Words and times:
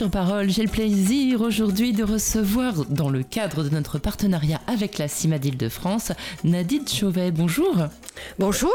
Sur 0.00 0.08
j'ai 0.48 0.62
le 0.62 0.70
plaisir 0.70 1.42
aujourd'hui 1.42 1.92
de 1.92 2.02
recevoir, 2.02 2.86
dans 2.86 3.10
le 3.10 3.22
cadre 3.22 3.62
de 3.62 3.68
notre 3.68 3.98
partenariat 3.98 4.58
avec 4.66 4.96
la 4.96 5.08
CIMAD 5.08 5.58
de 5.58 5.68
france 5.68 6.12
Nadine 6.42 6.88
Chauvet. 6.88 7.30
Bonjour. 7.30 7.76
Bonjour. 8.38 8.72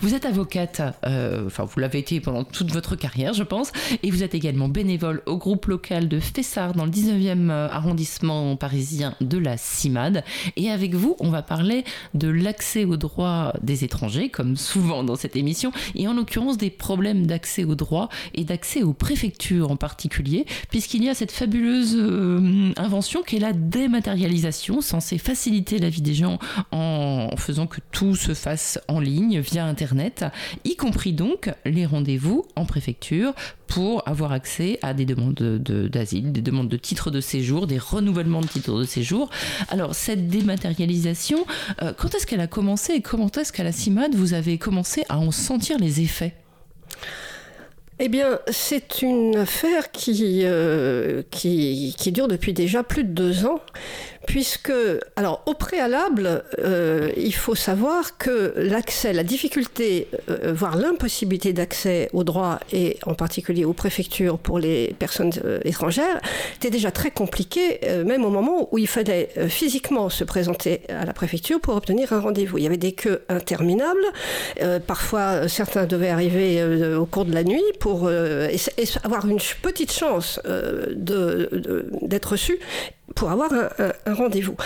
Vous 0.00 0.14
êtes 0.14 0.24
avocate, 0.24 0.82
euh, 1.06 1.46
enfin 1.46 1.64
vous 1.64 1.80
l'avez 1.80 1.98
été 1.98 2.20
pendant 2.20 2.44
toute 2.44 2.72
votre 2.72 2.96
carrière, 2.96 3.32
je 3.32 3.42
pense, 3.42 3.72
et 4.02 4.10
vous 4.10 4.22
êtes 4.22 4.34
également 4.34 4.68
bénévole 4.68 5.22
au 5.26 5.36
groupe 5.36 5.66
local 5.66 6.08
de 6.08 6.20
Fessard 6.20 6.74
dans 6.74 6.84
le 6.84 6.90
19e 6.90 7.50
euh, 7.50 7.68
arrondissement 7.70 8.56
parisien 8.56 9.14
de 9.20 9.38
la 9.38 9.56
CIMAD. 9.56 10.24
Et 10.56 10.70
avec 10.70 10.94
vous, 10.94 11.16
on 11.20 11.30
va 11.30 11.42
parler 11.42 11.84
de 12.14 12.28
l'accès 12.28 12.84
aux 12.84 12.96
droits 12.96 13.52
des 13.62 13.84
étrangers, 13.84 14.28
comme 14.28 14.56
souvent 14.56 15.04
dans 15.04 15.16
cette 15.16 15.36
émission, 15.36 15.72
et 15.94 16.08
en 16.08 16.14
l'occurrence 16.14 16.58
des 16.58 16.70
problèmes 16.70 17.26
d'accès 17.26 17.64
aux 17.64 17.74
droits 17.74 18.08
et 18.34 18.44
d'accès 18.44 18.82
aux 18.82 18.92
préfectures 18.94 19.70
en 19.70 19.76
particulier, 19.76 20.46
puisqu'il 20.70 21.04
y 21.04 21.08
a 21.08 21.14
cette 21.14 21.32
fabuleuse 21.32 21.96
euh, 21.96 22.72
invention 22.76 23.22
qui 23.22 23.36
est 23.36 23.40
la 23.40 23.52
dématérialisation, 23.52 24.80
censée 24.80 25.18
faciliter 25.18 25.78
la 25.78 25.88
vie 25.88 26.02
des 26.02 26.14
gens 26.14 26.38
en 26.72 27.30
faisant 27.36 27.66
que 27.66 27.80
tout 27.92 28.16
se 28.16 28.34
fasse 28.34 28.78
en 28.88 29.00
ligne 29.00 29.40
via 29.40 29.64
Internet, 29.64 30.24
y 30.64 30.76
compris 30.76 31.12
donc 31.12 31.50
les 31.64 31.86
rendez-vous 31.86 32.44
en 32.56 32.64
préfecture 32.64 33.32
pour 33.66 34.06
avoir 34.08 34.32
accès 34.32 34.78
à 34.82 34.94
des 34.94 35.04
demandes 35.04 35.34
d'asile, 35.34 36.32
des 36.32 36.42
demandes 36.42 36.68
de 36.68 36.76
titres 36.76 37.10
de 37.10 37.20
séjour, 37.20 37.66
des 37.66 37.78
renouvellements 37.78 38.40
de 38.40 38.46
titres 38.46 38.78
de 38.78 38.84
séjour. 38.84 39.30
Alors 39.68 39.94
cette 39.94 40.28
dématérialisation, 40.28 41.46
euh, 41.82 41.92
quand 41.96 42.14
est-ce 42.14 42.26
qu'elle 42.26 42.40
a 42.40 42.46
commencé 42.46 42.94
et 42.94 43.00
comment 43.00 43.30
est-ce 43.30 43.52
qu'à 43.52 43.64
la 43.64 43.72
CIMAD 43.72 44.14
vous 44.14 44.34
avez 44.34 44.58
commencé 44.58 45.04
à 45.08 45.18
en 45.18 45.30
sentir 45.30 45.78
les 45.78 46.00
effets? 46.00 46.34
Eh 48.00 48.08
bien, 48.08 48.40
c'est 48.48 49.02
une 49.02 49.36
affaire 49.36 49.92
qui, 49.92 50.40
euh, 50.44 51.22
qui, 51.30 51.94
dure 52.12 52.26
depuis 52.26 52.52
déjà 52.52 52.82
plus 52.82 53.04
de 53.04 53.10
deux 53.10 53.46
ans, 53.46 53.60
puisque, 54.26 54.72
alors 55.14 55.42
au 55.46 55.54
préalable, 55.54 56.42
euh, 56.58 57.12
il 57.16 57.34
faut 57.34 57.54
savoir 57.54 58.18
que 58.18 58.52
l'accès, 58.56 59.12
la 59.12 59.22
difficulté, 59.22 60.08
euh, 60.28 60.52
voire 60.52 60.76
l'impossibilité 60.76 61.52
d'accès 61.52 62.10
aux 62.12 62.24
droits, 62.24 62.58
et 62.72 62.98
en 63.06 63.14
particulier 63.14 63.64
aux 63.64 63.72
préfectures 63.74 64.38
pour 64.38 64.58
les 64.58 64.94
personnes 64.98 65.30
étrangères, 65.64 66.20
était 66.56 66.70
déjà 66.70 66.90
très 66.90 67.12
compliqué, 67.12 67.80
même 68.04 68.24
au 68.24 68.30
moment 68.30 68.68
où 68.72 68.78
il 68.78 68.88
fallait 68.88 69.28
physiquement 69.48 70.08
se 70.08 70.24
présenter 70.24 70.80
à 70.88 71.04
la 71.04 71.12
préfecture 71.12 71.60
pour 71.60 71.76
obtenir 71.76 72.12
un 72.12 72.20
rendez-vous. 72.20 72.58
Il 72.58 72.64
y 72.64 72.66
avait 72.66 72.76
des 72.76 72.92
queues 72.92 73.22
interminables, 73.28 74.04
parfois 74.86 75.48
certains 75.48 75.86
devaient 75.86 76.10
arriver 76.10 76.62
au 76.94 77.06
cours 77.06 77.24
de 77.24 77.32
la 77.32 77.44
nuit 77.44 77.62
avoir 79.04 79.26
une 79.26 79.38
petite 79.62 79.92
chance 79.92 80.40
d'être 80.94 82.32
reçus 82.32 82.58
pour 83.14 83.30
avoir 83.30 83.50
un, 83.52 84.14
rendez-vous. 84.14 84.56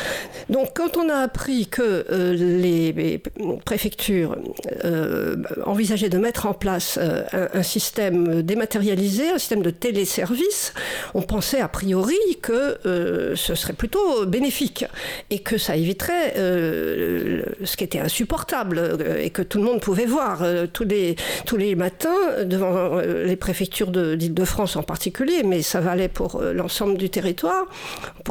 Donc 0.49 0.71
quand 0.75 0.97
on 0.97 1.09
a 1.09 1.17
appris 1.17 1.67
que 1.67 2.07
euh, 2.11 2.35
les, 2.35 3.21
préfectures 3.65 4.37
euh, 4.85 5.37
envisageaient 5.67 6.09
de 6.09 6.19
mettre 6.19 6.47
en 6.47 6.55
place 6.55 6.99
euh, 7.01 7.25
un, 7.33 7.63
système 7.63 8.43
dématérialisé, 8.43 9.31
un 9.31 9.39
système 9.39 9.63
de 9.63 9.71
téléservice, 9.71 10.73
on 11.15 11.23
pensait 11.23 11.61
a 11.61 11.69
priori 11.69 12.17
que 12.41 12.79
ce 13.35 13.55
serait 13.55 13.73
plutôt 13.73 14.27
bénéfique 14.27 14.85
et 15.31 15.41
que 15.41 15.59
ça 15.59 15.77
éviterait 15.77 16.35
ce 16.37 17.77
qui 17.77 17.85
était 17.85 18.01
insupportable 18.01 18.99
et 19.19 19.31
que 19.31 19.43
tout 19.43 19.59
le 19.59 19.65
monde 19.65 19.81
pouvait 19.81 20.07
voir 20.07 20.43
tous, 20.73 20.85
les, 20.85 21.17
tous 21.47 21.57
les 21.57 21.75
matins 21.75 22.45
devant 22.45 22.99
les 23.01 23.37
préfectures 23.37 23.91
d'Île-de-France 23.91 24.77
en 24.77 24.83
particulier, 24.83 25.43
mais 25.45 25.63
ça 25.63 25.81
valait 25.81 26.09
pour 26.09 26.41
l'ensemble 26.41 26.97
du 26.97 27.11
territoire 27.11 27.67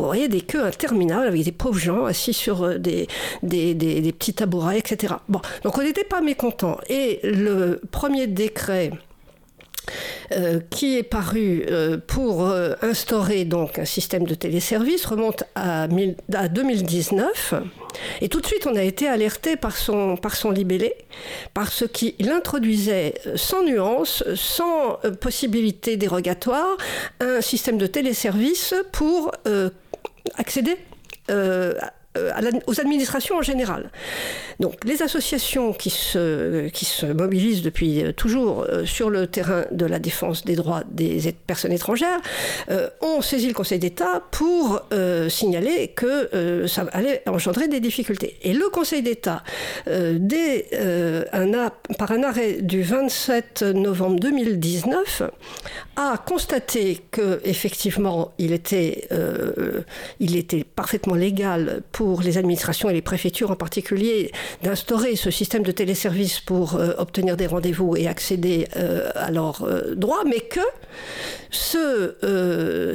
voyez 0.07 0.27
des 0.27 0.41
queues 0.41 0.63
interminables 0.63 1.27
avec 1.27 1.43
des 1.43 1.51
pauvres 1.51 1.79
gens 1.79 2.05
assis 2.05 2.33
sur 2.33 2.63
euh, 2.63 2.77
des, 2.77 3.07
des, 3.43 3.73
des, 3.73 4.11
petits 4.11 4.33
tabourets, 4.33 4.79
etc. 4.79 5.15
Bon, 5.27 5.41
donc 5.63 5.77
on 5.77 5.83
n'était 5.83 6.03
pas 6.03 6.21
mécontents. 6.21 6.77
Et 6.89 7.19
le 7.23 7.81
premier 7.91 8.27
décret 8.27 8.91
euh, 10.31 10.59
qui 10.69 10.97
est 10.97 11.03
paru 11.03 11.65
euh, 11.69 11.97
pour 12.05 12.45
instaurer 12.81 13.45
donc 13.45 13.79
un 13.79 13.85
système 13.85 14.25
de 14.25 14.35
téléservice 14.35 15.05
remonte 15.05 15.43
à, 15.55 15.87
à, 16.33 16.47
2019 16.49 17.53
et 18.19 18.27
tout 18.27 18.41
de 18.41 18.45
suite 18.45 18.67
on 18.67 18.75
a 18.75 18.83
été 18.83 19.07
alerté 19.07 19.55
par 19.55 19.77
son, 19.77 20.17
par 20.17 20.35
son 20.35 20.51
libellé 20.51 20.93
parce 21.53 21.85
qu'il 21.87 22.29
introduisait 22.29 23.13
sans 23.35 23.63
nuance, 23.63 24.23
sans 24.35 24.99
possibilité 25.21 25.95
dérogatoire 25.95 26.77
un 27.21 27.39
système 27.39 27.77
de 27.77 27.87
téléservice 27.87 28.75
pour 28.91 29.31
accéder 30.35 30.77
euh, 31.29 31.73
aux 32.67 32.79
administrations 32.79 33.37
en 33.37 33.41
général. 33.41 33.91
Donc 34.59 34.83
les 34.85 35.01
associations 35.01 35.73
qui 35.73 35.89
se, 35.89 36.67
qui 36.69 36.85
se 36.85 37.05
mobilisent 37.05 37.61
depuis 37.61 38.03
euh, 38.03 38.11
toujours 38.11 38.61
euh, 38.63 38.85
sur 38.85 39.09
le 39.09 39.27
terrain 39.27 39.65
de 39.71 39.85
la 39.85 39.99
défense 39.99 40.45
des 40.45 40.55
droits 40.55 40.83
des 40.89 41.33
personnes 41.45 41.71
étrangères 41.71 42.19
ont 43.01 43.21
saisi 43.21 43.47
le 43.47 43.53
Conseil 43.53 43.79
d'État 43.79 44.23
pour 44.31 44.81
signaler 45.29 45.89
que 45.89 46.65
ça 46.67 46.85
allait 46.91 47.21
engendrer 47.27 47.67
des 47.67 47.79
difficultés. 47.79 48.37
Et 48.41 48.53
le 48.53 48.69
Conseil 48.69 49.01
d'État, 49.01 49.43
dès 49.85 50.67
par 51.97 52.11
un 52.11 52.23
arrêt 52.23 52.61
du 52.61 52.81
27 52.81 53.63
novembre 53.63 54.19
2019, 54.19 55.23
a 55.95 56.17
constaté 56.17 56.99
que 57.11 57.41
effectivement 57.43 58.31
il 58.37 58.53
était, 58.53 59.07
il 60.19 60.35
était 60.35 60.63
parfaitement 60.63 61.15
légal 61.15 61.81
pour 61.91 62.06
pour 62.07 62.21
les 62.21 62.37
administrations 62.37 62.89
et 62.89 62.93
les 62.93 63.01
préfectures 63.01 63.51
en 63.51 63.57
particulier 63.57 64.31
d'instaurer 64.63 65.17
ce 65.17 65.29
système 65.29 65.63
de 65.63 65.73
téléservice 65.73 66.39
pour 66.39 66.75
euh, 66.75 66.93
obtenir 66.97 67.35
des 67.35 67.47
rendez-vous 67.47 67.97
et 67.97 68.07
accéder 68.07 68.65
euh, 68.77 69.11
à 69.13 69.29
leurs 69.29 69.63
euh, 69.63 69.93
droits, 69.93 70.23
mais 70.25 70.39
que 70.39 70.61
ce, 71.49 72.15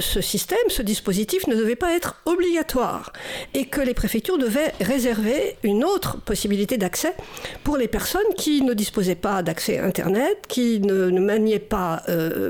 ce 0.01 0.21
système, 0.21 0.69
ce 0.69 0.83
dispositif 0.83 1.47
ne 1.47 1.55
devait 1.55 1.77
pas 1.77 1.97
être 1.97 2.21
obligatoire 2.27 3.13
et 3.55 3.65
que 3.65 3.81
les 3.81 3.95
préfectures 3.95 4.37
devaient 4.37 4.73
réserver 4.81 5.57
une 5.63 5.85
autre 5.85 6.21
possibilité 6.21 6.77
d'accès 6.77 7.15
pour 7.65 7.79
les 7.79 7.89
personnes 7.89 8.21
qui 8.37 8.61
ne 8.61 8.75
disposaient 8.75 9.15
pas 9.15 9.43
d'accès 9.43 9.79
Internet, 9.79 10.45
qui 10.49 10.81
ne, 10.81 11.09
ne 11.09 11.21
maniaient 11.21 11.59
pas 11.59 12.03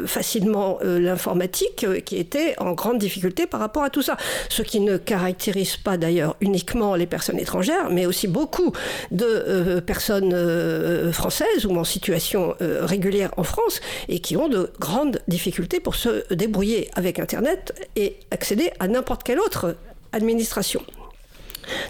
facilement 0.06 0.80
l'informatique, 0.82 1.86
qui 2.04 2.16
étaient 2.16 2.56
en 2.58 2.72
grande 2.72 2.98
difficulté 2.98 3.46
par 3.46 3.60
rapport 3.60 3.84
à 3.84 3.90
tout 3.90 4.02
ça. 4.02 4.16
Ce 4.48 4.62
qui 4.62 4.80
ne 4.80 4.96
caractérise 4.96 5.76
pas 5.76 5.96
d'ailleurs 5.96 6.36
une 6.40 6.51
uniquement 6.52 6.94
les 6.94 7.06
personnes 7.06 7.38
étrangères, 7.38 7.88
mais 7.90 8.04
aussi 8.04 8.28
beaucoup 8.28 8.72
de 9.10 9.24
euh, 9.24 9.80
personnes 9.80 10.34
euh, 10.34 11.10
françaises 11.10 11.64
ou 11.64 11.74
en 11.78 11.84
situation 11.84 12.54
euh, 12.60 12.84
régulière 12.84 13.30
en 13.38 13.42
France 13.42 13.80
et 14.08 14.20
qui 14.20 14.36
ont 14.36 14.48
de 14.48 14.70
grandes 14.78 15.20
difficultés 15.28 15.80
pour 15.80 15.94
se 15.94 16.12
débrouiller 16.34 16.91
avec 16.94 17.18
Internet 17.18 17.72
et 17.96 18.16
accéder 18.30 18.70
à 18.80 18.86
n'importe 18.86 19.22
quelle 19.22 19.41
autre 19.41 19.76
administration. 20.12 20.82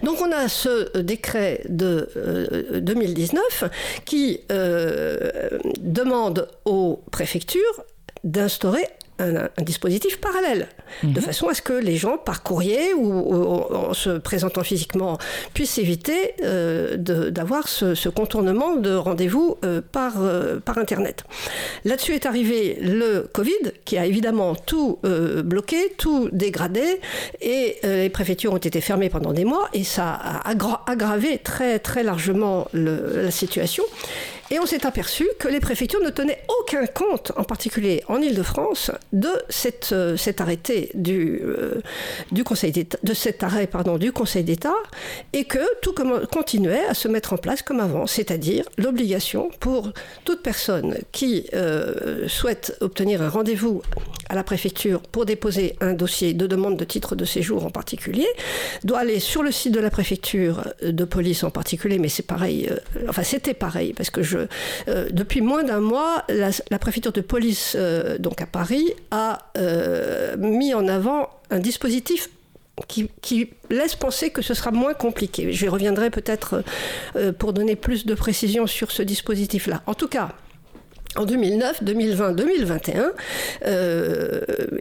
Donc 0.05 0.21
on 0.21 0.31
a 0.31 0.49
ce 0.49 0.99
décret 0.99 1.63
de 1.69 2.09
2019 2.79 3.65
qui 4.05 4.41
demande 5.81 6.49
aux 6.67 7.03
préfectures 7.11 7.83
d'instaurer 8.23 8.87
un, 9.23 9.63
dispositif 9.63 10.21
parallèle, 10.21 10.69
de 11.03 11.09
mhm. 11.09 11.27
façon 11.27 11.49
à 11.49 11.55
ce 11.55 11.63
que 11.63 11.73
les 11.73 11.97
gens, 11.97 12.19
par 12.19 12.43
courrier 12.43 12.93
ou, 12.95 13.35
en 13.75 13.95
se 13.95 14.19
présentant 14.19 14.63
physiquement, 14.63 15.19
puissent 15.55 15.79
éviter 15.79 16.35
euh, 16.43 16.97
d'avoir 16.97 17.69
ce, 17.69 18.09
contournement 18.09 18.77
de 18.77 18.95
rendez-vous 18.95 19.57
euh, 19.65 19.81
par, 19.81 20.15
euh, 20.21 20.59
par 20.61 20.79
Internet. 20.79 21.25
Là-dessus 21.85 22.15
est 22.15 22.27
arrivé 22.27 22.79
le 22.81 23.29
Covid, 23.33 23.73
qui 23.85 23.97
a 23.97 24.07
évidemment 24.07 24.55
tout 24.55 24.99
bloqué, 25.45 25.93
tout 25.97 26.29
dégradé, 26.33 27.01
et 27.41 27.77
les 27.83 28.11
préfectures 28.11 28.53
ont 28.53 28.59
été 28.59 28.81
fermées 28.81 29.09
pendant 29.09 29.33
des 29.33 29.45
mois, 29.45 29.69
et 29.73 29.85
ça 29.85 30.13
a 30.13 30.51
aggravé 30.87 31.39
très, 31.39 31.79
très 31.79 32.03
largement 32.03 32.69
la 32.73 33.31
situation. 33.31 33.85
Et 34.53 34.59
on 34.59 34.67
s'est 34.67 34.85
aperçu 34.85 35.27
que 35.39 35.49
les 35.49 35.61
préfectures 35.61 36.03
ne 36.03 36.11
tenaient 36.11 36.43
aucun 36.61 36.85
compte, 36.85 37.33
en 37.39 37.45
particulier 37.45 38.05
en 38.09 38.21
Ile-de-France, 38.21 38.91
de 39.15 39.31
cette, 39.49 39.93
euh, 39.93 40.19
cet 40.19 40.43
arrêté 40.43 40.91
du, 40.93 41.41
euh, 41.43 41.81
du 42.33 42.45
Conseil 42.45 42.71
de 42.71 43.15
cet 43.15 43.43
arrêt 43.43 43.67
pardon, 43.67 43.97
du 43.97 44.13
Conseil 44.13 44.45
d'État, 44.45 44.75
et 45.33 45.45
que 45.45 45.59
tout 45.81 45.95
continuait 46.31 46.85
à 46.85 46.93
se 46.93 47.09
mettre 47.09 47.33
en 47.33 47.39
place 47.39 47.63
comme 47.63 47.81
avant, 47.81 48.07
c'est-à-dire 48.07 48.67
l'obligation 48.77 49.51
pour 49.59 49.91
toute 50.27 50.43
personne 50.43 50.99
qui 51.13 51.47
euh, 51.55 52.29
souhaite 52.29 52.77
obtenir 52.83 53.23
un 53.23 53.31
rendez-vous 53.31 53.81
à 54.29 54.35
la 54.35 54.45
préfecture 54.45 55.01
pour 55.01 55.25
déposer 55.25 55.77
un 55.81 55.95
dossier 55.95 56.35
de 56.35 56.47
demande 56.47 56.77
de 56.77 56.85
titre 56.85 57.17
de 57.17 57.25
séjour 57.25 57.65
en 57.65 57.71
particulier, 57.71 58.29
doit 58.85 58.99
aller 58.99 59.19
sur 59.19 59.43
le 59.43 59.51
site 59.51 59.73
de 59.73 59.81
la 59.81 59.91
préfecture 59.91 60.75
de 60.83 61.05
police 61.05 61.43
en 61.43 61.51
particulier, 61.51 61.99
mais 61.99 62.11
c'est 62.11 62.27
pareil, 62.27 62.69
enfin 63.09 63.23
c'était 63.23 63.55
pareil, 63.55 63.95
parce 63.95 64.11
que 64.11 64.23
je, 64.23 64.42
euh, 64.89 65.09
depuis 65.11 65.41
moins 65.41 65.63
d'un 65.65 65.81
mois, 65.81 66.25
la, 66.29 66.79
préfecture 66.79 67.13
de 67.13 67.21
police 67.21 67.75
euh, 67.77 68.19
donc 68.19 68.41
à 68.41 68.47
Paris 68.47 68.93
a 69.11 69.39
mis 70.39 70.75
en 70.75 70.89
avant 70.89 71.31
un 71.51 71.59
dispositif 71.59 72.29
qui, 72.89 73.51
laisse 73.71 73.95
penser 73.95 74.31
que 74.31 74.43
ce 74.43 74.55
sera 74.55 74.71
moins 74.71 74.95
compliqué. 74.95 75.53
Je 75.53 75.67
reviendrai 75.69 76.11
peut-être 76.11 76.63
pour 77.39 77.53
donner 77.53 77.77
plus 77.77 78.07
de 78.07 78.15
précision 78.15 78.67
sur 78.67 78.91
ce 78.91 79.03
dispositif-là. 79.03 79.83
En 79.87 79.95
tout 79.95 80.09
cas, 80.09 80.31
en 81.17 81.25
2009, 81.25 81.85
2020, 81.85 82.33
2021, 82.33 83.13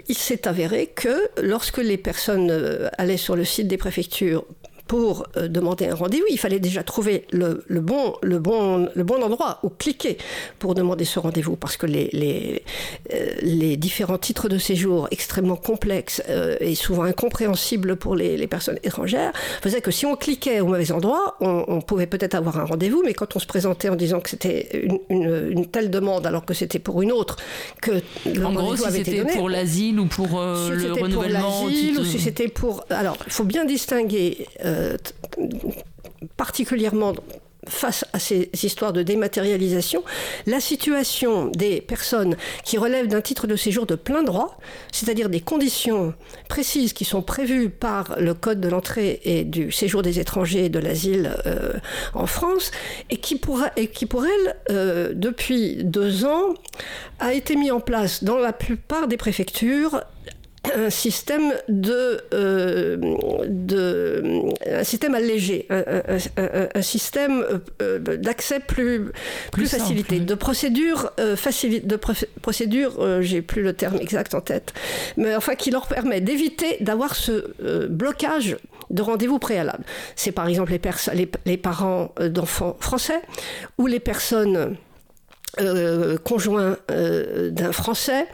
il 0.07 0.17
s'est 0.17 0.47
avéré 0.47 0.87
que 0.87 1.29
lorsque 1.41 1.77
les 1.77 1.97
personnes 1.97 2.49
euh, 2.51 2.89
allaient 2.97 3.17
sur 3.17 3.35
le 3.35 3.45
site 3.45 3.67
des 3.67 3.77
préfectures 3.77 4.45
pour 4.91 5.25
euh, 5.37 5.47
demander 5.47 5.87
un 5.87 5.95
rendez-vous, 5.95 6.25
il 6.29 6.37
fallait 6.37 6.59
déjà 6.59 6.83
trouver 6.83 7.25
le, 7.31 7.63
bon, 7.69 8.13
le, 8.21 8.39
bon, 8.39 8.89
le 8.93 9.03
bon 9.05 9.23
endroit 9.23 9.59
où 9.63 9.69
cliquer 9.69 10.17
pour 10.59 10.75
demander 10.75 11.05
ce 11.05 11.17
rendez-vous, 11.17 11.55
parce 11.55 11.77
que 11.77 11.85
les, 11.85 12.09
les, 12.11 12.61
euh, 13.13 13.27
les, 13.41 13.77
différents 13.77 14.17
titres 14.17 14.49
de 14.49 14.57
séjour 14.57 15.07
extrêmement 15.09 15.55
complexes 15.55 16.21
euh, 16.27 16.57
et 16.59 16.75
souvent 16.75 17.03
incompréhensibles 17.03 17.95
pour 17.95 18.17
les, 18.17 18.35
les, 18.35 18.47
personnes 18.47 18.79
étrangères 18.83 19.31
faisaient 19.61 19.79
que 19.79 19.91
si 19.91 20.05
on 20.05 20.17
cliquait 20.17 20.59
au 20.59 20.65
mauvais 20.65 20.91
endroit, 20.91 21.37
on, 21.39 21.79
pouvait 21.79 22.05
peut-être 22.05 22.35
avoir 22.35 22.59
un 22.59 22.65
rendez-vous, 22.65 23.01
mais 23.05 23.13
quand 23.13 23.33
on 23.37 23.39
se 23.39 23.47
présentait 23.47 23.87
en 23.87 23.95
disant 23.95 24.19
que 24.19 24.29
c'était 24.29 24.85
une, 25.09 25.51
une, 25.51 25.67
telle 25.67 25.89
demande 25.89 26.27
alors 26.27 26.43
que 26.43 26.53
c'était 26.53 26.79
pour 26.79 27.01
une 27.01 27.13
autre, 27.13 27.37
que 27.81 27.91
le 28.25 28.45
en 28.45 28.51
gros, 28.51 28.75
si 28.75 28.91
c'était 28.91 29.23
pour 29.23 29.47
l'asile 29.47 30.01
ou 30.01 30.07
pour 30.07 30.27
le 30.41 30.91
renouvellement, 30.91 31.63
ou 31.63 32.03
si 32.03 32.19
c'était 32.19 32.49
pour... 32.49 32.83
Alors, 32.89 33.15
il 33.25 33.31
faut 33.31 33.45
bien 33.45 33.63
distinguer... 33.63 34.47
Euh, 34.65 34.80
particulièrement 36.37 37.13
face 37.67 38.05
à 38.13 38.19
ces 38.19 38.49
histoires 38.63 38.91
de 38.91 39.03
dématérialisation, 39.03 40.03
la 40.47 40.59
situation 40.59 41.47
des 41.47 41.79
personnes 41.79 42.35
qui 42.63 42.77
relèvent 42.77 43.07
d'un 43.07 43.21
titre 43.21 43.45
de 43.45 43.55
séjour 43.55 43.85
de 43.85 43.95
plein 43.95 44.23
droit, 44.23 44.57
c'est-à-dire 44.91 45.29
des 45.29 45.41
conditions 45.41 46.13
précises 46.49 46.93
qui 46.93 47.05
sont 47.05 47.21
prévues 47.21 47.69
par 47.69 48.19
le 48.19 48.33
Code 48.33 48.61
de 48.61 48.67
l'entrée 48.67 49.21
et 49.23 49.43
du 49.43 49.71
séjour 49.71 50.01
des 50.01 50.19
étrangers 50.19 50.65
et 50.65 50.69
de 50.69 50.79
l'asile 50.79 51.35
euh, 51.45 51.73
en 52.15 52.25
France, 52.25 52.71
et 53.09 53.17
qui 53.17 53.35
pour, 53.35 53.61
et 53.77 53.87
qui 53.87 54.07
pour 54.07 54.25
elle, 54.25 54.55
euh, 54.71 55.11
depuis 55.13 55.83
deux 55.83 56.25
ans, 56.25 56.55
a 57.19 57.33
été 57.33 57.55
mis 57.55 57.69
en 57.69 57.79
place 57.79 58.23
dans 58.23 58.39
la 58.39 58.53
plupart 58.53 59.07
des 59.07 59.17
préfectures 59.17 60.01
un 60.75 60.89
système 60.89 61.53
de, 61.69 62.21
euh, 62.33 62.97
de, 63.47 64.43
un 64.69 64.83
système 64.83 65.15
allégé, 65.15 65.67
un, 65.69 66.81
système 66.81 67.43
euh, 67.81 67.99
d'accès 67.99 68.59
plus, 68.59 69.11
plus, 69.51 69.67
facilité, 69.67 70.19
de 70.19 70.35
procédure 70.35 71.11
euh, 71.19 71.35
de 71.35 71.95
procédure, 72.41 73.21
j'ai 73.21 73.41
plus 73.41 73.63
le 73.63 73.73
terme 73.73 73.97
exact 73.97 74.35
en 74.35 74.41
tête, 74.41 74.73
mais 75.17 75.35
enfin 75.35 75.55
qui 75.55 75.71
leur 75.71 75.87
permet 75.87 76.21
d'éviter 76.21 76.77
d'avoir 76.81 77.15
ce 77.15 77.87
blocage 77.87 78.57
de 78.89 79.01
rendez-vous 79.01 79.39
préalable. 79.39 79.83
C'est 80.15 80.31
par 80.31 80.47
exemple 80.47 80.71
les, 80.71 80.81
les, 81.13 81.31
les 81.45 81.57
parents 81.57 82.13
d'enfants 82.19 82.77
français 82.79 83.21
ou 83.77 83.87
les 83.87 83.99
personnes 83.99 84.77
euh, 85.59 86.17
conjoint 86.17 86.77
euh, 86.91 87.49
d'un 87.49 87.73
Français, 87.73 88.25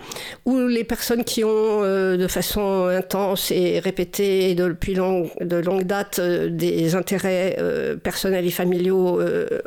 ou 0.46 0.60
les 0.68 0.84
personnes 0.84 1.24
qui 1.24 1.44
ont 1.44 1.50
euh, 1.84 2.16
de 2.16 2.28
façon 2.28 2.86
intense 2.86 3.50
et 3.50 3.80
répétée 3.80 4.54
depuis 4.54 4.94
de 4.94 5.56
longue 5.56 5.84
date 5.84 6.22
des 6.22 6.96
intérêts 6.96 7.58
personnels 8.04 8.46
et 8.46 8.52
familiaux 8.52 9.20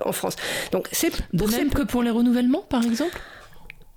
en 0.05 0.13
France. 0.13 0.37
Donc 0.71 0.89
c'est 0.93 1.11
de 1.33 1.45
même 1.47 1.71
que 1.71 1.83
pour 1.83 2.05
les 2.05 2.11
renouvellements, 2.11 2.65
par 2.69 2.85
exemple? 2.85 3.19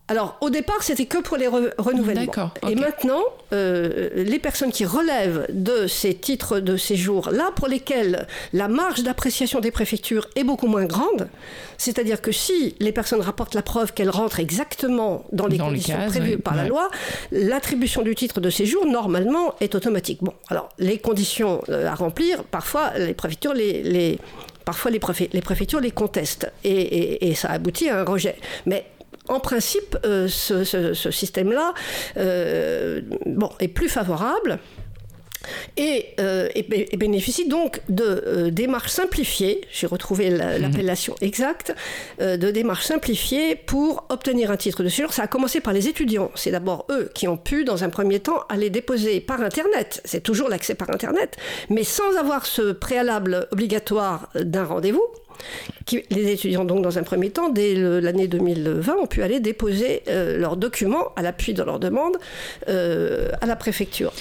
Alors, 0.10 0.38
au 0.42 0.50
départ, 0.50 0.84
c'était 0.84 1.06
que 1.06 1.20
pour 1.20 1.38
les 1.38 1.48
renouvellements. 1.48 2.52
Et 2.70 2.76
maintenant, 2.76 3.22
euh, 3.54 4.10
les 4.16 4.38
personnes 4.38 4.72
qui 4.72 4.84
relèvent 4.84 5.46
de 5.50 5.88
ces 5.88 6.14
titres 6.14 6.60
de 6.60 6.76
séjour, 6.76 7.30
là 7.32 7.52
pour 7.56 7.70
lesquels 7.70 8.28
la 8.52 8.68
marge 8.68 9.04
d'appréciation 9.04 9.62
des 9.62 9.72
préfectures 9.72 10.28
est 10.36 10.44
beaucoup 10.44 10.68
moins 10.68 10.84
grande, 10.84 11.30
c'est-à-dire 11.78 12.22
que 12.22 12.34
si 12.34 12.76
les 12.80 12.92
personnes 12.92 13.22
rapportent 13.22 13.56
la 13.56 13.62
preuve 13.62 13.94
qu'elles 13.94 14.10
rentrent 14.10 14.42
exactement 14.42 15.26
dans 15.32 15.48
les 15.48 15.58
conditions 15.58 15.98
prévues 16.08 16.38
par 16.38 16.56
la 16.56 16.68
loi, 16.68 16.90
l'attribution 17.32 18.02
du 18.02 18.14
titre 18.14 18.42
de 18.42 18.50
séjour, 18.50 18.86
normalement, 18.86 19.56
est 19.62 19.74
automatique. 19.74 20.20
Bon, 20.22 20.34
alors, 20.50 20.68
les 20.80 20.98
conditions 20.98 21.62
euh, 21.70 21.88
à 21.88 21.96
remplir, 21.96 22.44
parfois, 22.44 22.92
les 22.98 23.14
préfectures 23.14 23.54
les, 23.54 24.20
parfois 24.66 24.92
les, 24.92 25.00
préfectures 25.00 25.80
les 25.80 25.92
contestent 25.92 26.52
et, 26.64 27.30
et, 27.30 27.36
ça 27.36 27.50
aboutit 27.50 27.90
à 27.90 28.00
un 28.00 28.04
rejet. 28.04 28.36
Mais 28.66 28.86
en 29.28 29.40
principe, 29.40 29.98
euh, 30.06 30.28
ce, 30.28 31.12
système-là 31.12 31.74
euh, 32.18 33.02
bon, 33.26 33.50
est 33.60 33.68
plus 33.68 33.90
favorable. 33.90 34.60
Et, 35.76 36.14
euh, 36.22 36.48
bénéficie 36.98 37.50
donc 37.50 37.82
de 37.90 38.50
démarches 38.50 38.92
simplifiées, 38.92 39.60
j'ai 39.74 39.88
retrouvé 39.88 40.30
mhm. 40.30 40.38
l'appellation 40.38 41.16
exacte, 41.20 41.76
de 42.22 42.52
démarches 42.52 42.86
simplifiées 42.86 43.56
pour 43.56 44.06
obtenir 44.08 44.52
un 44.52 44.58
titre 44.58 44.84
de 44.84 44.90
séjour. 44.90 45.12
Ça 45.12 45.24
a 45.24 45.28
commencé 45.28 45.60
par 45.60 45.74
les 45.74 45.90
étudiants. 45.90 46.32
C'est 46.36 46.52
d'abord 46.52 46.86
eux 46.90 47.10
qui 47.14 47.28
ont 47.28 47.36
pu, 47.36 47.66
dans 47.66 47.84
un 47.84 47.90
premier 47.90 48.22
temps, 48.22 48.46
aller 48.48 48.70
déposer 48.70 49.20
par 49.20 49.42
Internet. 49.42 50.02
C'est 50.06 50.24
toujours 50.24 50.48
l'accès 50.48 50.76
par 50.76 50.90
Internet, 50.92 51.36
mais 51.70 51.84
sans 51.84 52.16
avoir 52.16 52.46
ce 52.46 52.72
préalable 52.72 53.48
obligatoire 53.52 54.30
d'un 54.36 54.64
rendez-vous 54.64 55.06
les 56.10 56.32
étudiants, 56.32 56.66
donc, 56.66 56.82
dans 56.82 56.98
un 56.98 57.04
premier 57.04 57.30
temps, 57.30 57.50
dès 57.50 57.76
l'année 57.76 58.28
2020, 58.28 58.96
ont 58.96 59.08
pu 59.08 59.22
aller 59.24 59.40
déposer 59.40 60.04
euh, 60.08 60.38
leurs 60.38 60.58
documents 60.58 61.14
à 61.16 61.22
l'appui 61.22 61.54
de 61.54 61.64
leur 61.64 61.80
demande 61.80 62.18
euh, 62.70 63.30
à 63.42 63.46
la 63.46 63.56
préfecture. 63.56 64.14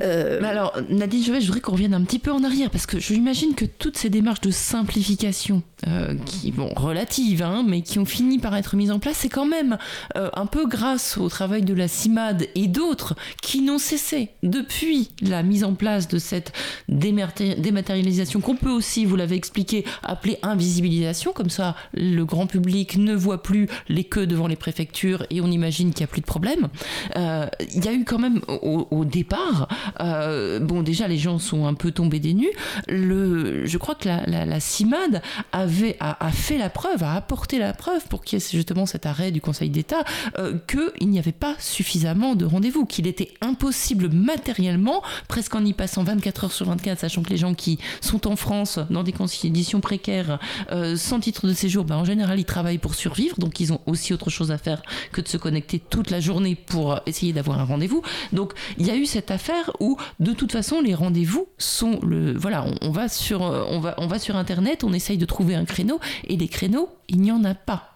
Euh, 0.00 0.42
alors, 0.42 0.76
Nadine 0.88 1.22
je 1.22 1.46
voudrais 1.46 1.60
qu'on 1.60 1.72
revienne 1.72 1.94
un 1.94 2.02
petit 2.02 2.18
peu 2.18 2.32
en 2.32 2.44
arrière, 2.44 2.70
parce 2.70 2.86
que 2.86 2.98
j'imagine 2.98 3.54
que 3.54 3.64
toutes 3.64 3.96
ces 3.96 4.10
démarches 4.10 4.40
de 4.40 4.50
simplification, 4.50 5.62
euh, 5.86 6.14
qui, 6.26 6.52
bon, 6.52 6.72
relatives, 6.74 7.42
hein, 7.42 7.64
mais 7.66 7.82
qui 7.82 7.98
ont 7.98 8.04
fini 8.04 8.38
par 8.38 8.56
être 8.56 8.76
mises 8.76 8.90
en 8.90 8.98
place, 8.98 9.16
c'est 9.18 9.28
quand 9.28 9.46
même 9.46 9.78
euh, 10.16 10.30
un 10.34 10.46
peu 10.46 10.66
grâce 10.66 11.18
au 11.18 11.28
travail 11.28 11.62
de 11.62 11.74
la 11.74 11.88
CIMAD 11.88 12.48
et 12.54 12.68
d'autres 12.68 13.14
qui 13.40 13.60
n'ont 13.60 13.78
cessé 13.78 14.30
depuis 14.42 15.10
la 15.20 15.42
mise 15.42 15.64
en 15.64 15.74
place 15.74 16.08
de 16.08 16.18
cette 16.18 16.52
dématérialisation, 16.88 18.40
qu'on 18.40 18.56
peut 18.56 18.70
aussi, 18.70 19.04
vous 19.04 19.16
l'avez 19.16 19.36
expliqué, 19.36 19.84
appeler 20.02 20.38
invisibilisation, 20.42 21.32
comme 21.32 21.50
ça 21.50 21.76
le 21.94 22.24
grand 22.24 22.46
public 22.46 22.96
ne 22.96 23.14
voit 23.14 23.42
plus 23.42 23.68
les 23.88 24.04
queues 24.04 24.26
devant 24.26 24.46
les 24.46 24.56
préfectures 24.56 25.26
et 25.30 25.40
on 25.40 25.50
imagine 25.50 25.92
qu'il 25.92 26.02
n'y 26.02 26.10
a 26.10 26.12
plus 26.12 26.20
de 26.20 26.26
problème. 26.26 26.68
Il 27.16 27.84
y 27.84 27.88
a 27.88 27.92
eu 27.92 28.04
quand 28.04 28.18
même 28.18 28.40
au 28.48 29.04
départ 29.04 29.68
euh, 30.00 30.58
bon, 30.58 30.82
déjà, 30.82 31.08
les 31.08 31.18
gens 31.18 31.38
sont 31.38 31.66
un 31.66 31.74
peu 31.74 31.90
tombés 31.92 32.20
des 32.20 32.34
nues. 32.34 32.52
Le, 32.88 33.66
je 33.66 33.78
crois 33.78 33.94
que 33.94 34.08
la, 34.08 34.46
la, 34.46 34.60
CIMAD 34.60 35.22
avait, 35.52 35.96
a, 36.00 36.30
fait 36.30 36.58
la 36.58 36.70
preuve, 36.70 37.02
a 37.02 37.14
apporté 37.14 37.58
la 37.58 37.72
preuve 37.72 38.06
pour 38.08 38.22
qu'il 38.22 38.38
y 38.38 38.42
ait 38.42 38.48
justement 38.50 38.86
cet 38.86 39.06
arrêt 39.06 39.30
du 39.30 39.40
Conseil 39.40 39.70
d'État, 39.70 40.04
euh, 40.38 40.58
qu'il 40.66 41.08
n'y 41.08 41.18
avait 41.18 41.32
pas 41.32 41.54
suffisamment 41.58 42.34
de 42.34 42.44
rendez-vous, 42.44 42.86
qu'il 42.86 43.06
était 43.06 43.32
impossible 43.40 44.08
matériellement, 44.10 45.02
presque 45.28 45.54
en 45.54 45.64
y 45.64 45.72
passant 45.72 46.04
24 46.04 46.44
heures 46.44 46.52
sur 46.52 46.66
24, 46.66 47.00
sachant 47.00 47.22
que 47.22 47.30
les 47.30 47.36
gens 47.36 47.54
qui 47.54 47.78
sont 48.00 48.26
en 48.26 48.36
France 48.36 48.78
dans 48.90 49.02
des 49.02 49.12
conditions 49.12 49.80
précaires, 49.80 50.38
euh, 50.70 50.96
sans 50.96 51.20
titre 51.20 51.46
de 51.46 51.54
séjour, 51.54 51.84
ben, 51.84 51.96
en 51.96 52.04
général, 52.04 52.38
ils 52.38 52.44
travaillent 52.44 52.78
pour 52.78 52.94
survivre, 52.94 53.38
donc 53.38 53.60
ils 53.60 53.72
ont 53.72 53.80
aussi 53.86 54.12
autre 54.12 54.30
chose 54.30 54.50
à 54.50 54.58
faire 54.58 54.82
que 55.12 55.20
de 55.20 55.28
se 55.28 55.36
connecter 55.36 55.78
toute 55.78 56.10
la 56.10 56.20
journée 56.20 56.54
pour 56.54 57.00
essayer 57.06 57.32
d'avoir 57.32 57.60
un 57.60 57.64
rendez-vous. 57.64 58.02
Donc 58.32 58.52
il 58.78 58.86
y 58.86 58.90
a 58.90 58.96
eu 58.96 59.06
cette 59.06 59.30
affaire 59.30 59.71
où 59.80 59.96
de 60.20 60.32
toute 60.32 60.52
façon 60.52 60.80
les 60.80 60.94
rendez-vous 60.94 61.48
sont 61.58 62.00
le 62.02 62.36
voilà 62.36 62.64
on, 62.82 62.90
va 62.90 63.08
sur 63.08 63.40
va 63.80 63.94
on 63.98 64.06
va 64.06 64.18
sur 64.18 64.36
internet 64.36 64.84
on 64.84 64.92
essaye 64.92 65.18
de 65.18 65.26
trouver 65.26 65.54
un 65.54 65.64
créneau 65.64 66.00
et 66.24 66.36
les 66.36 66.48
créneaux 66.48 66.88
il 67.08 67.20
n'y 67.20 67.32
en 67.32 67.44
a 67.44 67.54
pas 67.54 67.91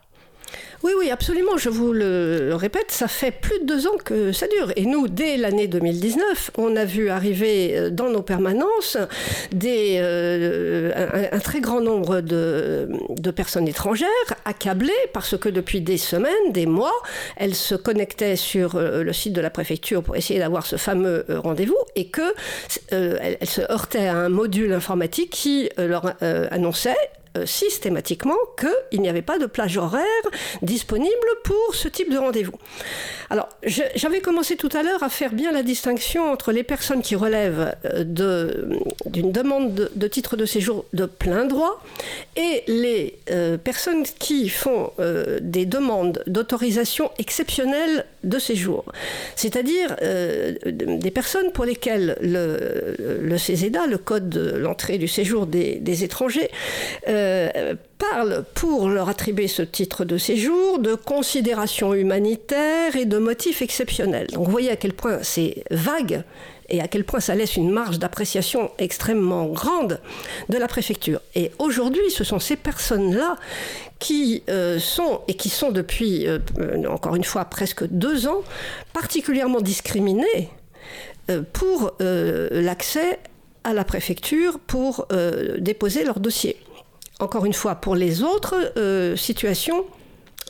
oui, 0.83 0.93
oui, 0.99 1.11
absolument. 1.11 1.57
Je 1.57 1.69
vous 1.69 1.93
le 1.93 2.55
répète, 2.55 2.91
ça 2.91 3.09
fait 3.09 3.31
plus 3.31 3.59
de 3.61 3.65
deux 3.65 3.87
ans 3.87 3.97
que 4.05 4.33
ça 4.33 4.47
dure. 4.47 4.73
Et 4.77 4.85
nous, 4.85 5.09
dès 5.09 5.37
l'année 5.37 5.69
2019, 5.69 6.51
on 6.59 6.77
a 6.77 6.85
vu 6.85 7.09
arriver 7.09 7.77
euh, 7.77 7.91
dans 7.91 8.11
nos 8.11 8.23
permanences 8.23 8.97
des, 9.53 9.99
euh, 10.01 11.29
un, 11.33 11.39
très 11.39 11.61
grand 11.61 11.81
nombre 11.81 12.21
de, 12.21 12.89
personnes 13.35 13.69
étrangères 13.69 14.07
accablées 14.45 14.93
parce 15.13 15.37
que 15.37 15.49
depuis 15.49 15.81
des 15.81 15.99
semaines, 15.99 16.53
des 16.53 16.65
mois, 16.67 16.95
elles 17.37 17.55
se 17.55 17.75
connectaient 17.75 18.37
sur 18.37 18.77
euh, 18.77 19.03
le 19.03 19.13
site 19.13 19.33
de 19.33 19.41
la 19.41 19.51
préfecture 19.51 20.03
pour 20.03 20.17
essayer 20.17 20.39
d'avoir 20.39 20.65
ce 20.65 20.77
fameux 20.77 21.25
rendez-vous 21.29 21.77
et 21.97 22.09
que 22.09 22.35
elles, 22.91 23.37
se 23.43 23.61
heurtaient 23.71 24.07
à 24.07 24.17
un 24.17 24.29
module 24.29 24.73
informatique 24.73 25.31
qui 25.31 25.69
leur 25.77 26.15
annonçait 26.51 26.97
systématiquement 27.45 28.37
qu'il 28.59 29.01
n'y 29.01 29.09
avait 29.09 29.23
pas 29.23 29.39
de 29.39 29.47
plage 29.47 29.77
horaire 29.77 30.05
disponible 30.63 31.13
pour 31.45 31.75
ce 31.75 31.89
type 31.89 32.11
de 32.11 32.19
rendez-vous. 32.19 32.55
Alors, 33.29 33.49
j'avais 33.65 34.21
commencé 34.21 34.57
tout 34.57 34.69
à 34.73 34.83
l'heure 34.83 35.03
à 35.03 35.09
faire 35.09 35.33
bien 35.33 35.53
la 35.53 35.63
distinction 35.63 36.31
entre 36.31 36.53
les 36.53 36.63
personnes 36.63 37.03
qui 37.03 37.17
relèvent 37.17 37.75
euh, 37.85 38.05
d'une 39.07 39.33
demande 39.33 39.91
de, 39.95 40.09
titre 40.09 40.37
de 40.37 40.47
séjour 40.47 40.85
de 40.93 41.07
plein 41.07 41.45
droit 41.45 41.83
et 42.37 42.63
les 42.69 43.19
euh, 43.31 43.59
personnes 43.59 44.05
qui 44.19 44.49
font 44.49 44.93
des 45.41 45.67
demandes 45.67 46.23
d'autorisation 46.27 47.11
exceptionnelle 47.19 48.07
de 48.27 48.39
séjour. 48.39 48.85
C'est-à-dire 49.35 49.97
des 50.67 51.11
personnes 51.11 51.53
pour 51.53 51.65
lesquelles 51.65 52.17
le, 52.21 52.97
le 52.99 53.39
CESEDA, 53.39 53.87
le 53.87 53.99
Code 53.99 54.29
de 54.29 54.57
l'entrée 54.57 54.99
du 54.99 55.09
séjour 55.09 55.47
des, 55.47 56.05
étrangers, 56.05 56.51
euh, 57.09 57.75
parle 57.99 58.45
pour 58.55 58.89
leur 58.89 59.09
attribuer 59.09 59.49
ce 59.49 59.63
titre 59.63 60.05
de 60.05 60.19
séjour 60.19 60.79
de 60.79 60.95
considérations 60.95 61.95
humanitaires 61.95 62.95
et 62.97 63.07
de 63.07 63.19
motifs 63.19 63.63
exceptionnels. 63.63 64.27
Donc 64.33 64.45
vous 64.45 64.51
voyez 64.51 64.71
à 64.71 64.77
quel 64.77 64.93
point 64.93 65.19
c'est 65.23 65.65
vague 65.71 66.23
et 66.69 66.81
à 66.81 66.89
quel 66.89 67.05
point 67.05 67.21
ça 67.21 67.35
laisse 67.35 67.57
une 67.57 67.71
marge 67.71 67.99
d'appréciation 67.99 68.71
extrêmement 68.79 69.47
grande 69.47 70.01
de 70.49 70.59
la 70.59 70.69
préfecture. 70.69 71.21
Et 71.35 71.53
aujourd'hui, 71.59 72.11
ce 72.11 72.25
sont 72.25 72.39
ces 72.39 72.57
personnes-là 72.57 73.37
qui 73.99 74.43
euh, 74.49 74.79
sont, 74.79 75.21
et 75.29 75.35
qui 75.35 75.49
sont 75.49 75.71
depuis, 75.71 76.27
euh, 76.27 76.39
encore 76.89 77.17
une 77.17 77.25
fois, 77.25 77.45
presque 77.45 77.87
deux 77.87 78.27
ans, 78.27 78.43
particulièrement 78.93 79.61
discriminées 79.61 80.51
pour 81.53 81.93
l'accès 81.99 83.19
à 83.67 83.75
la 83.75 83.85
préfecture 83.85 84.61
pour 84.61 85.09
euh, 85.13 85.57
déposer 85.59 86.05
leur 86.05 86.21
dossier. 86.21 86.57
Encore 87.19 87.45
une 87.47 87.53
fois, 87.53 87.75
pour 87.75 87.97
les 87.97 88.23
autres 88.23 88.73
euh, 88.77 89.17
situations, 89.17 89.85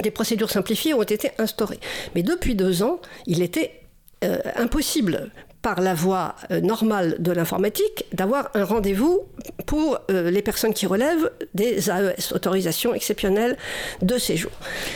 des 0.02 0.10
procédures 0.10 0.50
simplifiées 0.50 0.92
ont 0.92 1.02
été 1.02 1.30
instaurées. 1.38 1.80
Mais 2.14 2.22
depuis 2.22 2.54
deux 2.54 2.82
ans, 2.82 3.00
il 3.26 3.40
était 3.40 3.80
euh, 4.22 4.38
impossible 4.56 5.30
par 5.66 5.80
la 5.80 5.94
voie 5.94 6.36
euh, 6.52 6.60
normale 6.60 7.16
de 7.18 7.32
l'informatique, 7.32 8.04
d'avoir 8.12 8.50
un 8.54 8.62
rendez-vous 8.62 9.24
pour 9.66 9.98
euh, 10.12 10.30
les 10.30 10.40
personnes 10.40 10.72
qui 10.72 10.86
relèvent 10.86 11.28
des 11.54 11.90
AES, 11.90 12.32
autorisations 12.32 12.94
exceptionnelles 12.94 13.56
de 14.00 14.16
séjour. 14.16 14.52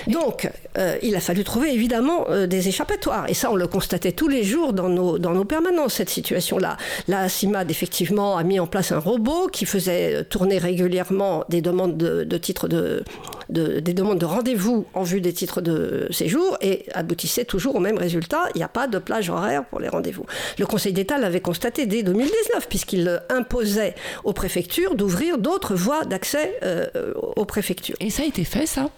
Donc, 0.07 0.49
euh, 0.79 0.97
il 1.03 1.17
a 1.17 1.21
fallu 1.21 1.43
trouver 1.43 1.75
évidemment 1.75 2.25
des 2.47 2.69
échappatoires. 2.69 3.29
Et 3.29 3.35
ça, 3.35 3.51
on 3.51 3.57
le 3.57 3.67
constatait 3.67 4.13
tous 4.13 4.29
les 4.29 4.45
jours 4.45 4.73
dans 4.73 4.89
nos, 4.89 5.19
dans 5.19 5.33
nos 5.33 5.45
permanences, 5.45 5.95
cette 5.95 6.09
situation-là. 6.09 6.77
La 7.09 7.29
CIMAD, 7.29 7.69
effectivement, 7.69 8.37
a 8.37 8.45
mis 8.45 8.61
en 8.61 8.69
place 8.69 8.93
un 8.93 9.01
robot 9.01 9.49
qui 9.49 9.67
faisait 9.67 10.23
tourner 10.23 10.59
régulièrement 10.59 11.45
des 11.49 11.63
demandes 11.63 11.97
de, 11.97 12.39
titres 12.39 12.69
de, 12.69 13.03
de, 13.51 13.81
des 13.81 13.95
demandes 13.95 14.19
de 14.19 14.27
rendez-vous 14.27 14.87
en 14.95 15.03
vue 15.03 15.21
des 15.21 15.33
titres 15.33 15.61
de 15.61 16.07
séjour 16.11 16.57
et 16.61 16.87
aboutissait 16.93 17.45
toujours 17.45 17.77
au 17.77 17.81
même 17.81 17.99
résultat. 17.99 18.45
Il 18.55 18.59
n'y 18.59 18.65
a 18.65 18.69
pas 18.69 18.87
de 18.87 18.99
plage 18.99 19.31
horaire 19.31 19.65
pour 19.65 19.81
les 19.81 19.89
rendez-vous. 19.89 20.25
Le 20.59 20.67
Conseil 20.67 20.93
d'État 20.93 21.19
l'avait 21.19 21.41
constaté 21.41 21.87
dès 21.87 22.03
2019, 22.03 22.69
puisqu'il 22.69 23.21
imposait 23.29 23.95
aux 24.25 24.33
préfectures 24.33 24.95
d'ouvrir 24.95 25.39
d'autres 25.39 25.75
voies 25.75 26.05
d'accès 26.05 26.59
euh, 26.63 27.13
aux 27.15 27.45
préfectures. 27.45 27.97
Et 28.01 28.11
ça 28.11 28.23
a 28.23 28.27
été 28.27 28.45
fait, 28.45 28.67
ça? 28.67 28.91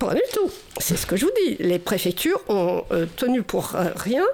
Pas 0.00 0.14
du 0.14 0.22
tout. 0.32 0.50
C'est 0.78 0.96
ce 0.96 1.06
que 1.06 1.14
je 1.14 1.26
vous 1.26 1.32
dis. 1.46 1.56
Les 1.60 1.78
préfectures 1.78 2.40
ont 2.48 2.84
euh, 2.90 3.04
tenu 3.16 3.42
pour 3.42 3.74
euh, 3.74 3.90
rien 3.96 4.24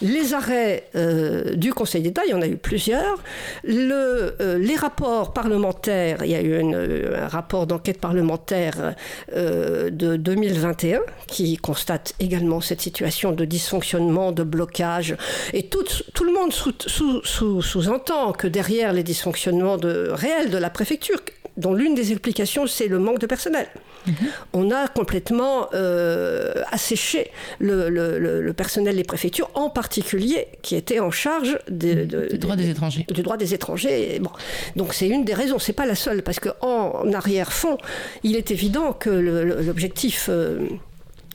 les 0.00 0.32
arrêts 0.32 0.88
euh, 0.94 1.56
du 1.56 1.74
Conseil 1.74 2.02
d'État, 2.02 2.22
il 2.24 2.30
y 2.30 2.34
en 2.34 2.40
a 2.40 2.46
eu 2.46 2.56
plusieurs, 2.56 3.18
le, 3.64 4.36
les 4.58 4.76
rapports 4.76 5.32
parlementaires, 5.32 6.18
il 6.22 6.30
y 6.30 6.36
a 6.36 6.40
eu 6.40 6.54
un 6.54 7.26
rapport 7.26 7.66
d'enquête 7.66 8.00
parlementaire 8.00 8.94
de 9.34 10.16
2021 10.16 11.00
qui 11.26 11.56
constate 11.56 12.14
également 12.20 12.60
cette 12.60 12.80
situation 12.80 13.32
de 13.32 13.44
dysfonctionnement, 13.44 14.30
de 14.30 14.44
blocage. 14.44 15.16
Et 15.52 15.64
tout, 15.66 15.84
le 16.24 16.32
monde 16.32 16.52
sous-entend 16.52 18.26
sous, 18.28 18.32
que 18.38 18.46
derrière 18.46 18.92
les 18.92 19.02
dysfonctionnements 19.02 19.78
réels 19.82 20.50
de 20.50 20.58
la 20.58 20.70
préfecture, 20.70 21.18
dont 21.58 21.74
l'une 21.74 21.94
des 21.94 22.12
explications, 22.12 22.66
c'est 22.66 22.86
le 22.86 22.98
manque 22.98 23.18
de 23.18 23.26
personnel. 23.26 23.66
Mhm. 24.06 24.14
On 24.54 24.70
a 24.70 24.88
complètement 24.88 25.68
euh, 25.74 26.62
asséché 26.70 27.30
le, 27.58 28.52
personnel 28.52 28.96
des 28.96 29.04
préfectures, 29.04 29.50
en 29.54 29.68
particulier 29.68 30.48
qui 30.62 30.76
était 30.76 31.00
en 31.00 31.10
charge 31.10 31.58
du 31.68 32.06
droit 32.06 32.56
des 32.56 32.70
étrangers. 32.70 33.04
Du 33.12 33.22
droit 33.22 33.36
des 33.36 33.52
étrangers. 33.54 34.18
Bon. 34.20 34.30
Donc 34.76 34.94
c'est 34.94 35.08
une 35.08 35.24
des 35.24 35.34
raisons, 35.34 35.58
c'est 35.58 35.72
pas 35.72 35.86
la 35.86 35.94
seule, 35.94 36.22
parce 36.22 36.40
qu'en 36.40 37.12
arrière-fond, 37.12 37.76
il 38.22 38.36
est 38.36 38.50
évident 38.50 38.92
que 38.92 39.10
l'objectif... 39.10 40.28
Euh, 40.30 40.66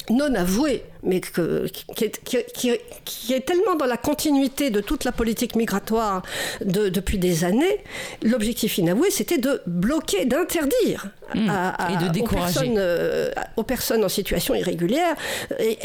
non 0.10 0.36
avoué, 0.36 0.84
mais 1.03 1.19
que, 1.19 1.67
qui, 1.67 3.33
est, 3.33 3.45
tellement 3.45 3.75
dans 3.75 3.86
la 3.86 3.98
continuité 3.98 4.69
de 4.69 4.81
toute 4.81 5.03
la 5.03 5.12
politique 5.12 5.55
migratoire 5.55 6.24
depuis 6.63 7.17
des 7.17 7.43
années, 7.43 7.79
l'objectif 8.22 8.77
inavoué, 8.77 9.12
c'était 9.12 9.38
de 9.38 9.62
bloquer, 9.65 10.25
d'interdire 10.25 11.07
mmh. 11.36 11.50
aux, 12.19 12.27
personnes, 12.27 12.75
euh, 12.77 13.31
aux, 13.57 13.63
personnes, 13.63 14.03
en 14.03 14.10
situation 14.10 14.55
irrégulière 14.55 15.15
et, 15.60 15.77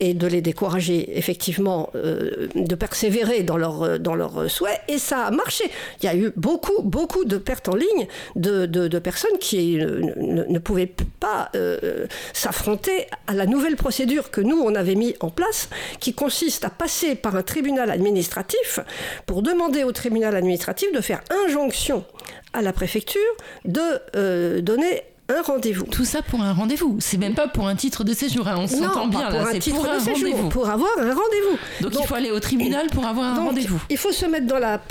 et, 0.00 0.14
de 0.14 0.26
les 0.26 0.40
décourager 0.40 1.16
effectivement 1.16 1.90
euh, 1.94 2.48
de 2.54 2.74
persévérer 2.74 3.42
dans 3.42 3.56
leurs 3.56 3.98
dans 3.98 4.14
leur 4.14 4.50
souhaits. 4.50 4.80
Et 4.88 4.98
ça 4.98 5.26
a 5.26 5.30
marché. 5.30 5.64
Il 6.02 6.06
y 6.06 6.08
a 6.08 6.16
eu 6.16 6.32
beaucoup, 6.36 6.82
beaucoup 6.82 7.24
de 7.24 7.36
pertes 7.36 7.68
en 7.68 7.76
ligne 7.76 8.06
de, 8.36 8.66
de, 8.66 8.98
personnes 8.98 9.38
qui 9.38 9.76
ne, 9.76 10.44
ne, 10.44 10.58
pouvaient 10.58 10.92
pas 11.20 11.50
euh, 11.54 12.06
s'affronter 12.32 13.06
à 13.26 13.34
la 13.34 13.46
nouvelle 13.46 13.76
procédure 13.76 14.30
que 14.30 14.40
nous, 14.40 14.56
on 14.64 14.74
avait 14.74 14.94
mis 14.94 15.14
en 15.20 15.30
place, 15.30 15.68
qui 16.00 16.14
consiste 16.14 16.64
à 16.64 16.70
passer 16.70 17.14
par 17.14 17.36
un 17.36 17.42
tribunal 17.42 17.90
administratif 17.90 18.80
pour 19.26 19.42
demander 19.42 19.84
au 19.84 19.92
tribunal 19.92 20.36
administratif 20.36 20.92
de 20.92 21.00
faire 21.00 21.22
injonction 21.44 22.04
à 22.52 22.62
la 22.62 22.72
préfecture 22.72 23.20
de 23.64 23.80
euh, 24.16 24.60
donner 24.60 25.02
un 25.28 25.40
rendez-vous. 25.40 25.86
Tout 25.86 26.04
ça 26.04 26.20
pour 26.20 26.42
un 26.42 26.52
rendez-vous. 26.52 26.98
C'est 27.00 27.16
même 27.16 27.34
pas 27.34 27.48
pour 27.48 27.66
un 27.66 27.76
titre 27.76 28.04
de 28.04 28.12
séjour. 28.12 28.46
Hein. 28.46 28.56
On 28.58 28.66
s'entend 28.66 29.06
bien 29.06 29.30
pour 29.30 29.40
là. 29.40 29.46
C'est 29.58 29.70
pour 29.70 29.88
un 29.88 29.98
séjour. 29.98 30.48
Pour 30.50 30.68
avoir 30.68 30.90
un 30.98 31.14
rendez-vous. 31.14 31.58
Donc, 31.80 31.92
il 31.98 32.06
faut 32.06 32.14
aller 32.14 32.30
au 32.30 32.40
tribunal 32.40 32.88
pour 32.88 33.06
avoir 33.06 33.38
un 33.38 33.44
rendez-vous. 33.44 33.80
Il 33.88 33.96
faut 33.96 34.12
se 34.12 34.26
mettre 34.26 34.46
dans 34.46 34.58
la, 34.58 34.82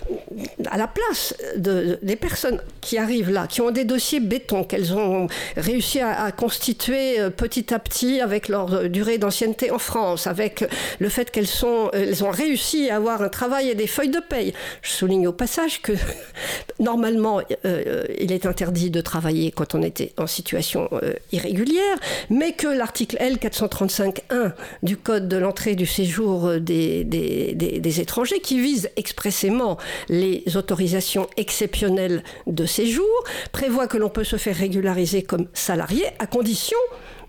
à 0.72 0.78
la 0.78 0.88
place 0.88 1.36
de, 1.56 2.00
des 2.02 2.16
personnes 2.16 2.60
qui 2.82 2.98
arrivent 2.98 3.30
là, 3.30 3.46
qui 3.48 3.62
ont 3.62 3.70
des 3.70 3.86
dossiers 3.86 4.20
béton, 4.20 4.64
qu'elles 4.64 4.94
ont 4.94 5.28
réussi 5.56 6.00
à, 6.00 6.32
constituer 6.32 7.20
euh, 7.20 7.30
petit 7.30 7.74
à 7.74 7.80
petit 7.80 8.20
avec 8.20 8.48
leur 8.48 8.74
euh, 8.74 8.88
durée 8.88 9.18
d'ancienneté 9.20 9.70
en 9.72 9.78
France, 9.78 10.26
avec 10.26 10.66
le 11.00 11.10
fait 11.10 11.30
qu'elles 11.30 11.48
sont, 11.48 11.92
euh, 11.94 12.06
elles 12.08 12.24
ont 12.24 12.32
réussi 12.32 12.90
à 12.90 12.96
avoir 12.96 13.22
un 13.22 13.30
travail 13.30 13.70
et 13.70 13.76
des 13.76 13.88
feuilles 13.88 14.10
de 14.10 14.20
paye. 14.20 14.54
Je 14.82 14.90
souligne 14.90 15.28
au 15.28 15.34
passage 15.34 15.82
que 15.82 15.94
normalement, 16.80 17.42
il 17.64 18.32
est 18.32 18.46
interdit 18.46 18.90
de 18.90 19.02
travailler 19.02 19.52
quand 19.52 19.76
on 19.76 19.84
était 19.84 20.12
situation 20.28 20.90
euh, 20.94 21.14
irrégulière, 21.32 21.98
mais 22.30 22.54
que 22.54 22.68
l'article 22.68 23.18
L435.1 23.18 24.54
du 24.84 24.98
Code 24.98 25.28
de 25.28 25.38
l'entrée 25.38 25.76
du 25.76 25.86
séjour 25.86 26.48
euh, 26.48 26.60
des, 26.60 28.00
étrangers, 28.00 28.40
qui 28.40 28.60
vise 28.60 28.90
expressément 28.96 29.78
les 30.10 30.44
autorisations 30.56 31.28
exceptionnelles 31.38 32.24
de 32.48 32.66
séjour, 32.66 33.06
prévoit 33.52 33.88
que 33.88 33.98
l'on 33.98 34.10
peut 34.10 34.24
se 34.24 34.38
faire 34.38 34.56
régulariser 34.56 35.24
comme 35.24 35.48
salarié 35.54 36.06
à 36.20 36.28
condition 36.28 36.78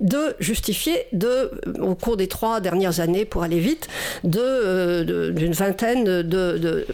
de 0.00 0.34
justifier 0.40 1.06
de, 1.12 1.50
au 1.80 1.94
cours 1.94 2.16
des 2.16 2.28
trois 2.28 2.60
dernières 2.60 3.00
années, 3.00 3.24
pour 3.24 3.42
aller 3.42 3.58
vite, 3.58 3.88
euh, 4.34 5.04
d'une 5.32 5.50
de, 5.50 5.54
vingtaine 5.54 6.04
de, 6.04 6.86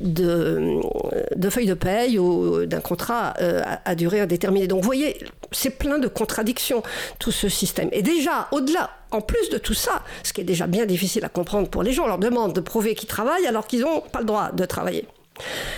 de, 0.00 1.50
feuilles 1.50 1.66
de 1.66 1.74
paye 1.74 2.18
ou 2.18 2.66
d'un 2.66 2.80
contrat 2.80 3.34
euh, 3.40 3.62
à, 3.84 3.94
durée 3.94 4.20
indéterminée. 4.20 4.66
Donc 4.66 4.80
vous 4.82 4.86
voyez, 4.86 5.18
c'est 5.52 5.70
plein 5.70 5.98
de 5.98 6.08
contradictions, 6.08 6.82
tout 7.18 7.32
ce 7.32 7.48
système. 7.48 7.88
Et 7.92 8.02
déjà, 8.02 8.48
au-delà, 8.52 8.90
en 9.10 9.20
plus 9.20 9.48
de 9.50 9.58
tout 9.58 9.74
ça, 9.74 10.02
ce 10.22 10.32
qui 10.32 10.40
est 10.40 10.44
déjà 10.44 10.66
bien 10.66 10.86
difficile 10.86 11.24
à 11.24 11.28
comprendre 11.28 11.68
pour 11.68 11.82
les 11.82 11.92
gens, 11.92 12.04
on 12.04 12.08
leur 12.08 12.18
demande 12.18 12.52
de 12.52 12.60
prouver 12.60 12.94
qu'ils 12.94 13.08
travaillent 13.08 13.46
alors 13.46 13.66
qu'ils 13.66 13.80
n'ont 13.80 14.00
pas 14.00 14.20
le 14.20 14.26
droit 14.26 14.52
de 14.52 14.64
travailler. 14.64 15.06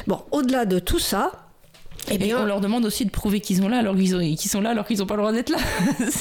Bon, 0.06 0.20
au-delà 0.30 0.64
de 0.64 0.78
tout 0.78 0.98
ça, 0.98 1.32
et, 2.10 2.18
bien, 2.18 2.40
on 2.40 2.44
leur 2.44 2.60
demande 2.60 2.84
aussi 2.84 3.04
de 3.04 3.10
prouver 3.10 3.40
qu'ils 3.40 3.58
sont 3.58 3.68
là 3.68 3.78
alors 3.78 3.94
qu'ils 3.94 4.38
sont 4.38 4.60
là 4.60 4.70
alors 4.70 4.86
qu'ils 4.86 4.98
n'ont 4.98 5.06
pas 5.06 5.14
le 5.14 5.22
droit 5.22 5.32
d'être 5.32 5.50
là. 5.50 5.58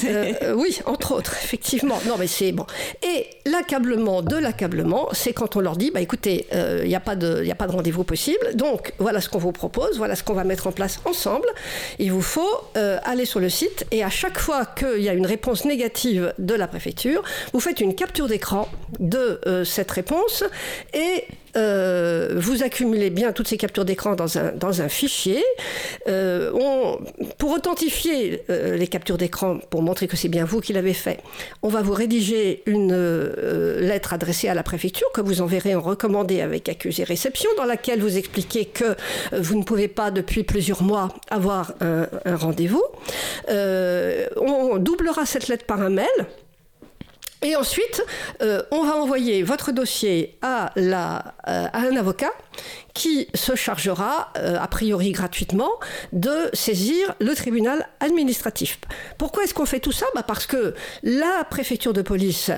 Euh, 0.04 0.54
oui, 0.56 0.78
entre 0.86 1.12
autres, 1.12 1.34
effectivement. 1.42 1.98
Non, 2.06 2.14
mais 2.18 2.26
c'est 2.26 2.52
bon. 2.52 2.64
Et 3.02 3.26
l'accablement 3.44 4.22
de 4.22 4.36
l'accablement, 4.36 5.08
c'est 5.12 5.32
quand 5.32 5.56
on 5.56 5.60
leur 5.60 5.76
dit, 5.76 5.90
bah 5.90 6.00
écoutez, 6.00 6.46
il 6.52 6.56
euh, 6.56 6.86
n'y 6.86 6.94
a 6.94 7.00
pas 7.00 7.16
de, 7.16 7.48
a 7.48 7.54
pas 7.54 7.66
de 7.66 7.72
rendez-vous 7.72 8.04
possible. 8.04 8.54
Donc 8.54 8.92
voilà 8.98 9.20
ce 9.20 9.28
qu'on 9.28 9.38
vous 9.38 9.52
propose, 9.52 9.98
voilà 9.98 10.16
ce 10.16 10.22
qu'on 10.22 10.32
va 10.32 10.44
mettre 10.44 10.66
en 10.66 10.72
place 10.72 11.00
ensemble. 11.04 11.46
Il 11.98 12.12
vous 12.12 12.22
faut 12.22 12.48
euh, 12.76 12.98
aller 13.04 13.24
sur 13.24 13.40
le 13.40 13.48
site 13.48 13.84
et 13.90 14.02
à 14.02 14.10
chaque 14.10 14.38
fois 14.38 14.64
qu'il 14.64 15.02
y 15.02 15.08
a 15.08 15.12
une 15.12 15.26
réponse 15.26 15.64
négative 15.64 16.32
de 16.38 16.54
la 16.54 16.66
préfecture, 16.66 17.22
vous 17.52 17.60
faites 17.60 17.80
une 17.80 17.94
capture 17.94 18.26
d'écran 18.26 18.68
de 18.98 19.40
cette 19.64 19.90
réponse 19.90 20.44
et 20.94 21.24
euh, 21.56 22.34
vous 22.36 22.62
accumulez 22.62 23.10
bien 23.10 23.32
toutes 23.32 23.48
ces 23.48 23.56
captures 23.56 23.84
d'écran 23.84 24.14
dans 24.14 24.38
un, 24.38 24.52
dans 24.52 24.82
un 24.82 24.88
fichier. 24.88 25.42
Euh, 26.08 26.50
on, 26.54 26.98
pour 27.38 27.50
authentifier 27.50 28.42
euh, 28.50 28.76
les 28.76 28.86
captures 28.86 29.18
d'écran, 29.18 29.58
pour 29.70 29.82
montrer 29.82 30.08
que 30.08 30.16
c'est 30.16 30.28
bien 30.28 30.44
vous 30.44 30.60
qui 30.60 30.72
l'avez 30.72 30.94
fait, 30.94 31.18
on 31.62 31.68
va 31.68 31.82
vous 31.82 31.92
rédiger 31.92 32.62
une 32.66 32.94
lettre 33.80 34.12
adressée 34.12 34.48
à 34.48 34.54
la 34.54 34.62
préfecture 34.62 35.08
que 35.12 35.20
vous 35.20 35.40
enverrez 35.40 35.74
en 35.74 35.80
recommandé 35.80 36.40
avec 36.40 36.68
accusé 36.68 37.04
réception, 37.04 37.50
dans 37.56 37.64
laquelle 37.64 38.00
vous 38.00 38.16
expliquez 38.16 38.66
que 38.66 38.96
vous 39.32 39.58
ne 39.58 39.64
pouvez 39.64 39.88
pas 39.88 40.10
depuis 40.10 40.42
plusieurs 40.42 40.82
mois 40.82 41.08
avoir 41.30 41.72
un, 41.80 42.06
un 42.24 42.36
rendez-vous. 42.36 42.84
on 43.48 44.78
doublera 44.78 45.26
cette 45.26 45.48
lettre 45.48 45.66
par 45.66 45.80
un 45.80 45.90
mail. 45.90 46.26
Et 47.42 47.56
ensuite, 47.56 48.02
euh, 48.42 48.62
on 48.70 48.84
va 48.84 48.96
envoyer 48.96 49.42
votre 49.42 49.72
dossier 49.72 50.38
à, 50.42 50.72
euh, 50.76 51.20
un 51.46 51.96
avocat 51.96 52.32
qui 52.92 53.28
se 53.34 53.54
chargera, 53.54 54.30
euh, 54.36 54.58
a 54.60 54.68
priori 54.68 55.12
gratuitement, 55.12 55.70
de 56.12 56.50
saisir 56.52 57.14
le 57.18 57.34
tribunal 57.34 57.88
administratif. 58.00 58.78
Pourquoi 59.16 59.44
est-ce 59.44 59.54
qu'on 59.54 59.64
fait 59.64 59.80
tout 59.80 59.92
ça? 59.92 60.04
Bah 60.14 60.22
Parce 60.22 60.46
que 60.46 60.74
la 61.02 61.44
préfecture 61.48 61.94
de 61.94 62.02
police 62.02 62.50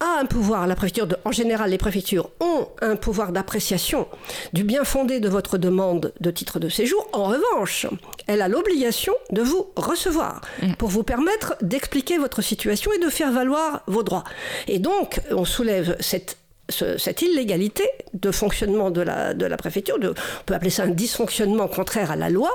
a 0.00 0.20
un 0.20 0.26
pouvoir, 0.26 0.66
la 0.66 0.76
préfecture, 0.76 1.08
en 1.24 1.32
général, 1.32 1.70
les 1.70 1.78
préfectures 1.78 2.30
ont 2.40 2.68
un 2.80 2.96
pouvoir 2.96 3.32
d'appréciation 3.32 4.08
du 4.52 4.64
bien 4.64 4.84
fondé 4.84 5.20
de 5.20 5.28
votre 5.28 5.58
demande 5.58 6.12
de 6.20 6.30
titre 6.30 6.58
de 6.58 6.68
séjour. 6.68 7.08
En 7.12 7.24
revanche, 7.24 7.86
elle 8.26 8.42
a 8.42 8.48
l'obligation 8.48 9.14
de 9.30 9.42
vous 9.42 9.66
recevoir 9.76 10.40
mm. 10.62 10.74
pour 10.74 10.88
vous 10.88 11.02
permettre 11.02 11.54
d'expliquer 11.62 12.18
votre 12.18 12.42
situation 12.42 12.92
et 12.92 12.98
de 12.98 13.08
faire 13.08 13.32
valoir 13.32 13.82
vos 13.86 14.02
droits. 14.02 14.24
Et 14.66 14.78
donc, 14.78 15.20
on 15.30 15.44
soulève 15.44 15.96
cette 16.00 16.37
cette 16.68 17.22
illégalité 17.22 17.84
de 18.12 18.30
fonctionnement 18.30 18.90
de 18.90 19.00
la, 19.00 19.56
préfecture, 19.56 19.96
on 20.00 20.14
peut 20.44 20.54
appeler 20.54 20.70
ça 20.70 20.84
un 20.84 20.88
dysfonctionnement 20.88 21.66
contraire 21.68 22.10
à 22.10 22.16
la 22.16 22.30
loi, 22.30 22.50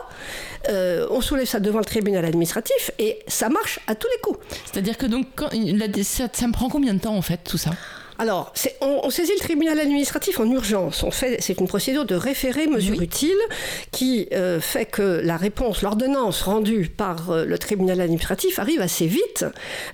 euh, 0.70 1.08
on 1.10 1.22
soulève 1.22 1.48
ça 1.48 1.60
devant 1.60 1.80
le 1.80 1.86
tribunal 1.86 2.24
administratif 2.26 2.92
et 3.00 3.20
ça 3.28 3.50
marche 3.50 3.80
à 3.88 3.96
tous 3.96 4.08
les 4.08 4.22
coups. 4.22 4.40
C'est-à-dire 4.72 4.98
que 4.98 5.06
donc, 5.08 5.28
ça 6.04 6.48
me 6.48 6.54
prend 6.54 6.70
combien 6.70 6.94
de 6.94 7.00
temps 7.00 7.16
en 7.16 7.22
fait 7.22 7.40
tout 7.44 7.58
ça? 7.58 7.72
Alors, 8.24 8.54
on, 8.80 9.10
saisit 9.10 9.34
le 9.34 9.40
tribunal 9.40 9.78
administratif 9.82 10.40
en 10.40 10.50
urgence. 10.50 11.04
On 11.04 11.12
fait, 11.12 11.42
c'est 11.42 11.60
une 11.60 11.68
procédure 11.68 12.06
de 12.06 12.16
référé 12.16 12.68
mesure 12.68 13.02
utile 13.02 13.36
qui 13.92 14.30
euh, 14.32 14.62
fait 14.62 14.86
que 14.86 15.20
la 15.22 15.36
réponse, 15.36 15.82
l'ordonnance 15.82 16.42
rendue 16.42 16.88
par 16.88 17.32
euh, 17.32 17.44
le 17.44 17.58
tribunal 17.58 18.00
administratif 18.00 18.60
arrive 18.60 18.80
assez 18.80 19.08
vite, 19.08 19.46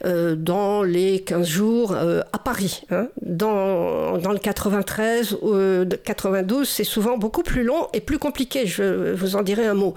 euh, 0.05 0.35
dans 0.35 0.83
les 0.83 1.21
15 1.21 1.47
jours 1.47 1.95
à 1.95 2.37
Paris. 2.37 2.83
Hein. 2.91 3.07
Dans, 3.23 4.19
dans, 4.19 4.31
le 4.31 4.37
93 4.37 5.39
ou 5.41 5.55
92, 6.03 6.69
c'est 6.69 6.83
souvent 6.83 7.17
beaucoup 7.17 7.41
plus 7.41 7.63
long 7.63 7.87
et 7.93 7.99
plus 7.99 8.19
compliqué. 8.19 8.67
Je 8.67 9.11
vous 9.11 9.37
en 9.37 9.41
dirai 9.41 9.65
un 9.65 9.73
mot. 9.73 9.95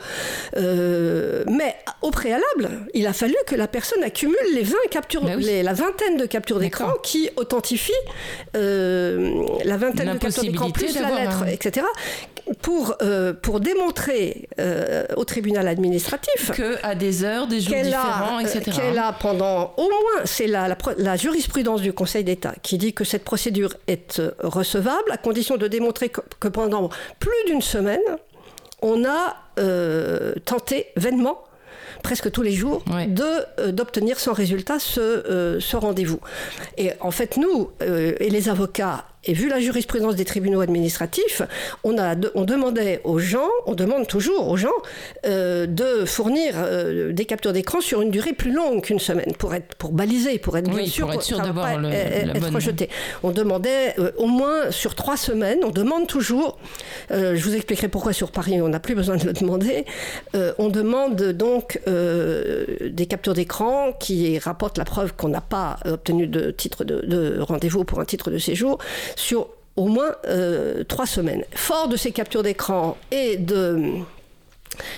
mais 0.56 1.76
au 2.00 2.10
préalable, 2.10 2.86
il 2.94 3.06
a 3.06 3.12
fallu 3.12 3.36
que 3.46 3.56
la 3.56 3.68
personne 3.68 4.02
accumule 4.02 4.38
les 4.54 4.62
20 4.62 4.76
captures, 4.90 5.22
bah 5.22 5.32
la 5.36 5.72
vingtaine 5.74 6.16
de 6.16 6.24
captures 6.24 6.60
d'écran 6.60 6.94
qui 7.02 7.28
authentifient 7.36 7.92
euh, 8.56 9.44
la 9.64 9.76
vingtaine 9.76 10.12
de 10.12 10.18
captures 10.18 10.42
d'écran 10.42 10.70
plus 10.70 10.94
la 10.94 11.10
lettre, 11.10 11.44
etc. 11.48 11.86
Pour, 12.60 12.96
euh, 13.02 13.32
pour 13.32 13.60
démontrer 13.60 14.48
euh, 14.58 15.04
au 15.16 15.24
tribunal 15.24 15.68
administratif 15.68 16.50
que 16.52 16.76
à 16.82 16.94
des 16.94 17.24
heures, 17.24 17.46
des 17.46 17.60
jours 17.60 17.76
différents, 17.76 18.40
etc. 18.40 18.62
Qu'elle 18.76 18.98
a 18.98 19.12
pendant 19.12 19.74
au 19.76 19.84
moins, 19.84 20.24
c'est 20.24 20.48
la, 20.48 20.76
la, 20.98 21.16
jurisprudence 21.16 21.80
du 21.82 21.92
Conseil 21.92 22.24
d'État 22.24 22.54
qui 22.62 22.78
dit 22.78 22.94
que 22.94 23.04
cette 23.04 23.24
procédure 23.24 23.74
est 23.86 24.20
recevable 24.40 25.10
à 25.10 25.16
condition 25.16 25.56
de 25.56 25.68
démontrer 25.68 26.08
que, 26.08 26.48
pendant 26.48 26.90
plus 27.20 27.30
d'une 27.46 27.62
semaine, 27.62 28.00
on 28.82 29.04
a 29.04 29.36
tenté 30.44 30.88
vainement 30.96 31.44
presque 32.02 32.30
tous 32.30 32.42
les 32.42 32.52
jours, 32.52 32.84
de 33.08 33.24
euh, 33.58 33.72
d'obtenir 33.72 34.18
sans 34.18 34.32
résultat 34.32 34.78
ce, 34.78 35.00
euh, 35.00 35.60
ce 35.60 35.76
rendez-vous. 35.76 36.20
Et 36.76 36.92
en 37.00 37.10
fait, 37.10 37.36
nous 37.36 37.70
euh, 37.82 38.14
et 38.20 38.30
les 38.30 38.48
avocats 38.48 39.04
et 39.24 39.34
vu 39.34 39.48
la 39.48 39.60
jurisprudence 39.60 40.16
des 40.16 40.24
tribunaux 40.24 40.60
administratifs, 40.60 41.42
on, 41.84 41.96
a, 41.96 42.16
on 42.34 42.44
demandait 42.44 43.00
aux 43.04 43.18
gens, 43.18 43.48
on 43.66 43.74
demande 43.74 44.08
toujours 44.08 44.48
aux 44.48 44.56
gens 44.56 44.70
euh, 45.26 45.66
de 45.66 46.04
fournir 46.04 46.54
euh, 46.56 47.12
des 47.12 47.24
captures 47.24 47.52
d'écran 47.52 47.80
sur 47.80 48.02
une 48.02 48.10
durée 48.10 48.32
plus 48.32 48.52
longue 48.52 48.82
qu'une 48.82 48.98
semaine 48.98 49.32
pour 49.38 49.54
être 49.54 49.76
pour 49.76 49.92
baliser, 49.92 50.38
pour 50.38 50.58
être 50.58 50.68
bien 50.68 50.86
sûr, 50.86 51.06
pour 51.06 51.14
être 51.14 51.42
d'avoir 51.42 51.70
être 51.84 52.52
rejeté. 52.52 52.88
On 53.22 53.30
demandait 53.30 53.94
euh, 54.00 54.10
au 54.16 54.26
moins 54.26 54.70
sur 54.70 54.94
trois 54.96 55.16
semaines. 55.16 55.60
On 55.62 55.70
demande 55.70 56.06
toujours. 56.06 56.58
je 57.10 57.42
vous 57.42 57.54
expliquerai 57.54 57.88
pourquoi 57.88 58.12
sur 58.12 58.32
Paris 58.32 58.60
on 58.60 58.68
n'a 58.68 58.80
plus 58.80 58.94
besoin 58.94 59.16
de 59.16 59.24
le 59.24 59.32
demander. 59.32 59.84
on 60.58 60.68
demande 60.68 61.22
donc 61.32 61.80
des 61.86 63.06
captures 63.06 63.34
d'écran 63.34 63.92
qui 63.98 64.38
rapportent 64.38 64.78
la 64.78 64.84
preuve 64.84 65.14
qu'on 65.14 65.28
n'a 65.28 65.40
pas 65.40 65.78
obtenu 65.84 66.26
de 66.26 66.50
titre 66.50 66.84
de, 66.84 67.00
de 67.06 67.40
rendez-vous 67.40 67.84
pour 67.84 68.00
un 68.00 68.04
titre 68.04 68.30
de 68.30 68.38
séjour 68.38 68.78
sur 69.16 69.48
au 69.76 69.86
moins 69.86 70.14
euh, 70.26 70.84
trois 70.84 71.06
semaines. 71.06 71.44
Fort 71.52 71.88
de 71.88 71.96
ces 71.96 72.12
captures 72.12 72.42
d'écran 72.42 72.96
et 73.10 73.36
de 73.36 74.02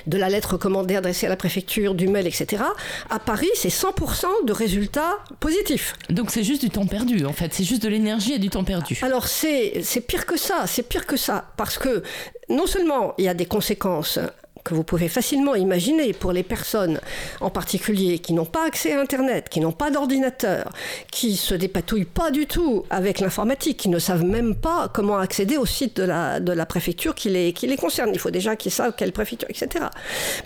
de 0.07 0.19
la 0.19 0.29
lettre 0.29 0.57
commandée 0.57 0.97
adressée 0.97 1.27
à 1.27 1.29
la 1.29 1.37
préfecture, 1.37 1.95
du 1.95 2.09
mail, 2.09 2.27
etc. 2.27 2.63
À 3.11 3.19
Paris, 3.19 3.51
c'est 3.55 3.71
100% 3.71 4.27
de 4.45 4.53
résultats 4.53 5.19
positifs. 5.41 5.95
Donc 6.11 6.31
c'est 6.31 6.45
juste 6.45 6.63
du 6.63 6.71
temps 6.71 6.87
perdu, 6.87 7.25
en 7.25 7.33
fait. 7.33 7.53
C'est 7.53 7.65
juste 7.65 7.83
de 7.83 7.89
l'énergie 7.89 8.35
et 8.35 8.39
du 8.39 8.51
temps 8.51 8.65
perdu. 8.65 8.99
Alors 9.03 9.27
c'est 9.27 9.83
pire 10.07 10.27
que 10.27 10.37
ça, 10.37 10.65
c'est 10.67 10.85
pire 10.89 11.07
que 11.07 11.17
ça. 11.17 11.51
Parce 11.57 11.79
que 11.79 12.03
non 12.49 12.67
seulement 12.67 13.15
il 13.19 13.25
y 13.25 13.29
a 13.29 13.35
des 13.35 13.47
conséquences 13.47 14.19
que 14.65 14.75
vous 14.75 14.83
pouvez 14.83 15.09
facilement 15.09 15.55
imaginer 15.55 16.13
pour 16.15 16.33
les 16.33 16.43
personnes 16.43 17.01
en 17.41 17.51
particulier 17.51 18.19
qui 18.19 18.33
n'ont 18.33 18.47
pas 18.47 18.67
accès 18.67 18.93
à 18.95 19.01
Internet, 19.01 19.49
qui 19.51 19.61
n'ont 19.61 19.73
pas 19.73 19.91
d'ordinateur, 19.91 20.73
qui 21.11 21.37
se 21.37 21.55
dépatouillent 21.55 22.07
pas 22.07 22.31
du 22.31 22.47
tout 22.47 22.85
avec 22.89 23.21
l'informatique, 23.21 23.77
qui 23.77 23.91
ne 23.91 23.99
savent 23.99 24.25
même 24.25 24.55
pas 24.55 24.89
comment 24.93 25.19
accéder 25.19 25.59
au 25.59 25.67
site 25.67 25.97
de 25.99 26.05
la, 26.05 26.41
de 26.41 26.53
la 26.53 26.65
préfecture 26.65 27.15
qui 27.15 27.29
les, 27.29 27.53
qui 27.53 27.67
les 27.67 27.77
concerne. 27.77 28.11
Il 28.15 28.19
faut 28.19 28.31
déjà 28.31 28.57
qu'ils 28.57 28.73
savent 28.73 28.95
quelle 28.97 29.13
préfecture, 29.13 29.49
etc. 29.51 29.85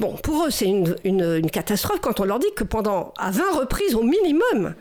Bon, 0.01 0.15
pour 0.17 0.47
eux, 0.47 0.51
c'est 0.51 0.67
une, 0.67 0.97
une, 1.05 1.37
une 1.37 1.51
catastrophe 1.51 2.01
quand 2.01 2.19
on 2.19 2.25
leur 2.25 2.41
dit 2.41 2.53
que 2.57 2.65
pendant, 2.65 3.15
à 3.19 3.31
20 3.31 3.59
reprises 3.61 3.95
au 3.95 4.03
minimum, 4.03 4.75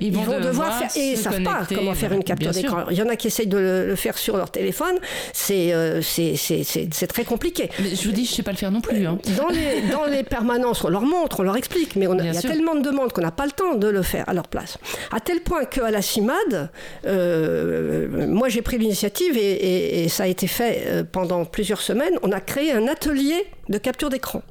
ils 0.00 0.12
vont, 0.12 0.40
devoir, 0.40 0.78
faire 0.78 0.90
et 0.96 1.12
ils 1.12 1.16
savent 1.16 1.42
pas 1.42 1.62
comment 1.68 1.94
faire 1.94 2.12
une 2.12 2.24
capture 2.24 2.50
d'écran. 2.50 2.84
Il 2.90 2.96
y 2.96 3.02
en 3.02 3.08
a 3.08 3.16
qui 3.16 3.28
essayent 3.28 3.46
de 3.46 3.58
le, 3.58 3.96
faire 3.96 4.18
sur 4.18 4.36
leur 4.36 4.50
téléphone. 4.50 4.96
C'est 5.32 5.72
euh, 5.72 6.00
c'est 6.02 7.06
très 7.06 7.24
compliqué. 7.24 7.70
Mais 7.80 7.94
je 7.94 8.06
vous 8.06 8.12
dis, 8.12 8.24
je 8.24 8.32
sais 8.32 8.42
pas 8.42 8.50
le 8.50 8.56
faire 8.56 8.70
non 8.70 8.80
plus. 8.80 9.06
Hein. 9.06 9.18
Dans 9.36 9.48
les 9.48 9.82
dans 9.90 10.04
les 10.04 10.22
permanences, 10.22 10.84
on 10.84 10.88
leur 10.88 11.02
montre, 11.02 11.40
on 11.40 11.42
leur 11.42 11.56
explique, 11.56 11.96
mais 11.96 12.06
on 12.06 12.16
il 12.18 12.32
y 12.32 12.36
a 12.36 12.42
tellement 12.42 12.74
de 12.74 12.82
demandes 12.82 13.12
qu'on 13.12 13.22
n'a 13.22 13.30
pas 13.30 13.46
le 13.46 13.52
temps 13.52 13.74
de 13.74 13.88
le 13.88 14.02
faire 14.02 14.28
à 14.28 14.34
leur 14.34 14.48
place. 14.48 14.78
À 15.12 15.20
tel 15.20 15.40
point 15.40 15.64
qu'à 15.64 15.90
la 15.90 16.02
CIMAD, 16.02 16.70
euh, 17.06 18.26
moi 18.26 18.48
j'ai 18.48 18.62
pris 18.62 18.78
l'initiative 18.78 19.36
et, 19.36 20.04
et, 20.04 20.08
ça 20.08 20.24
a 20.24 20.26
été 20.26 20.46
fait 20.46 20.84
euh, 20.86 21.04
pendant 21.10 21.44
plusieurs 21.44 21.80
semaines. 21.80 22.18
On 22.22 22.32
a 22.32 22.40
créé 22.40 22.72
un 22.72 22.86
atelier 22.86 23.46
de 23.68 23.78
capture 23.78 24.10
d'écran. 24.10 24.42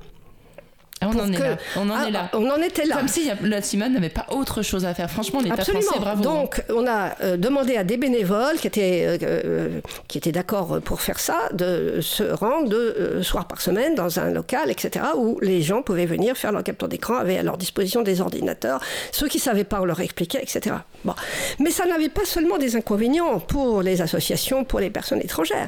Ah, 1.01 1.09
on 1.13 1.19
en 1.19 1.31
est 1.31 1.37
là. 1.37 1.57
On 1.75 1.89
en 1.89 2.05
est 2.05 2.11
là. 2.11 2.29
On 2.33 2.49
en 2.49 2.61
était 2.61 2.85
là. 2.85 2.95
Comme 2.95 3.09
si 3.09 3.29
la 3.43 3.61
CIMAD 3.61 3.91
n'avait 3.91 4.07
pas 4.09 4.27
autre 4.29 4.61
chose 4.61 4.85
à 4.85 4.93
faire. 4.93 5.11
Franchement, 5.11 5.41
l'État 5.41 5.63
français, 5.65 5.99
bravo. 5.99 6.23
Donc, 6.23 6.63
on 6.73 6.87
a 6.87 7.15
euh, 7.21 7.35
demandé 7.35 7.75
à 7.75 7.83
des 7.83 7.97
bénévoles 7.97 8.57
qui 8.57 8.67
étaient, 8.67 9.05
euh, 9.05 9.17
euh, 9.23 9.81
qui 10.07 10.17
étaient 10.17 10.31
d'accord 10.31 10.79
pour 10.81 11.01
faire 11.01 11.19
ça, 11.19 11.49
de 11.51 11.99
se 12.01 12.23
rendre 12.23 12.69
deux 12.69 13.21
soirs 13.23 13.45
par 13.45 13.59
semaine 13.59 13.93
dans 13.95 14.19
un 14.19 14.31
local, 14.31 14.71
etc., 14.71 15.05
où 15.17 15.37
les 15.41 15.61
gens 15.61 15.81
pouvaient 15.81 16.05
venir 16.05 16.37
faire 16.37 16.53
leur 16.53 16.63
capture 16.63 16.87
d'écran, 16.87 17.15
avaient 17.15 17.37
à 17.37 17.43
leur 17.43 17.57
disposition 17.57 18.01
des 18.01 18.21
ordinateurs. 18.21 18.79
Ceux 19.11 19.27
qui 19.27 19.37
ne 19.37 19.43
savaient 19.43 19.65
pas, 19.65 19.81
on 19.81 19.85
leur 19.85 19.99
expliquait, 19.99 20.41
etc. 20.41 20.77
Bon. 21.03 21.13
Mais 21.59 21.71
ça 21.71 21.85
n'avait 21.85 22.09
pas 22.09 22.23
seulement 22.23 22.57
des 22.57 22.77
inconvénients 22.77 23.39
pour 23.39 23.81
les 23.81 24.01
associations, 24.01 24.63
pour 24.63 24.79
les 24.79 24.89
personnes 24.89 25.19
étrangères. 25.21 25.67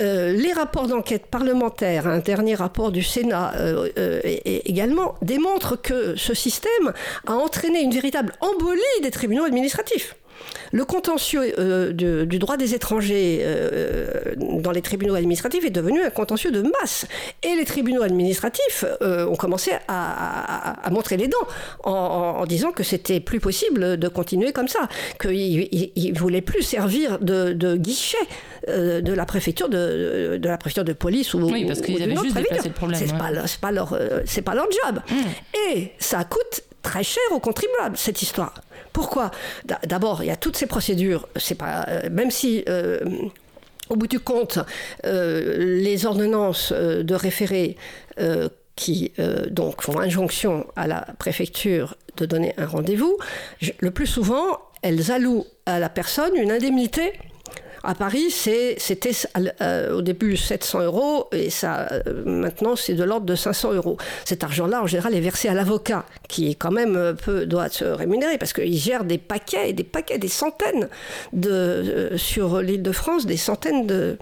les 0.00 0.52
rapports 0.54 0.86
d'enquête 0.86 1.26
parlementaire, 1.26 2.06
un 2.06 2.20
dernier 2.20 2.54
rapport 2.54 2.90
du 2.90 3.02
Sénat, 3.02 3.52
et 3.96 4.61
également 4.64 5.14
démontre 5.22 5.76
que 5.76 6.16
ce 6.16 6.34
système 6.34 6.92
a 7.26 7.34
entraîné 7.34 7.82
une 7.82 7.92
véritable 7.92 8.32
embolie 8.40 8.80
des 9.02 9.10
tribunaux 9.10 9.44
administratifs. 9.44 10.14
Le 10.72 10.86
contentieux 10.86 11.54
euh, 11.58 11.92
du 11.92 12.38
droit 12.38 12.56
des 12.56 12.74
étrangers 12.74 13.40
euh, 13.42 14.34
dans 14.38 14.70
les 14.70 14.80
tribunaux 14.80 15.14
administratifs 15.14 15.64
est 15.64 15.70
devenu 15.70 16.02
un 16.02 16.10
contentieux 16.10 16.50
de 16.50 16.62
masse. 16.62 17.06
Et 17.42 17.54
les 17.54 17.66
tribunaux 17.66 18.02
administratifs 18.02 18.84
euh, 19.02 19.26
ont 19.26 19.36
commencé 19.36 19.72
à, 19.86 20.90
montrer 20.90 21.16
les 21.16 21.28
dents 21.28 21.46
en, 21.84 22.44
disant 22.46 22.72
que 22.72 22.82
c'était 22.82 23.20
plus 23.20 23.40
possible 23.40 23.98
de 23.98 24.08
continuer 24.08 24.52
comme 24.52 24.68
ça, 24.68 24.88
qu'ils 25.20 25.68
ne 25.96 26.18
voulaient 26.18 26.40
plus 26.40 26.62
servir 26.62 27.18
de, 27.20 27.76
guichet 27.76 28.18
de 28.68 29.12
la 29.12 29.26
préfecture 29.26 29.68
de, 29.68 30.38
de, 30.40 30.48
la 30.48 30.56
préfecture 30.56 30.84
de 30.84 30.92
police 30.92 31.34
ou 31.34 31.40
oui 31.40 31.66
parce 31.66 31.80
qu'ils 31.80 32.02
avaient 32.02 32.16
juste 32.16 32.36
déplacé 32.36 32.68
le 32.68 32.74
problème 32.74 33.00
c'est 33.00 33.12
pas, 33.12 33.30
pas, 33.60 33.72
leur 33.72 33.98
c'est 34.24 34.42
pas 34.42 34.54
leur 34.54 34.66
job 34.70 35.00
mmh. 35.10 35.14
et 35.70 35.92
ça 35.98 36.24
coûte 36.24 36.62
très 36.82 37.02
cher 37.02 37.22
aux 37.32 37.40
contribuables 37.40 37.96
cette 37.96 38.22
histoire 38.22 38.54
pourquoi 38.92 39.30
D'abord, 39.84 40.22
il 40.22 40.26
y 40.26 40.30
a 40.30 40.36
toutes 40.36 40.56
ces 40.56 40.66
procédures. 40.66 41.28
Euh, 41.62 42.10
même 42.10 42.30
si 42.30 42.64
euh, 42.68 43.00
au 43.88 43.96
bout 43.96 44.06
du 44.06 44.20
compte, 44.20 44.58
les 45.04 46.06
ordonnances 46.06 46.72
de 46.72 47.14
référé 47.14 47.76
qui 48.76 49.12
font 49.80 49.98
injonction 49.98 50.66
à 50.76 50.86
la 50.86 51.06
préfecture 51.18 51.96
de 52.16 52.24
donner 52.24 52.54
un 52.56 52.66
rendez-vous, 52.66 53.18
le 53.80 53.90
plus 53.90 54.06
souvent, 54.06 54.58
elles 54.82 55.10
allouent 55.10 55.46
à 55.66 55.78
la 55.78 55.88
personne 55.88 56.34
une 56.36 56.50
indemnité 56.50 57.12
à 57.84 57.94
Paris, 57.94 58.30
c'était 58.30 59.10
euh, 59.60 59.96
au 59.96 60.02
début 60.02 60.36
700 60.36 60.82
euros 60.82 61.28
et 61.32 61.50
ça, 61.50 61.88
euh, 61.90 62.22
maintenant 62.24 62.76
c'est 62.76 62.94
de 62.94 63.02
l'ordre 63.02 63.26
de 63.26 63.34
500 63.34 63.72
euros. 63.72 63.96
Cet 64.24 64.44
argent-là, 64.44 64.82
en 64.82 64.86
général, 64.86 65.14
est 65.14 65.20
versé 65.20 65.48
à 65.48 65.54
l'avocat, 65.54 66.04
qui 66.28 66.54
quand 66.54 66.70
même 66.70 66.96
euh, 66.96 67.44
doit 67.44 67.68
se 67.68 67.84
rémunérer 67.84 68.38
parce 68.38 68.52
qu'il 68.52 68.76
gère 68.76 69.04
des 69.04 69.18
paquets, 69.18 69.70
et 69.70 69.72
des 69.72 69.84
paquets, 69.84 70.18
des 70.18 70.28
centaines 70.28 70.88
de, 71.32 72.12
sur 72.16 72.60
l'île 72.60 72.82
de 72.82 72.92
France, 72.92 73.26
des 73.26 73.36
centaines 73.36 73.86
de, 73.86 74.16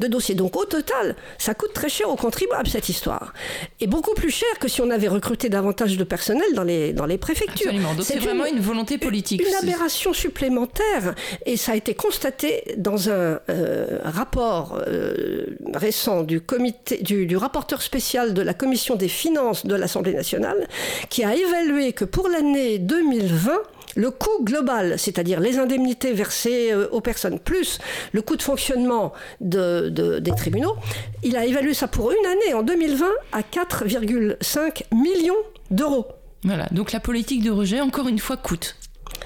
de, 0.00 0.06
dossiers. 0.08 0.34
Donc 0.34 0.56
au 0.56 0.64
total, 0.64 1.14
ça 1.38 1.54
coûte 1.54 1.72
très 1.72 1.88
cher 1.88 2.10
aux 2.10 2.16
contribuables 2.16 2.68
cette 2.68 2.88
histoire, 2.88 3.32
et 3.80 3.86
beaucoup 3.86 4.14
plus 4.14 4.30
cher 4.30 4.48
que 4.58 4.66
si 4.66 4.80
on 4.82 4.90
avait 4.90 5.08
recruté 5.08 5.48
davantage 5.48 5.96
de 5.96 6.04
personnel 6.04 6.46
dans 6.54 6.64
les 6.64 6.92
dans 6.92 7.06
les 7.06 7.18
préfectures. 7.18 7.72
c'est 8.02 8.18
vraiment 8.18 8.46
une, 8.46 8.56
une 8.56 8.62
volonté 8.62 8.98
politique. 8.98 9.42
Une 9.46 9.54
aberration 9.54 10.12
supplémentaire, 10.12 11.14
et 11.46 11.56
ça 11.56 11.72
a 11.72 11.76
été 11.76 11.94
constaté 11.94 12.74
dans 12.76 13.03
un 13.08 13.40
euh, 13.48 13.98
rapport 14.04 14.80
euh, 14.86 15.46
récent 15.74 16.22
du, 16.22 16.40
comité, 16.40 16.98
du, 17.02 17.36
rapporteur 17.36 17.82
spécial 17.82 18.34
de 18.34 18.42
la 18.42 18.54
commission 18.54 18.96
des 18.96 19.08
finances 19.08 19.66
de 19.66 19.74
l'Assemblée 19.74 20.14
nationale 20.14 20.68
qui 21.08 21.24
a 21.24 21.34
évalué 21.34 21.92
que 21.92 22.04
pour 22.04 22.28
l'année 22.28 22.78
2020, 22.78 23.52
le 23.96 24.10
coût 24.10 24.42
global, 24.42 24.98
c'est-à-dire 24.98 25.40
les 25.40 25.58
indemnités 25.58 26.12
versées 26.12 26.72
euh, 26.72 26.88
aux 26.90 27.00
personnes, 27.00 27.38
plus 27.38 27.78
le 28.12 28.22
coût 28.22 28.36
de 28.36 28.42
fonctionnement 28.42 29.12
de, 29.40 29.88
des 30.18 30.32
tribunaux, 30.32 30.76
il 31.22 31.36
a 31.36 31.44
évalué 31.44 31.74
ça 31.74 31.88
pour 31.88 32.10
une 32.10 32.26
année, 32.26 32.54
en 32.54 32.62
2020, 32.62 33.06
à 33.32 33.40
4,5 33.40 34.82
millions 34.92 35.34
d'euros. 35.70 36.06
Voilà, 36.42 36.66
donc 36.72 36.92
la 36.92 37.00
politique 37.00 37.42
de 37.42 37.50
rejet, 37.50 37.80
encore 37.80 38.08
une 38.08 38.18
fois, 38.18 38.36
coûte. 38.36 38.76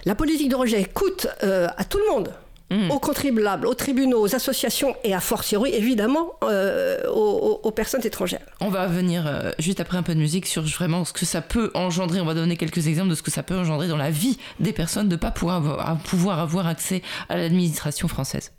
La 0.05 0.15
politique 0.15 0.51
de 0.51 0.57
rejet 0.57 0.85
coûte 0.85 1.27
à 1.41 1.85
tout 1.85 1.99
le 1.99 2.13
monde. 2.13 2.31
Mm. 2.71 2.91
aux 2.91 2.99
contribuables, 2.99 3.67
aux 3.67 3.75
tribunaux, 3.75 4.21
aux 4.21 4.35
associations 4.35 4.95
et 5.03 5.15
à 5.15 5.21
fortiori 5.21 5.75
évidemment 5.75 6.33
euh, 6.43 6.99
aux, 7.09 7.71
personnes 7.71 8.05
étrangères. 8.05 8.45
On 8.61 8.69
va 8.69 8.87
venir 8.87 9.27
euh, 9.27 9.53
juste 9.59 9.81
après 9.81 9.97
un 9.97 10.03
peu 10.03 10.15
de 10.15 10.19
musique 10.21 10.47
sur 10.47 10.63
vraiment 10.63 11.07
ce 11.07 11.15
que 11.15 11.25
ça 11.25 11.41
peut 11.41 11.71
engendrer. 11.73 12.21
On 12.21 12.27
va 12.27 12.35
donner 12.35 12.59
quelques 12.59 12.87
exemples 12.87 13.11
de 13.11 13.15
ce 13.15 13.23
que 13.23 13.31
ça 13.31 13.43
peut 13.43 13.57
engendrer 13.57 13.89
dans 13.89 13.97
la 13.97 14.11
vie 14.11 14.39
des 14.61 14.73
personnes 14.73 15.09
de 15.09 15.15
ne 15.15 15.21
pas 15.21 15.31
pouvoir 15.31 15.99
pouvoir 16.05 16.41
avoir 16.41 16.67
accès 16.67 17.03
à 17.31 17.39
l'administration 17.39 18.07
française. 18.07 18.53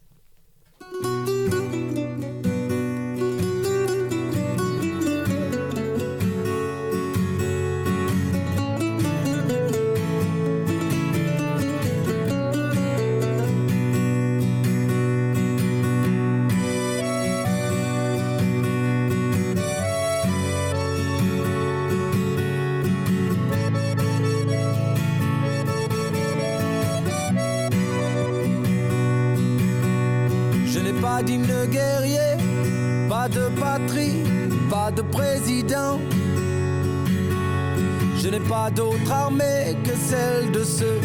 De 34.91 35.01
président. 35.01 35.99
Je 38.17 38.29
n'ai 38.29 38.39
pas 38.39 38.69
d'autre 38.69 39.11
armée 39.11 39.77
que 39.83 39.95
celle 39.95 40.51
de 40.51 40.63
ceux 40.63 40.99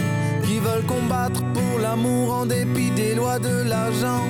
qui 0.44 0.58
veulent 0.58 0.86
combattre 0.86 1.42
pour 1.52 1.78
l'amour 1.80 2.32
en 2.32 2.46
dépit 2.46 2.90
des 2.90 3.14
lois 3.14 3.38
de 3.38 3.62
l'argent. 3.68 4.24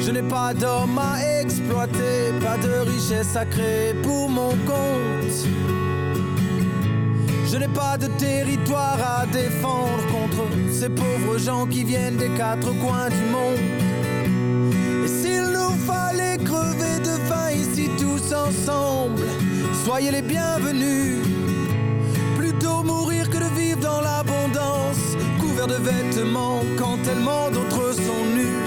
Je 0.00 0.10
n'ai 0.10 0.22
pas 0.22 0.54
d'homme 0.54 0.98
à 0.98 1.40
exploiter, 1.40 2.32
pas 2.40 2.56
de 2.58 2.90
richesse 2.90 3.34
à 3.36 3.44
créer 3.44 3.94
pour 4.02 4.28
mon 4.28 4.50
compte. 4.70 5.38
Je 7.50 7.56
n'ai 7.56 7.68
pas 7.68 7.96
de 7.96 8.06
territoire 8.18 8.98
à 9.00 9.26
défendre 9.26 10.04
contre 10.12 10.44
ces 10.70 10.88
pauvres 10.88 11.38
gens 11.38 11.66
qui 11.66 11.84
viennent 11.84 12.16
des 12.16 12.30
quatre 12.30 12.70
coins 12.80 13.08
du 13.08 13.24
monde. 13.32 13.75
Ensemble, 18.32 19.22
soyez 19.84 20.10
les 20.10 20.22
bienvenus. 20.22 21.18
Plutôt 22.36 22.82
mourir 22.82 23.28
que 23.30 23.38
de 23.38 23.54
vivre 23.54 23.80
dans 23.80 24.00
l'abondance, 24.00 25.16
couvert 25.40 25.66
de 25.66 25.74
vêtements 25.74 26.62
quand 26.78 26.98
tellement 27.02 27.50
d'autres 27.50 27.92
sont 27.94 28.24
nus. 28.34 28.65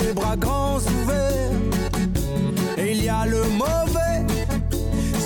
Les 0.00 0.12
bras 0.12 0.36
grands 0.36 0.78
ouverts. 0.78 1.50
Et 2.78 2.92
il 2.92 3.04
y 3.04 3.08
a 3.08 3.26
le 3.26 3.42
mauvais, 3.50 4.24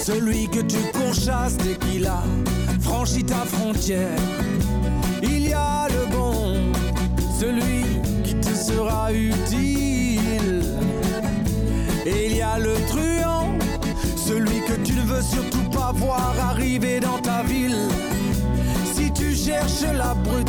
celui 0.05 0.48
que 0.48 0.61
tu 0.61 0.79
pourchasses 0.92 1.57
dès 1.57 1.76
qu'il 1.76 2.07
a 2.07 2.22
franchi 2.81 3.24
ta 3.24 3.44
frontière. 3.44 4.18
Il 5.22 5.48
y 5.48 5.53
a 5.53 5.88
le 5.88 6.16
bon, 6.16 6.72
celui 7.38 7.85
qui 8.24 8.35
te 8.37 8.55
sera 8.55 9.12
utile. 9.12 10.64
Et 12.07 12.26
il 12.26 12.37
y 12.37 12.42
a 12.42 12.59
le 12.59 12.74
truand, 12.88 13.53
celui 14.16 14.61
que 14.61 14.74
tu 14.85 14.94
ne 14.94 15.03
veux 15.03 15.22
surtout 15.22 15.68
pas 15.70 15.92
voir 15.94 16.35
arriver 16.50 17.00
dans 17.00 17.18
ta 17.18 17.42
ville 17.42 18.00
cherche 19.44 19.83
la 19.96 20.14
brute, 20.14 20.48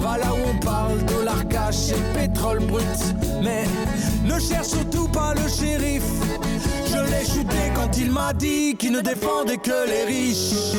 va 0.00 0.18
là 0.18 0.32
où 0.32 0.50
on 0.50 0.58
parle 0.64 1.02
dollar 1.04 1.46
cash 1.48 1.90
et 1.90 2.18
pétrole 2.18 2.60
brut. 2.60 2.84
Mais 3.42 3.64
ne 4.24 4.38
cherche 4.38 4.68
surtout 4.68 5.08
pas 5.08 5.34
le 5.34 5.48
shérif. 5.48 6.02
Je 6.86 6.98
l'ai 7.10 7.24
chuté 7.24 7.72
quand 7.74 7.96
il 7.98 8.10
m'a 8.10 8.32
dit 8.32 8.76
qu'il 8.76 8.92
ne 8.92 9.00
défendait 9.00 9.58
que 9.58 9.86
les 9.86 10.04
riches. 10.04 10.76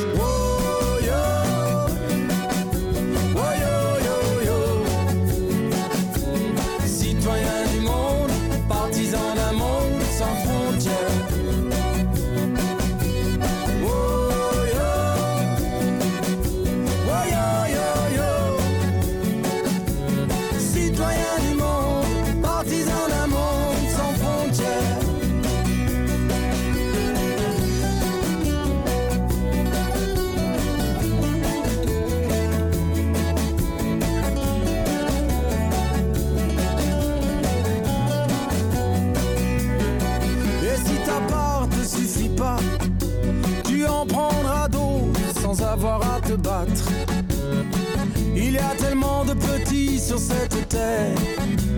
Sur 50.12 50.18
cette 50.18 50.68
terre, 50.68 51.16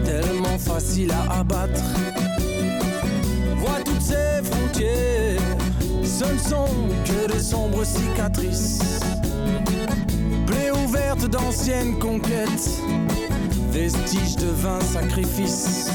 tellement 0.04 0.58
facile 0.58 1.12
à 1.12 1.38
abattre. 1.38 1.84
Vois 3.58 3.80
toutes 3.84 4.00
ces 4.00 4.42
frontières, 4.42 5.40
ce 6.02 6.24
ne 6.24 6.38
sont 6.38 6.74
que 7.04 7.32
de 7.32 7.38
sombres 7.38 7.84
cicatrices. 7.84 8.80
Plaies 10.46 10.72
ouvertes 10.72 11.14
porte 11.14 11.30
d'anciennes 11.30 11.98
conquêtes, 11.98 12.80
vestiges 13.70 14.36
de 14.36 14.46
vains 14.46 14.80
sacrifices. 14.80 15.90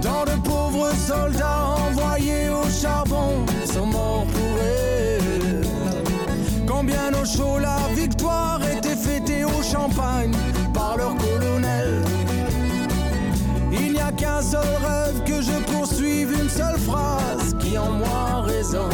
Tant 0.00 0.24
de 0.24 0.40
pauvres 0.42 0.92
soldats 0.94 1.66
envoyés 1.88 2.48
au 2.48 2.68
charbon 2.70 3.44
sont 3.64 3.86
morts 3.86 4.26
pour 4.26 4.58
elle. 4.60 5.66
Combien 6.66 7.10
nos 7.10 7.24
chauds 7.24 7.58
la 7.58 7.78
victoire 7.94 8.60
était 8.68 8.96
fêtée 8.96 9.44
au 9.44 9.62
champagne 9.62 10.32
leur 10.96 11.14
colonel. 11.16 12.02
Il 13.72 13.92
n'y 13.92 14.00
a 14.00 14.12
qu'un 14.12 14.42
seul 14.42 14.60
rêve 14.60 15.22
que 15.24 15.42
je 15.42 15.52
poursuive, 15.72 16.32
une 16.32 16.48
seule 16.48 16.78
phrase 16.78 17.54
qui 17.58 17.78
en 17.78 17.90
moi 17.92 18.42
résonne. 18.44 18.90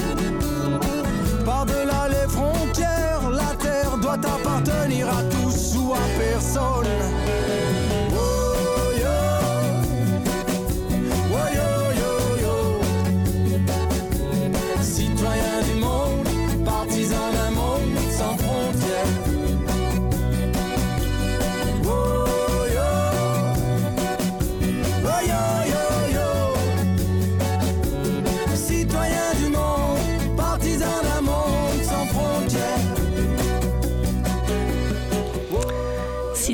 Par-delà 1.45 2.09
les 2.09 2.29
frontières, 2.29 3.31
la 3.31 3.55
terre 3.57 3.97
doit 4.01 4.15
appartenir 4.15 5.09
à 5.09 5.23
tous 5.25 5.38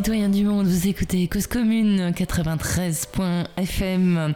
Citoyens 0.04 0.28
du 0.28 0.44
monde, 0.44 0.66
vous 0.66 0.86
écoutez 0.86 1.26
Cause 1.28 1.46
Commune 1.46 2.10
93.fm, 2.10 4.34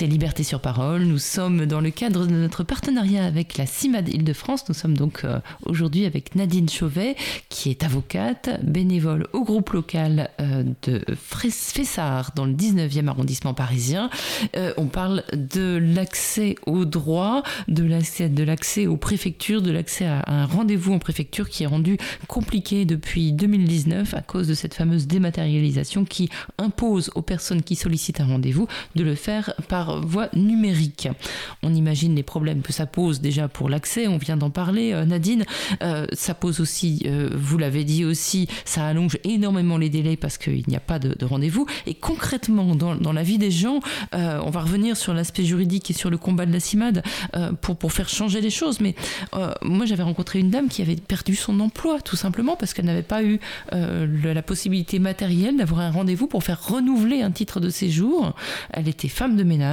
c'est 0.00 0.06
Liberté 0.06 0.44
sur 0.44 0.60
Parole. 0.60 1.02
Nous 1.02 1.18
sommes 1.18 1.66
dans 1.66 1.82
le 1.82 1.90
cadre 1.90 2.24
de 2.24 2.34
notre 2.34 2.64
partenariat 2.64 3.22
avec 3.26 3.58
la 3.58 3.66
CIMAD 3.66 4.08
Île-de-France. 4.08 4.66
Nous 4.70 4.74
sommes 4.74 4.96
donc 4.96 5.24
euh, 5.24 5.40
aujourd'hui 5.66 6.06
avec 6.06 6.34
Nadine 6.36 6.70
Chauvet, 6.70 7.16
qui 7.50 7.68
est 7.68 7.84
avocate, 7.84 8.48
bénévole 8.62 9.26
au 9.34 9.44
groupe 9.44 9.68
local 9.72 10.30
euh, 10.40 10.64
de 10.84 11.04
Fessard 11.14 12.32
dans 12.34 12.46
le 12.46 12.54
19e 12.54 13.08
arrondissement 13.08 13.52
parisien. 13.52 14.08
Euh, 14.56 14.72
on 14.78 14.86
parle 14.86 15.22
de 15.34 15.76
l'accès 15.76 16.54
aux 16.64 16.86
droits, 16.86 17.42
de 17.68 17.84
l'accès, 17.84 18.30
de 18.30 18.42
l'accès 18.42 18.86
aux 18.86 18.96
préfectures, 18.96 19.60
de 19.60 19.70
l'accès 19.70 20.06
à 20.06 20.24
un 20.28 20.46
rendez-vous 20.46 20.94
en 20.94 20.98
préfecture 20.98 21.50
qui 21.50 21.64
est 21.64 21.66
rendu 21.66 21.98
compliqué 22.26 22.86
depuis 22.86 23.32
2019 23.32 24.14
à 24.14 24.22
cause 24.22 24.48
de 24.48 24.54
cette 24.54 24.72
fameuse 24.72 25.06
dématérialisation 25.06 26.06
qui 26.06 26.30
impose 26.56 27.10
aux 27.16 27.22
personnes 27.22 27.62
qui 27.62 27.76
sollicitent 27.76 28.22
un 28.22 28.28
rendez-vous 28.28 28.66
de 28.94 29.04
le 29.04 29.14
faire 29.14 29.52
par 29.68 29.89
voie 29.98 30.28
numérique. 30.34 31.08
On 31.62 31.74
imagine 31.74 32.14
les 32.14 32.22
problèmes 32.22 32.62
que 32.62 32.72
ça 32.72 32.86
pose 32.86 33.20
déjà 33.20 33.48
pour 33.48 33.68
l'accès, 33.68 34.08
on 34.08 34.18
vient 34.18 34.36
d'en 34.36 34.50
parler, 34.50 34.92
euh, 34.92 35.04
Nadine. 35.04 35.44
Euh, 35.82 36.06
ça 36.12 36.34
pose 36.34 36.60
aussi, 36.60 37.02
euh, 37.06 37.30
vous 37.34 37.58
l'avez 37.58 37.84
dit 37.84 38.04
aussi, 38.04 38.48
ça 38.64 38.86
allonge 38.86 39.18
énormément 39.24 39.78
les 39.78 39.88
délais 39.88 40.16
parce 40.16 40.38
qu'il 40.38 40.64
n'y 40.68 40.76
a 40.76 40.80
pas 40.80 40.98
de, 40.98 41.14
de 41.14 41.24
rendez-vous. 41.24 41.66
Et 41.86 41.94
concrètement, 41.94 42.74
dans, 42.74 43.12
la 43.12 43.22
vie 43.22 43.38
des 43.38 43.50
gens, 43.50 43.80
on 44.12 44.50
va 44.50 44.60
revenir 44.60 44.96
sur 44.96 45.14
l'aspect 45.14 45.44
juridique 45.44 45.90
et 45.90 45.94
sur 45.94 46.10
le 46.10 46.16
combat 46.18 46.46
de 46.46 46.52
la 46.52 46.60
CIMAD 46.60 47.02
pour, 47.60 47.92
faire 47.92 48.08
changer 48.08 48.40
les 48.40 48.50
choses. 48.50 48.80
Mais 48.80 48.94
moi, 49.62 49.84
j'avais 49.86 50.02
rencontré 50.02 50.38
une 50.38 50.50
dame 50.50 50.68
qui 50.68 50.82
avait 50.82 50.96
perdu 50.96 51.34
son 51.34 51.58
emploi, 51.60 52.00
tout 52.00 52.16
simplement 52.16 52.56
parce 52.56 52.72
qu'elle 52.72 52.84
n'avait 52.84 53.02
pas 53.02 53.22
eu 53.24 53.40
la 53.72 54.42
possibilité 54.42 54.98
matérielle 54.98 55.56
d'avoir 55.56 55.80
un 55.80 55.90
rendez-vous 55.90 56.26
pour 56.26 56.44
faire 56.44 56.64
renouveler 56.64 57.22
un 57.22 57.30
titre 57.30 57.58
de 57.58 57.68
séjour. 57.70 58.34
Elle 58.72 58.88
était 58.88 59.08
femme 59.08 59.36
de 59.36 59.42
ménage. 59.42 59.69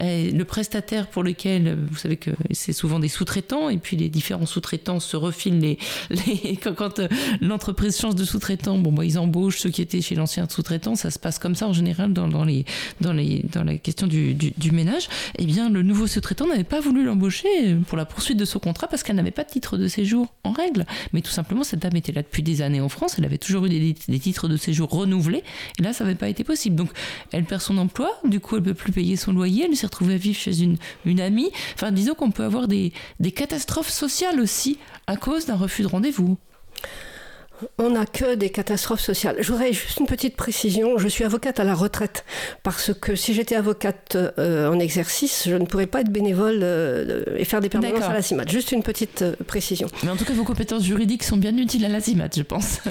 Le 0.00 0.42
prestataire 0.42 1.06
pour 1.08 1.22
lequel, 1.22 1.78
vous 1.90 1.96
savez 1.96 2.16
que 2.16 2.30
c'est 2.52 2.72
souvent 2.72 2.98
des 2.98 3.08
sous-traitants, 3.08 3.68
et 3.68 3.78
puis 3.78 3.96
les 3.96 4.08
différents 4.08 4.46
sous-traitants 4.46 5.00
se 5.00 5.16
refilent 5.16 5.60
les, 5.60 5.78
quand, 6.62 6.98
euh, 6.98 7.08
l'entreprise 7.40 7.98
change 7.98 8.14
de 8.14 8.24
sous-traitant, 8.24 8.78
bon, 8.78 8.92
bah, 8.92 9.04
ils 9.04 9.18
embauchent 9.18 9.58
ceux 9.58 9.70
qui 9.70 9.82
étaient 9.82 10.00
chez 10.00 10.14
l'ancien 10.14 10.46
sous-traitant. 10.48 10.94
Ça 10.94 11.10
se 11.10 11.18
passe 11.18 11.38
comme 11.38 11.54
ça 11.54 11.68
en 11.68 11.72
général 11.72 12.12
dans, 12.12 12.44
les, 12.44 12.64
dans, 13.00 13.12
les, 13.12 13.44
dans 13.52 13.64
la 13.64 13.76
question 13.76 14.06
du, 14.06 14.36
ménage. 14.72 15.08
Eh 15.38 15.44
bien, 15.44 15.68
le 15.68 15.82
nouveau 15.82 16.06
sous-traitant 16.06 16.46
n'avait 16.46 16.64
pas 16.64 16.80
voulu 16.80 17.04
l'embaucher 17.04 17.76
pour 17.86 17.98
la 17.98 18.04
poursuite 18.04 18.38
de 18.38 18.44
son 18.44 18.58
contrat 18.58 18.86
parce 18.86 19.02
qu'elle 19.02 19.16
n'avait 19.16 19.30
pas 19.30 19.44
de 19.44 19.50
titre 19.50 19.76
de 19.76 19.88
séjour 19.88 20.32
en 20.44 20.52
règle. 20.52 20.86
Mais 21.12 21.20
tout 21.20 21.30
simplement, 21.30 21.64
cette 21.64 21.80
dame 21.80 21.96
était 21.96 22.12
là 22.12 22.22
depuis 22.22 22.42
des 22.42 22.62
années 22.62 22.80
en 22.80 22.88
France. 22.88 23.16
Elle 23.18 23.24
avait 23.24 23.38
toujours 23.38 23.66
eu 23.66 23.68
des, 23.68 23.94
des 24.08 24.18
titres 24.18 24.48
de 24.48 24.56
séjour 24.56 24.88
renouvelés. 24.88 25.42
Et 25.78 25.82
là, 25.82 25.92
ça 25.92 26.04
n'avait 26.04 26.16
pas 26.16 26.28
été 26.28 26.44
possible. 26.44 26.76
Donc, 26.76 26.90
elle 27.32 27.44
perd 27.44 27.60
son 27.60 27.76
emploi. 27.78 28.10
Du 28.24 28.40
coup, 28.40 28.56
elle 28.56 28.62
peut 28.62 28.74
plus 28.74 28.92
payer 28.92 29.16
son 29.22 29.32
loyer. 29.32 29.64
Elle 29.64 29.76
s'est 29.76 29.86
retrouvée 29.86 30.14
à 30.14 30.18
vivre 30.18 30.38
chez 30.38 30.62
une, 30.62 31.20
amie. 31.20 31.50
Enfin, 31.74 31.92
disons 31.92 32.14
qu'on 32.14 32.30
peut 32.30 32.44
avoir 32.44 32.68
des 32.68 32.92
catastrophes 33.34 33.90
sociales 33.90 34.40
aussi 34.40 34.78
à 35.06 35.16
cause 35.16 35.46
d'un 35.46 35.56
refus 35.56 35.82
de 35.82 35.88
rendez-vous. 35.88 36.36
On 37.78 37.90
n'a 37.90 38.06
que 38.06 38.34
des 38.34 38.50
catastrophes 38.50 39.00
sociales. 39.00 39.36
J'aurais 39.40 39.72
juste 39.72 40.00
une 40.00 40.06
petite 40.06 40.36
précision. 40.36 40.98
Je 40.98 41.08
suis 41.08 41.24
avocate 41.24 41.60
à 41.60 41.64
la 41.64 41.74
retraite 41.74 42.24
parce 42.62 42.92
que 42.94 43.14
si 43.14 43.34
j'étais 43.34 43.54
avocate 43.56 44.16
euh, 44.16 44.68
en 44.68 44.78
exercice, 44.78 45.44
je 45.48 45.54
ne 45.56 45.64
pourrais 45.66 45.86
pas 45.86 46.00
être 46.00 46.10
bénévole 46.10 46.60
euh, 46.62 47.24
et 47.36 47.44
faire 47.44 47.60
des 47.60 47.68
permanences 47.68 48.02
à 48.04 48.12
la 48.12 48.22
CIMAT. 48.22 48.46
Juste 48.48 48.72
une 48.72 48.82
petite 48.82 49.22
euh, 49.22 49.34
précision. 49.46 49.88
Mais 50.02 50.10
en 50.10 50.16
tout 50.16 50.24
cas, 50.24 50.32
vos 50.32 50.44
compétences 50.44 50.84
juridiques 50.84 51.22
sont 51.24 51.36
bien 51.36 51.56
utiles 51.56 51.84
à 51.84 51.88
la 51.88 52.00
CIMAT, 52.00 52.30
je 52.36 52.42
pense. 52.42 52.80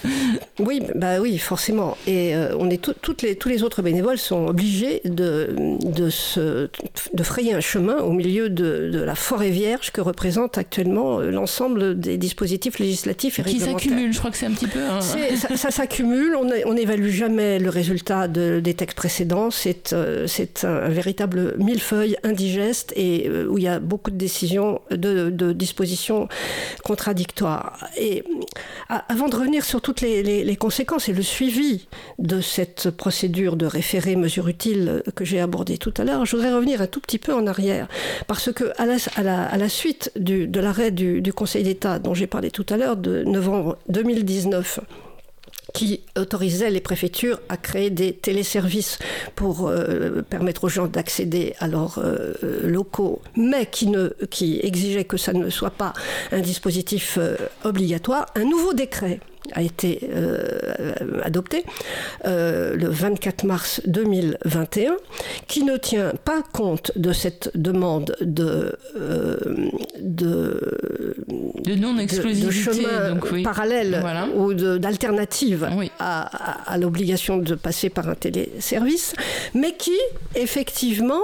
Oui, 0.59 0.81
bah 0.95 1.19
oui, 1.19 1.37
forcément. 1.39 1.97
Et 2.05 2.35
euh, 2.35 2.55
on 2.59 2.69
est 2.69 2.77
tout- 2.81 2.93
toutes 3.01 3.23
les, 3.23 3.35
tous 3.35 3.49
les 3.49 3.63
autres 3.63 3.81
bénévoles 3.81 4.19
sont 4.19 4.45
obligés 4.47 5.01
de, 5.05 5.55
de, 5.83 6.09
se, 6.11 6.69
de 7.13 7.23
frayer 7.23 7.53
un 7.55 7.61
chemin 7.61 7.97
au 7.97 8.11
milieu 8.11 8.49
de, 8.49 8.89
de 8.91 8.99
la 8.99 9.15
forêt 9.15 9.49
vierge 9.49 9.91
que 9.91 10.01
représente 10.01 10.57
actuellement 10.59 11.19
l'ensemble 11.19 11.99
des 11.99 12.17
dispositifs 12.17 12.77
législatifs 12.77 13.39
et 13.39 13.43
qui 13.43 13.53
réglementaires. 13.57 13.79
s'accumulent. 13.79 14.13
Je 14.13 14.19
crois 14.19 14.29
que 14.29 14.37
c'est 14.37 14.45
un 14.45 14.51
petit 14.51 14.60
hein. 14.75 14.99
Ça, 15.01 15.71
s'accumule, 15.71 16.35
on 16.35 16.73
n'évalue 16.73 17.09
jamais 17.09 17.59
le 17.59 17.69
résultat 17.69 18.27
de- 18.27 18.59
des 18.59 18.73
textes 18.73 18.97
précédents. 18.97 19.51
C'est 19.51 19.93
euh, 19.93 20.27
un, 20.63 20.89
véritable 20.89 21.55
millefeuille 21.57 22.15
indigeste 22.23 22.93
et 22.95 23.27
euh, 23.27 23.47
où 23.47 23.57
il 23.57 23.63
y 23.63 23.67
a 23.67 23.79
beaucoup 23.79 24.11
de 24.11 24.17
décisions, 24.17 24.81
de, 24.91 25.29
dispositions 25.53 26.27
contradictoires. 26.83 27.87
Et 27.97 28.23
avant 28.89 29.27
de 29.27 29.35
revenir 29.35 29.65
sur 29.65 29.81
toutes 29.81 30.01
les, 30.01 30.55
conséquences 30.55 31.09
et 31.09 31.13
le 31.13 31.23
suivi 31.23 31.87
de 32.19 32.41
cette 32.41 32.91
procédure 32.91 33.55
de 33.55 33.65
référé 33.65 34.15
mesure 34.15 34.47
utile 34.47 35.03
que 35.15 35.25
j'ai 35.25 35.39
abordée 35.39 35.77
tout 35.77 35.93
à 35.97 36.03
l'heure, 36.03 36.25
je 36.25 36.35
voudrais 36.35 36.53
revenir 36.53 36.81
un 36.81 36.87
tout 36.87 36.99
petit 36.99 37.17
peu 37.17 37.33
en 37.33 37.47
arrière. 37.47 37.87
Parce 38.27 38.51
que 38.51 38.71
à 38.77 38.85
la, 38.85 39.69
suite 39.69 40.11
de 40.15 40.59
l'arrêt 40.59 40.91
du 40.91 41.33
Conseil 41.33 41.63
d'État 41.63 41.99
dont 41.99 42.13
j'ai 42.13 42.27
parlé 42.27 42.51
tout 42.51 42.65
à 42.69 42.77
l'heure, 42.77 42.97
de 42.97 43.23
novembre 43.23 43.77
2019, 43.89 44.50
qui 45.73 46.01
autorisait 46.17 46.69
les 46.69 46.81
préfectures 46.81 47.39
à 47.49 47.57
créer 47.57 47.89
des 47.89 48.13
téléservices 48.13 48.99
pour 49.35 49.67
euh, 49.67 50.21
permettre 50.21 50.65
aux 50.65 50.69
gens 50.69 50.87
d'accéder 50.87 51.55
à 51.59 51.67
leurs 51.67 51.99
euh, 51.99 52.33
locaux, 52.63 53.21
mais 53.35 53.67
qui, 53.67 54.59
exigeait 54.61 55.05
que 55.05 55.17
ça 55.17 55.33
ne 55.33 55.49
soit 55.49 55.71
pas 55.71 55.93
un 56.31 56.39
dispositif 56.39 57.17
euh, 57.17 57.35
obligatoire, 57.63 58.25
un 58.35 58.43
nouveau 58.43 58.73
décret 58.73 59.19
a 59.53 59.61
été 59.61 60.09
euh, 60.13 60.93
adopté 61.23 61.65
euh, 62.25 62.75
le 62.75 62.87
24 62.87 63.43
mars 63.43 63.81
2021, 63.85 64.95
qui 65.47 65.63
ne 65.63 65.77
tient 65.77 66.13
pas 66.23 66.41
compte 66.53 66.91
de 66.95 67.11
cette 67.11 67.51
demande 67.55 68.15
de, 68.21 68.77
euh, 68.97 69.37
de, 69.99 70.25
De 70.27 71.15
de- 71.27 71.71
de 71.71 71.75
non-exclusivité. 71.75 72.81
chemin 72.83 73.13
donc, 73.13 73.27
oui. 73.31 73.43
parallèle 73.43 73.97
Voilà. 74.01 74.27
ou 74.35 74.53
d'alternative 74.53 75.69
Oui. 75.77 75.91
à, 75.99 76.69
à- 76.69 76.73
à 76.73 76.77
l'obligation 76.77 77.37
de 77.37 77.55
passer 77.55 77.89
par 77.89 78.07
un 78.09 78.15
téléservice, 78.15 79.13
mais 79.53 79.73
qui 79.73 79.97
effectivement 80.35 81.21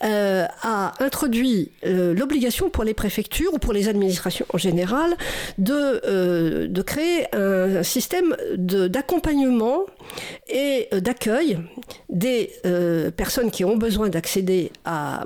a 0.00 0.92
introduit 1.00 1.70
l'obligation 1.84 2.70
pour 2.70 2.84
les 2.84 2.94
préfectures 2.94 3.52
ou 3.54 3.58
pour 3.58 3.72
les 3.72 3.88
administrations 3.88 4.46
en 4.52 4.58
général 4.58 5.10
de, 5.58 6.66
de 6.66 6.82
créer 6.82 7.26
un, 7.34 7.47
système 7.82 8.36
de- 8.56 8.88
d'accompagnement 8.88 9.86
et 10.48 10.88
euh, 10.92 11.00
d'accueil 11.00 11.58
des 12.08 12.50
euh, 12.66 13.10
personnes 13.10 13.50
qui 13.50 13.64
ont 13.64 13.76
besoin 13.76 14.08
d'accéder 14.08 14.72
à, 14.84 15.24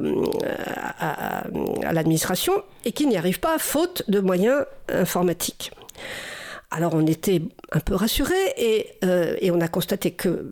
l'administration 1.92 2.52
et 2.84 2.92
qui 2.92 3.06
n'y 3.06 3.16
arrivent 3.16 3.40
pas 3.40 3.58
faute 3.58 4.02
de 4.08 4.20
moyens 4.20 4.64
informatiques. 4.88 5.72
Alors 6.72 6.94
on 6.94 7.06
était 7.06 7.42
un 7.70 7.80
peu 7.80 7.94
rassurés 7.94 8.54
et, 8.56 8.86
euh, 9.04 9.36
on 9.52 9.60
a 9.60 9.68
constaté 9.68 10.10
que 10.10 10.50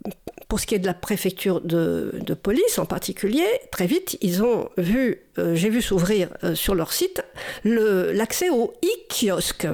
pour 0.48 0.60
ce 0.60 0.66
qui 0.66 0.74
est 0.74 0.78
de 0.78 0.86
la 0.86 0.92
préfecture 0.92 1.62
de, 1.62 2.12
police 2.42 2.78
en 2.78 2.84
particulier, 2.84 3.46
très 3.72 3.86
vite 3.86 4.18
ils 4.20 4.42
ont 4.42 4.68
vu, 4.76 5.22
euh, 5.38 5.54
j'ai 5.54 5.70
vu 5.70 5.80
s'ouvrir 5.80 6.28
euh, 6.44 6.54
sur 6.54 6.74
leur 6.74 6.92
site 6.92 7.22
l'accès 7.64 8.50
au 8.50 8.74
e-kiosque. 8.84 9.66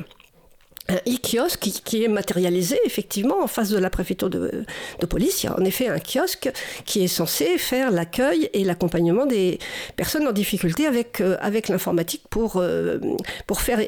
Un 0.88 0.96
e-kiosque 1.08 1.60
qui, 1.84 2.04
est 2.04 2.08
matérialisé 2.08 2.78
effectivement 2.84 3.42
en 3.42 3.46
face 3.46 3.70
de 3.70 3.78
la 3.78 3.90
préfecture 3.90 4.30
de, 4.30 4.64
police. 5.08 5.42
Il 5.42 5.46
y 5.46 5.48
a 5.48 5.58
en 5.58 5.64
effet 5.64 5.88
un 5.88 5.98
kiosque 5.98 6.50
qui 6.84 7.04
est 7.04 7.08
censé 7.08 7.58
faire 7.58 7.90
l'accueil 7.90 8.50
et 8.52 8.64
l'accompagnement 8.64 9.26
des 9.26 9.58
personnes 9.96 10.26
en 10.26 10.32
difficulté 10.32 10.86
avec, 10.86 11.20
euh, 11.20 11.36
avec 11.40 11.68
l'informatique 11.68 12.22
pour, 12.28 12.56
euh, 12.56 12.98
pour 13.46 13.60
faire 13.60 13.80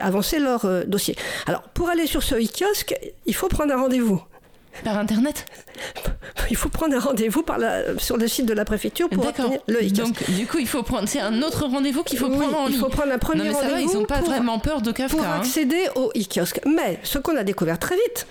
avancer 0.00 0.38
leur 0.38 0.64
euh, 0.64 0.84
dossier. 0.84 1.16
Alors 1.46 1.62
pour 1.62 1.88
aller 1.88 2.06
sur 2.06 2.22
ce 2.22 2.34
e-kiosque, 2.34 2.94
il 3.26 3.34
faut 3.34 3.48
prendre 3.48 3.72
un 3.72 3.80
rendez-vous. 3.80 4.22
Par 4.84 4.98
Internet 4.98 5.46
Il 6.50 6.56
faut 6.56 6.68
prendre 6.68 6.94
un 6.94 7.00
rendez-vous 7.00 7.44
sur 7.98 8.16
le 8.16 8.28
site 8.28 8.46
de 8.46 8.52
la 8.52 8.64
préfecture 8.64 9.08
pour 9.08 9.26
obtenir 9.26 9.60
le 9.68 9.80
kiosque. 9.80 9.96
Donc, 9.96 10.30
du 10.30 10.46
coup, 10.46 10.58
il 10.58 10.66
faut 10.66 10.82
prendre. 10.82 11.08
C'est 11.08 11.20
un 11.20 11.42
autre 11.42 11.66
rendez-vous 11.66 12.02
qu'il 12.02 12.18
faut 12.18 12.28
prendre 12.28 12.58
en 12.58 12.66
ligne. 12.66 12.76
Il 12.76 12.80
faut 12.80 12.88
prendre 12.88 13.12
un 13.12 13.18
premier 13.18 13.50
rendez-vous. 13.50 13.90
Ils 13.90 13.94
n'ont 13.94 14.04
pas 14.04 14.20
vraiment 14.20 14.58
peur 14.58 14.82
de 14.82 14.92
Kafka. 14.92 15.16
Pour 15.16 15.26
hein. 15.26 15.38
accéder 15.40 15.88
au 15.94 16.10
e-kiosque. 16.16 16.60
Mais 16.66 16.98
ce 17.02 17.18
qu'on 17.18 17.36
a 17.36 17.44
découvert 17.44 17.78
très 17.78 17.94
vite, 17.94 18.26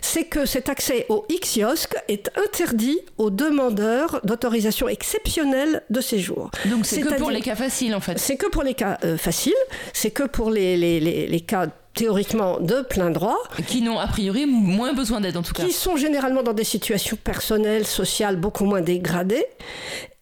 c'est 0.00 0.24
que 0.24 0.46
cet 0.46 0.68
accès 0.68 1.06
au 1.08 1.24
e-kiosque 1.30 1.96
est 2.08 2.30
interdit 2.36 2.98
aux 3.18 3.30
demandeurs 3.30 4.20
d'autorisation 4.24 4.88
exceptionnelle 4.88 5.82
de 5.90 6.00
séjour. 6.00 6.50
Donc, 6.66 6.86
c'est 6.86 7.00
que 7.00 7.14
pour 7.14 7.30
les 7.30 7.40
cas 7.40 7.56
faciles, 7.56 7.94
en 7.94 8.00
fait. 8.00 8.18
C'est 8.18 8.36
que 8.36 8.48
pour 8.48 8.62
les 8.62 8.74
cas 8.74 8.98
euh, 9.04 9.16
faciles. 9.16 9.52
C'est 9.92 10.10
que 10.10 10.24
pour 10.24 10.50
les, 10.50 10.76
les, 10.76 11.00
les, 11.00 11.26
les 11.26 11.40
cas 11.40 11.66
théoriquement 11.94 12.60
de 12.60 12.82
plein 12.82 13.10
droit. 13.10 13.38
Qui 13.66 13.82
n'ont 13.82 13.98
a 13.98 14.06
priori 14.06 14.46
moins 14.46 14.92
besoin 14.92 15.20
d'aide 15.20 15.36
en 15.36 15.42
tout 15.42 15.52
cas. 15.52 15.64
Qui 15.64 15.72
sont 15.72 15.96
généralement 15.96 16.42
dans 16.42 16.52
des 16.52 16.64
situations 16.64 17.16
personnelles, 17.22 17.86
sociales 17.86 18.36
beaucoup 18.36 18.64
moins 18.64 18.80
dégradées 18.80 19.46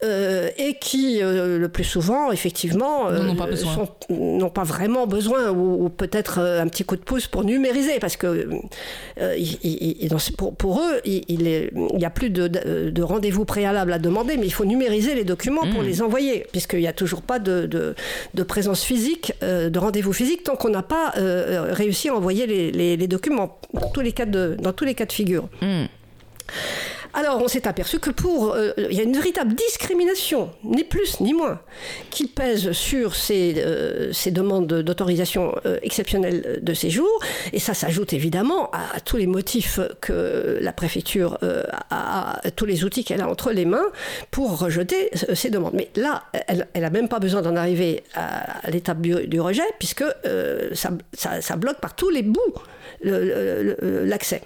euh, 0.03 0.49
et 0.57 0.79
qui, 0.81 1.23
euh, 1.23 1.59
le 1.59 1.69
plus 1.69 1.85
souvent, 1.85 2.33
effectivement, 2.33 3.11
n'ont 3.11 3.35
pas, 3.35 3.49
pas, 4.55 4.65
vraiment 4.65 5.07
besoin, 5.07 5.51
ou, 5.51 5.91
peut-être 5.91 6.39
euh, 6.39 6.63
un 6.63 6.69
petit 6.69 6.85
coup 6.85 6.97
de 6.97 7.03
pouce 7.03 7.27
pour 7.27 7.45
numériser, 7.45 7.99
parce 7.99 8.17
que 8.17 8.49
pour, 10.39 10.55
pour, 10.57 10.81
eux, 10.81 11.01
il 11.05 11.71
n'y 11.95 12.05
a 12.07 12.11
plus 12.11 12.31
de, 12.31 12.49
de, 12.49 13.03
rendez-vous 13.03 13.45
préalable 13.45 13.93
à 13.93 13.99
demander, 13.99 14.39
mais 14.39 14.47
il 14.47 14.53
faut 14.53 14.65
numériser 14.65 15.15
les 15.15 15.25
documents 15.25 15.67
pour 15.71 15.83
mmh. 15.83 15.87
les 15.87 16.01
envoyer, 16.01 16.47
puisqu'il 16.51 16.81
n'y 16.81 16.89
a 16.89 16.95
toujours 16.95 17.21
pas 17.21 17.39
de, 17.39 17.67
de 17.67 18.43
présence 18.43 18.83
physique, 18.83 19.35
de 19.43 19.79
rendez-vous 19.79 20.15
physique, 20.15 20.45
tant 20.45 20.57
qu'on 20.57 20.71
n'a 20.71 20.83
pas 20.83 21.13
réussi 21.69 22.09
à 22.09 22.15
envoyer 22.15 22.47
les, 22.47 23.09
documents, 23.09 23.59
dans 23.75 23.89
tous 23.89 24.01
les 24.01 24.13
cas 24.13 24.27
de, 24.27 24.57
figure. 25.13 25.49
Mmh. 25.63 25.85
Alors 27.13 27.43
on 27.43 27.49
s'est 27.49 27.67
aperçu 27.67 27.99
que 27.99 28.11
pour 28.11 28.53
euh, 28.55 28.73
il 28.77 28.97
y 28.97 29.01
a 29.01 29.03
une 29.03 29.15
véritable 29.15 29.55
discrimination, 29.55 30.51
ni 30.65 30.85
plus 30.85 31.21
ni 31.21 31.35
moins, 31.35 31.61
qui 32.11 32.27
pèse 32.27 32.73
sur 32.73 33.15
ces, 33.15 33.55
euh, 33.59 34.13
demandes 34.31 34.69
d'autorisation 34.69 35.55
euh, 35.67 35.79
exceptionnelle 35.83 36.61
de 36.63 36.75
séjour, 36.75 37.09
et 37.53 37.59
ça 37.59 37.75
s'ajoute 37.75 38.13
évidemment 38.13 38.71
à, 38.71 39.01
tous 39.01 39.17
les 39.17 39.27
motifs 39.27 39.81
que 40.01 40.59
la 40.61 40.73
préfecture 40.73 41.39
a, 41.91 42.41
tous 42.55 42.65
les 42.65 42.85
outils 42.85 43.05
qu'elle 43.05 43.21
a 43.21 43.29
entre 43.29 43.51
les 43.51 43.65
mains 43.65 43.87
pour 44.31 44.59
rejeter 44.59 45.11
ces 45.35 45.51
demandes. 45.51 45.75
Mais 45.75 45.91
là, 45.97 46.25
elle 46.47 46.67
n'a 46.75 46.91
même 46.91 47.09
pas 47.09 47.19
besoin 47.19 47.43
d'en 47.43 47.57
arriver 47.57 48.05
à, 48.15 48.71
l'étape 48.71 49.01
du, 49.01 49.41
rejet, 49.41 49.63
puisque 49.79 50.05
ça, 50.75 50.91
ça, 51.13 51.57
bloque 51.57 51.81
par 51.81 51.97
tous 51.97 52.11
les 52.11 52.23
bouts 52.23 52.55
l'accès. 53.03 54.43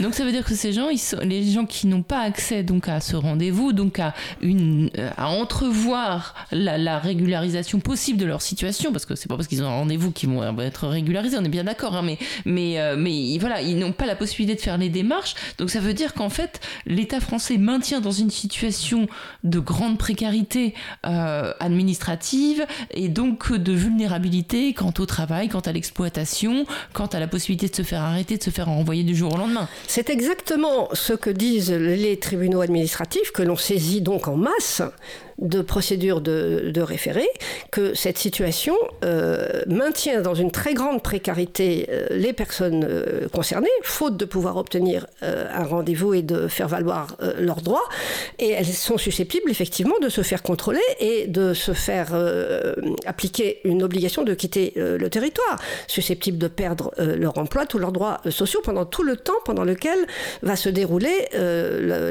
Donc 0.00 0.14
ça 0.14 0.24
veut 0.24 0.32
dire 0.32 0.44
que 0.44 0.54
ces 0.54 0.72
gens, 0.72 0.88
les 1.22 1.50
gens 1.50 1.66
qui 1.66 1.86
n'ont 1.86 2.02
pas 2.02 2.20
accès 2.20 2.62
donc 2.62 2.88
à 2.88 3.00
ce 3.00 3.16
rendez-vous, 3.16 3.72
donc 3.72 3.98
à 3.98 4.14
une, 4.40 4.90
euh, 4.98 5.10
à 5.16 5.28
entrevoir 5.28 6.34
la, 6.50 6.98
régularisation 6.98 7.80
possible 7.80 8.18
de 8.18 8.24
leur 8.24 8.42
situation, 8.42 8.92
parce 8.92 9.06
que 9.06 9.14
c'est 9.14 9.28
pas 9.28 9.36
parce 9.36 9.48
qu'ils 9.48 9.62
ont 9.62 9.66
un 9.66 9.70
rendez-vous 9.76 10.10
qu'ils 10.10 10.30
vont 10.30 10.60
être 10.60 10.88
régularisés, 10.88 11.36
on 11.38 11.44
est 11.44 11.48
bien 11.48 11.64
d'accord, 11.64 11.96
hein, 11.96 12.02
mais 12.02 12.18
mais 12.44 12.80
euh, 12.80 12.96
mais 12.96 13.38
voilà, 13.38 13.62
ils 13.62 13.78
n'ont 13.78 13.92
pas 13.92 14.06
la 14.06 14.16
possibilité 14.16 14.56
de 14.56 14.60
faire 14.60 14.78
les 14.78 14.88
démarches. 14.88 15.34
Donc 15.58 15.70
ça 15.70 15.80
veut 15.80 15.94
dire 15.94 16.14
qu'en 16.14 16.30
fait, 16.30 16.60
l'État 16.86 17.20
français 17.20 17.58
maintient 17.58 18.00
dans 18.00 18.12
une 18.12 18.30
situation 18.30 19.06
de 19.44 19.58
grande 19.58 19.98
précarité 19.98 20.74
euh, 21.06 21.52
administrative 21.60 22.66
et 22.90 23.08
donc 23.08 23.52
de 23.52 23.72
vulnérabilité 23.72 24.72
quant 24.72 24.92
au 24.98 25.06
travail, 25.06 25.48
quant 25.48 25.60
à 25.60 25.72
l'exploitation, 25.72 26.66
quant 26.92 27.06
à 27.06 27.20
la 27.20 27.26
possibilité 27.26 27.68
de 27.68 27.74
se 27.74 27.82
faire 27.82 28.02
arrêter, 28.02 28.36
de 28.38 28.42
se 28.42 28.50
faire 28.50 28.66
renvoyer 28.66 29.02
du 29.02 29.14
jour 29.14 29.32
au 29.34 29.36
lendemain. 29.36 29.43
C'est 29.86 30.10
exactement 30.10 30.88
ce 30.92 31.12
que 31.12 31.30
disent 31.30 31.72
les 31.72 32.18
tribunaux 32.18 32.60
administratifs, 32.60 33.32
que 33.32 33.42
l'on 33.42 33.56
saisit 33.56 34.00
donc 34.00 34.28
en 34.28 34.36
masse 34.36 34.82
de 35.38 35.62
procédure 35.62 36.20
de, 36.20 36.80
référé, 36.80 37.26
que 37.70 37.94
cette 37.94 38.18
situation 38.18 38.76
euh, 39.04 39.62
maintient 39.66 40.20
dans 40.20 40.34
une 40.34 40.50
très 40.50 40.74
grande 40.74 41.02
précarité 41.02 41.88
euh, 41.90 42.06
les 42.10 42.32
personnes 42.32 42.86
euh, 42.88 43.28
concernées, 43.28 43.68
faute 43.82 44.16
de 44.16 44.24
pouvoir 44.24 44.56
obtenir 44.56 45.06
un 45.22 45.64
rendez-vous 45.64 46.14
et 46.14 46.22
de 46.22 46.48
faire 46.48 46.68
valoir 46.68 47.16
leurs 47.38 47.62
droits, 47.62 47.84
et 48.38 48.50
elles 48.50 48.66
sont 48.66 48.98
susceptibles 48.98 49.50
effectivement 49.50 49.98
de 50.00 50.08
se 50.08 50.22
faire 50.22 50.42
contrôler 50.42 50.80
et 51.00 51.26
de 51.26 51.54
se 51.54 51.72
faire 51.72 52.14
appliquer 53.06 53.60
une 53.64 53.82
obligation 53.82 54.22
de 54.22 54.34
quitter 54.34 54.72
le 54.76 55.08
territoire, 55.08 55.58
susceptibles 55.86 56.38
de 56.38 56.48
perdre 56.48 56.92
leur 56.98 57.38
emploi, 57.38 57.66
tous 57.66 57.78
leurs 57.78 57.92
droits 57.92 58.20
sociaux 58.28 58.60
pendant 58.62 58.84
tout 58.84 59.02
le 59.02 59.16
temps 59.16 59.32
pendant 59.44 59.64
lequel 59.64 59.98
va 60.42 60.56
se 60.56 60.68
dérouler 60.68 61.28
la, 61.32 62.10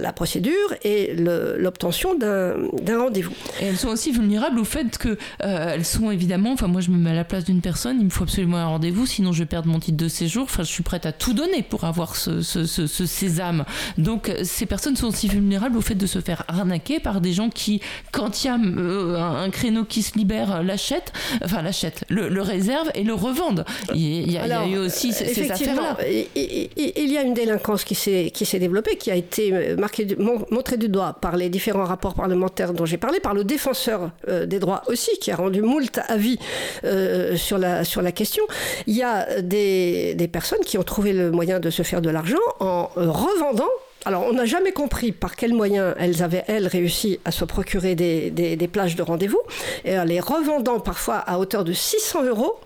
la, 0.00 0.12
procédure 0.12 0.74
et 0.82 1.14
l'obtention 1.14 2.14
d'un 2.14 2.57
d'un 2.82 3.02
rendez-vous. 3.02 3.32
Et 3.60 3.66
elles 3.66 3.76
sont 3.76 3.88
aussi 3.88 4.12
vulnérables 4.12 4.58
au 4.58 4.64
fait 4.64 4.98
que 4.98 5.08
euh, 5.08 5.72
elles 5.74 5.84
sont 5.84 6.10
évidemment, 6.10 6.52
enfin 6.52 6.66
moi 6.66 6.80
je 6.80 6.90
me 6.90 6.96
mets 6.96 7.10
à 7.10 7.14
la 7.14 7.24
place 7.24 7.44
d'une 7.44 7.60
personne, 7.60 7.98
il 8.00 8.04
me 8.04 8.10
faut 8.10 8.24
absolument 8.24 8.58
un 8.58 8.66
rendez-vous, 8.66 9.06
sinon 9.06 9.32
je 9.32 9.40
vais 9.40 9.46
perdre 9.46 9.68
mon 9.68 9.80
titre 9.80 9.96
de 9.96 10.08
séjour. 10.08 10.44
Enfin, 10.44 10.62
je 10.62 10.68
suis 10.68 10.82
prête 10.82 11.06
à 11.06 11.12
tout 11.12 11.32
donner 11.32 11.62
pour 11.62 11.84
avoir 11.84 12.16
ce, 12.16 12.42
ce, 12.42 12.66
ce, 12.66 13.06
sésame. 13.06 13.64
Donc 13.96 14.30
ces 14.42 14.66
personnes 14.66 14.96
sont 14.96 15.06
aussi 15.06 15.28
vulnérables 15.28 15.76
au 15.76 15.80
fait 15.80 15.94
de 15.94 16.06
se 16.06 16.20
faire 16.20 16.44
arnaquer 16.48 17.00
par 17.00 17.20
des 17.20 17.32
gens 17.32 17.50
qui, 17.50 17.80
quand 18.12 18.42
il 18.42 18.46
y 18.46 18.50
a 18.50 18.58
euh, 18.58 19.16
un 19.18 19.50
créneau 19.50 19.84
qui 19.84 20.02
se 20.02 20.16
libère, 20.16 20.62
l'achètent, 20.62 21.12
enfin 21.44 21.62
l'achètent, 21.62 22.04
le, 22.08 22.28
le 22.28 22.42
réservent 22.42 22.90
et 22.94 23.04
le 23.04 23.14
revendent. 23.14 23.64
Il 23.94 24.30
y 24.30 24.38
a, 24.38 24.66
eu 24.66 24.78
aussi 24.78 25.12
ces, 25.12 25.50
affaires-là. 25.50 25.96
Il 26.34 27.12
y 27.12 27.16
a 27.16 27.22
une 27.22 27.34
délinquance 27.34 27.84
qui 27.84 27.94
s'est 27.94 28.30
qui 28.34 28.44
s'est 28.44 28.58
développée, 28.58 28.96
qui 28.96 29.10
a 29.10 29.14
été 29.14 29.76
marquée, 29.76 30.06
montrée 30.50 30.76
du 30.76 30.88
doigt 30.88 31.18
par 31.20 31.36
les 31.36 31.48
différents 31.48 31.84
rapports 31.84 32.14
parlementaires 32.14 32.47
dont 32.72 32.86
j'ai 32.86 32.96
parlé, 32.96 33.20
par 33.20 33.34
le 33.34 33.44
défenseur 33.44 34.10
euh, 34.28 34.46
des 34.46 34.58
droits 34.58 34.82
aussi, 34.86 35.10
qui 35.20 35.30
a 35.30 35.36
rendu 35.36 35.62
moult 35.62 36.00
avis 36.08 36.38
euh, 36.84 37.36
sur, 37.36 37.58
la, 37.58 37.84
sur 37.84 38.02
la 38.02 38.12
question. 38.12 38.44
Il 38.86 38.96
y 38.96 39.02
a 39.02 39.40
des, 39.40 40.14
des 40.14 40.28
personnes 40.28 40.60
qui 40.64 40.78
ont 40.78 40.82
trouvé 40.82 41.12
le 41.12 41.30
moyen 41.30 41.60
de 41.60 41.70
se 41.70 41.82
faire 41.82 42.02
de 42.02 42.10
l'argent 42.10 42.38
en 42.60 42.90
euh, 42.96 43.10
revendant 43.10 43.68
alors, 44.04 44.24
on 44.26 44.32
n'a 44.32 44.46
jamais 44.46 44.70
compris 44.70 45.10
par 45.10 45.34
quels 45.34 45.52
moyens 45.52 45.92
elles 45.98 46.22
avaient, 46.22 46.44
elles, 46.46 46.68
réussi 46.68 47.18
à 47.24 47.32
se 47.32 47.44
procurer 47.44 47.96
des, 47.96 48.30
des, 48.30 48.54
des 48.54 48.68
plages 48.68 48.94
de 48.94 49.02
rendez-vous, 49.02 49.40
et 49.84 49.98
en 49.98 50.04
les 50.04 50.20
revendant 50.20 50.78
parfois 50.78 51.16
à 51.16 51.38
hauteur 51.38 51.64
de 51.64 51.72
600 51.72 52.22
euros 52.24 52.58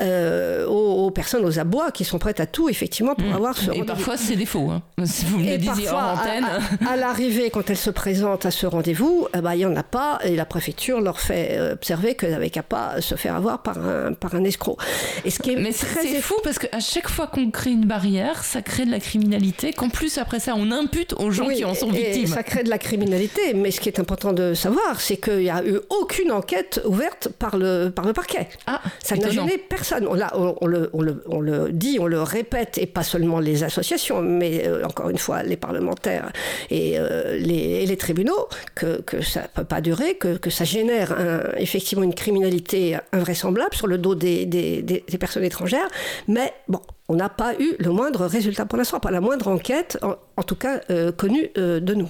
euh, 0.00 0.66
aux, 0.66 1.10
personnes 1.10 1.44
aux 1.44 1.58
abois 1.58 1.90
qui 1.90 2.04
sont 2.04 2.18
prêtes 2.18 2.40
à 2.40 2.46
tout, 2.46 2.68
effectivement, 2.68 3.14
pour 3.14 3.28
mm. 3.28 3.34
avoir 3.34 3.56
ce 3.56 3.70
Et 3.72 3.84
parfois, 3.84 4.16
c'est 4.16 4.36
des 4.36 4.46
faux. 4.46 4.70
Hein. 4.70 4.82
Si 5.10 5.24
vous 5.24 5.38
me 5.38 5.50
le 5.50 5.58
disiez 5.58 5.90
en 5.90 6.12
antenne. 6.12 6.46
À, 6.88 6.96
l'arrivée, 6.96 7.50
quand 7.50 7.68
elles 7.68 7.76
se 7.76 7.90
présentent 7.90 8.46
à 8.46 8.50
ce 8.50 8.66
rendez-vous, 8.66 9.26
eh 9.34 9.40
ben, 9.40 9.54
il 9.54 9.58
n'y 9.58 9.66
en 9.66 9.76
a 9.76 9.82
pas 9.82 10.18
et 10.24 10.36
la 10.36 10.44
préfecture 10.44 11.00
leur 11.00 11.20
fait 11.20 11.48
euh, 11.52 11.72
observer 11.74 12.14
qu'elles 12.14 12.30
n'avaient 12.30 12.50
qu'à 12.50 12.62
pas 12.62 13.00
se 13.00 13.14
faire 13.14 13.34
avoir 13.34 13.62
par 13.62 13.78
un, 13.78 14.12
par 14.12 14.34
un 14.34 14.44
escroc. 14.44 14.76
Et 15.24 15.30
ce 15.30 15.40
qui 15.40 15.52
est 15.52 15.56
Mais 15.56 15.72
c'est 15.72 16.20
fou 16.20 16.34
parce 16.44 16.58
qu'à 16.58 16.80
chaque 16.80 17.08
fois 17.08 17.26
qu'on 17.26 17.50
crée 17.50 17.70
une 17.70 17.86
barrière, 17.86 18.44
ça 18.44 18.62
crée 18.62 18.86
de 18.86 18.90
la 18.90 19.00
criminalité, 19.00 19.72
qu'en 19.72 19.88
plus, 19.88 20.18
après 20.18 20.40
ça, 20.40 20.54
on 20.56 20.70
impute 20.70 21.14
aux 21.14 21.30
gens 21.30 21.48
qui 21.48 21.64
en 21.64 21.74
sont 21.74 21.90
victimes. 21.90 22.26
ça 22.26 22.42
crée 22.42 22.62
de 22.62 22.70
la 22.70 22.78
criminalité, 22.78 23.54
mais 23.54 23.70
ce 23.70 23.80
qui 23.80 23.88
est 23.88 24.00
important 24.00 24.32
de 24.32 24.54
savoir, 24.54 25.00
c'est 25.00 25.16
qu'il 25.16 25.38
n'y 25.38 25.50
a 25.50 25.64
eu 25.64 25.78
aucune 25.88 26.32
enquête 26.32 26.80
ouverte 26.84 27.28
par 27.38 27.56
le, 27.56 27.90
par 27.90 28.06
le 28.06 28.12
parquet. 28.12 28.48
Ah, 28.66 28.80
ça 29.02 29.16
n'a 29.16 29.28
personne. 29.58 30.04
Là, 30.16 30.32
on, 30.34 30.66
le, 30.66 30.90
on, 30.92 31.40
le, 31.40 31.72
dit, 31.72 31.98
on 32.00 32.06
le 32.06 32.22
répète, 32.22 32.78
et 32.78 32.86
pas 32.86 33.02
seulement 33.02 33.40
les 33.40 33.64
associations, 33.64 34.22
mais 34.22 34.66
euh, 34.66 34.84
encore 34.84 35.10
une 35.10 35.18
fois 35.18 35.42
les 35.42 35.56
parlementaires 35.56 36.32
et, 36.70 36.98
euh, 36.98 37.36
les, 37.38 37.96
tribunaux, 37.96 38.48
que, 38.74 39.02
ça 39.22 39.42
ne 39.42 39.46
peut 39.48 39.64
pas 39.64 39.80
durer, 39.80 40.14
que, 40.16 40.50
ça 40.50 40.64
génère 40.64 41.16
effectivement 41.56 42.04
une 42.04 42.14
criminalité 42.14 42.96
invraisemblable 43.12 43.74
sur 43.74 43.86
le 43.86 43.98
dos 43.98 44.14
des, 44.14 45.04
personnes 45.18 45.44
étrangères. 45.44 45.88
Mais 46.28 46.52
bon, 46.68 46.80
on 47.08 47.16
n'a 47.16 47.28
pas 47.28 47.54
eu 47.58 47.74
le 47.78 47.90
moindre 47.90 48.26
résultat 48.26 48.64
pour 48.64 48.78
l'instant, 48.78 49.00
pas 49.00 49.10
la 49.10 49.20
moindre 49.20 49.48
enquête, 49.48 49.98
en, 50.02 50.42
tout 50.42 50.56
cas 50.56 50.80
euh, 50.90 51.12
connue 51.12 51.50
de 51.56 51.94
nous. 51.94 52.08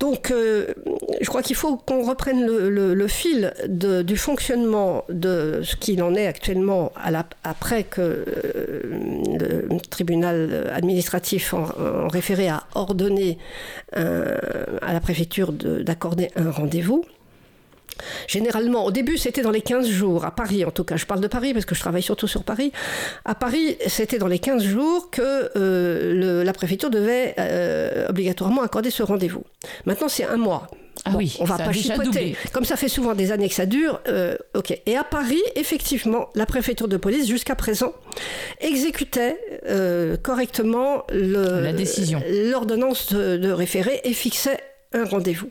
Donc, 0.00 0.30
euh, 0.30 0.66
je 1.20 1.26
crois 1.26 1.42
qu'il 1.42 1.56
faut 1.56 1.76
qu'on 1.76 2.04
reprenne 2.04 2.46
le, 2.46 3.06
fil 3.06 3.54
du 3.68 4.16
fonctionnement 4.16 5.04
de 5.08 5.60
ce 5.62 5.76
qu'il 5.76 6.02
en 6.02 6.14
est 6.14 6.26
actuellement 6.26 6.92
après 7.44 7.84
que 7.84 8.00
euh, 8.00 8.80
le 9.70 9.80
tribunal 9.80 10.70
administratif 10.72 11.54
en, 11.54 12.08
référé 12.08 12.48
a 12.48 12.64
ordonné 12.74 13.38
à 13.92 14.92
la 14.92 15.00
préfecture 15.00 15.52
d'accorder 15.52 16.30
un 16.36 16.50
rendez-vous. 16.50 17.04
Généralement, 18.26 18.84
au 18.84 18.90
début, 18.90 19.16
c'était 19.16 19.42
dans 19.42 19.50
les 19.50 19.62
15 19.62 19.88
jours, 19.88 20.24
à 20.24 20.30
Paris 20.30 20.56
en 20.64 20.70
tout 20.70 20.84
cas, 20.84 20.96
je 20.96 21.06
parle 21.06 21.20
de 21.20 21.26
Paris 21.26 21.52
parce 21.52 21.64
que 21.64 21.74
je 21.74 21.80
travaille 21.80 22.02
surtout 22.02 22.28
sur 22.28 22.44
Paris. 22.44 22.72
À 23.24 23.34
Paris, 23.34 23.76
c'était 23.86 24.18
dans 24.18 24.26
les 24.26 24.38
15 24.38 24.62
jours 24.62 25.10
que 25.10 25.50
euh, 25.56 26.44
la 26.44 26.52
préfecture 26.52 26.90
devait 26.90 27.34
euh, 27.38 28.08
obligatoirement 28.08 28.62
accorder 28.62 28.90
ce 28.90 29.02
rendez-vous. 29.02 29.44
Maintenant, 29.84 30.08
c'est 30.08 30.24
un 30.24 30.36
mois. 30.36 30.66
Ah 31.04 31.12
oui, 31.14 31.36
on 31.40 31.44
va 31.44 31.58
pas 31.58 31.72
chipoter. 31.72 32.36
Comme 32.52 32.64
ça 32.64 32.76
fait 32.76 32.88
souvent 32.88 33.14
des 33.14 33.30
années 33.30 33.48
que 33.48 33.54
ça 33.54 33.66
dure, 33.66 34.00
euh, 34.08 34.36
ok. 34.54 34.80
Et 34.86 34.96
à 34.96 35.04
Paris, 35.04 35.42
effectivement, 35.54 36.30
la 36.34 36.46
préfecture 36.46 36.88
de 36.88 36.96
police, 36.96 37.28
jusqu'à 37.28 37.54
présent, 37.54 37.92
exécutait 38.60 39.38
correctement 40.22 41.04
la 41.10 41.72
décision, 41.72 42.22
l'ordonnance 42.50 43.12
de, 43.12 43.36
de 43.36 43.50
référé 43.50 44.00
et 44.04 44.14
fixait 44.14 44.58
un 44.92 45.04
rendez-vous. 45.04 45.50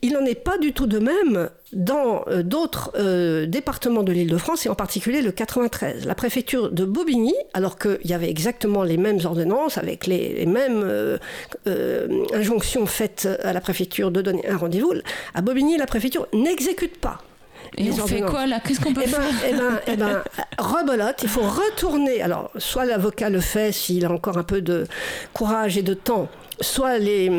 Il 0.00 0.12
n'en 0.12 0.24
est 0.24 0.36
pas 0.36 0.58
du 0.58 0.72
tout 0.72 0.86
de 0.86 0.98
même 0.98 1.50
dans 1.72 2.24
euh, 2.28 2.42
d'autres 2.42 2.92
euh, 2.96 3.46
départements 3.46 4.04
de 4.04 4.12
l'île 4.12 4.30
de 4.30 4.36
France, 4.36 4.64
et 4.64 4.68
en 4.68 4.76
particulier 4.76 5.22
le 5.22 5.32
93. 5.32 6.06
La 6.06 6.14
préfecture 6.14 6.70
de 6.70 6.84
Bobigny, 6.84 7.34
alors 7.52 7.78
qu'il 7.78 7.98
y 8.04 8.14
avait 8.14 8.30
exactement 8.30 8.84
les 8.84 8.96
mêmes 8.96 9.18
ordonnances, 9.24 9.76
avec 9.76 10.06
les, 10.06 10.46
mêmes 10.46 10.82
euh, 10.84 11.18
injonctions 12.32 12.86
faites 12.86 13.28
à 13.42 13.52
la 13.52 13.60
préfecture 13.60 14.10
de 14.12 14.22
donner 14.22 14.48
un 14.48 14.56
rendez-vous, 14.56 14.92
à 15.34 15.42
Bobigny, 15.42 15.76
la 15.76 15.86
préfecture 15.86 16.28
n'exécute 16.32 16.98
pas. 16.98 17.18
Et 17.76 17.90
on 17.90 18.06
fait 18.06 18.22
quoi 18.22 18.46
là? 18.46 18.60
Qu'est-ce 18.60 18.80
qu'on 18.80 18.94
peut 18.94 19.02
eh 19.04 19.10
ben, 19.10 19.20
faire? 19.20 19.48
Eh 19.48 19.52
ben, 19.52 19.80
eh 19.88 19.96
ben, 19.96 20.22
rebelote, 20.58 21.22
il 21.22 21.28
faut 21.28 21.42
retourner. 21.42 22.22
Alors, 22.22 22.50
soit 22.56 22.86
l'avocat 22.86 23.30
le 23.30 23.40
fait 23.40 23.72
s'il 23.72 24.06
a 24.06 24.10
encore 24.10 24.38
un 24.38 24.42
peu 24.42 24.62
de 24.62 24.86
courage 25.34 25.76
et 25.76 25.82
de 25.82 25.94
temps, 25.94 26.28
soit 26.60 26.98
les 26.98 27.30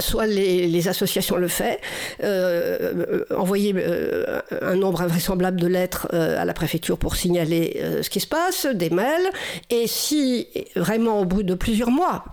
soit 0.00 0.26
les, 0.26 0.88
associations 0.88 1.36
le 1.36 1.48
font, 1.48 1.76
euh, 2.22 3.24
envoyer 3.36 3.74
euh, 3.76 4.40
un 4.60 4.74
nombre 4.74 5.02
invraisemblable 5.02 5.60
de 5.60 5.66
lettres 5.66 6.08
euh, 6.12 6.40
à 6.40 6.44
la 6.44 6.54
préfecture 6.54 6.98
pour 6.98 7.16
signaler 7.16 7.80
ce 8.02 8.10
qui 8.10 8.20
se 8.20 8.26
passe, 8.26 8.66
des 8.66 8.90
mails, 8.90 9.28
et 9.70 9.86
si 9.86 10.48
vraiment 10.74 11.20
au 11.20 11.24
bout 11.24 11.42
de 11.42 11.54
plusieurs 11.54 11.90
mois, 11.90 12.24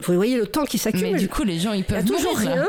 vous 0.00 0.14
voyez 0.14 0.36
le 0.36 0.46
temps 0.46 0.64
qui 0.64 0.78
s'accumule. 0.78 1.12
Mais 1.12 1.18
du 1.18 1.28
coup, 1.28 1.42
les 1.42 1.58
gens, 1.58 1.72
ils 1.72 1.84
peuvent 1.84 2.04
toujours 2.04 2.36
rien. 2.36 2.66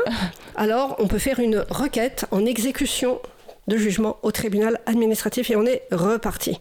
Alors, 0.56 0.96
on 0.98 1.06
peut 1.06 1.18
faire 1.18 1.38
une 1.38 1.64
requête 1.70 2.26
en 2.30 2.44
exécution 2.44 3.20
de 3.68 3.76
jugement 3.76 4.18
au 4.22 4.32
tribunal 4.32 4.80
administratif 4.86 5.50
et 5.50 5.56
on 5.56 5.64
est 5.64 5.82
reparti. 5.92 6.58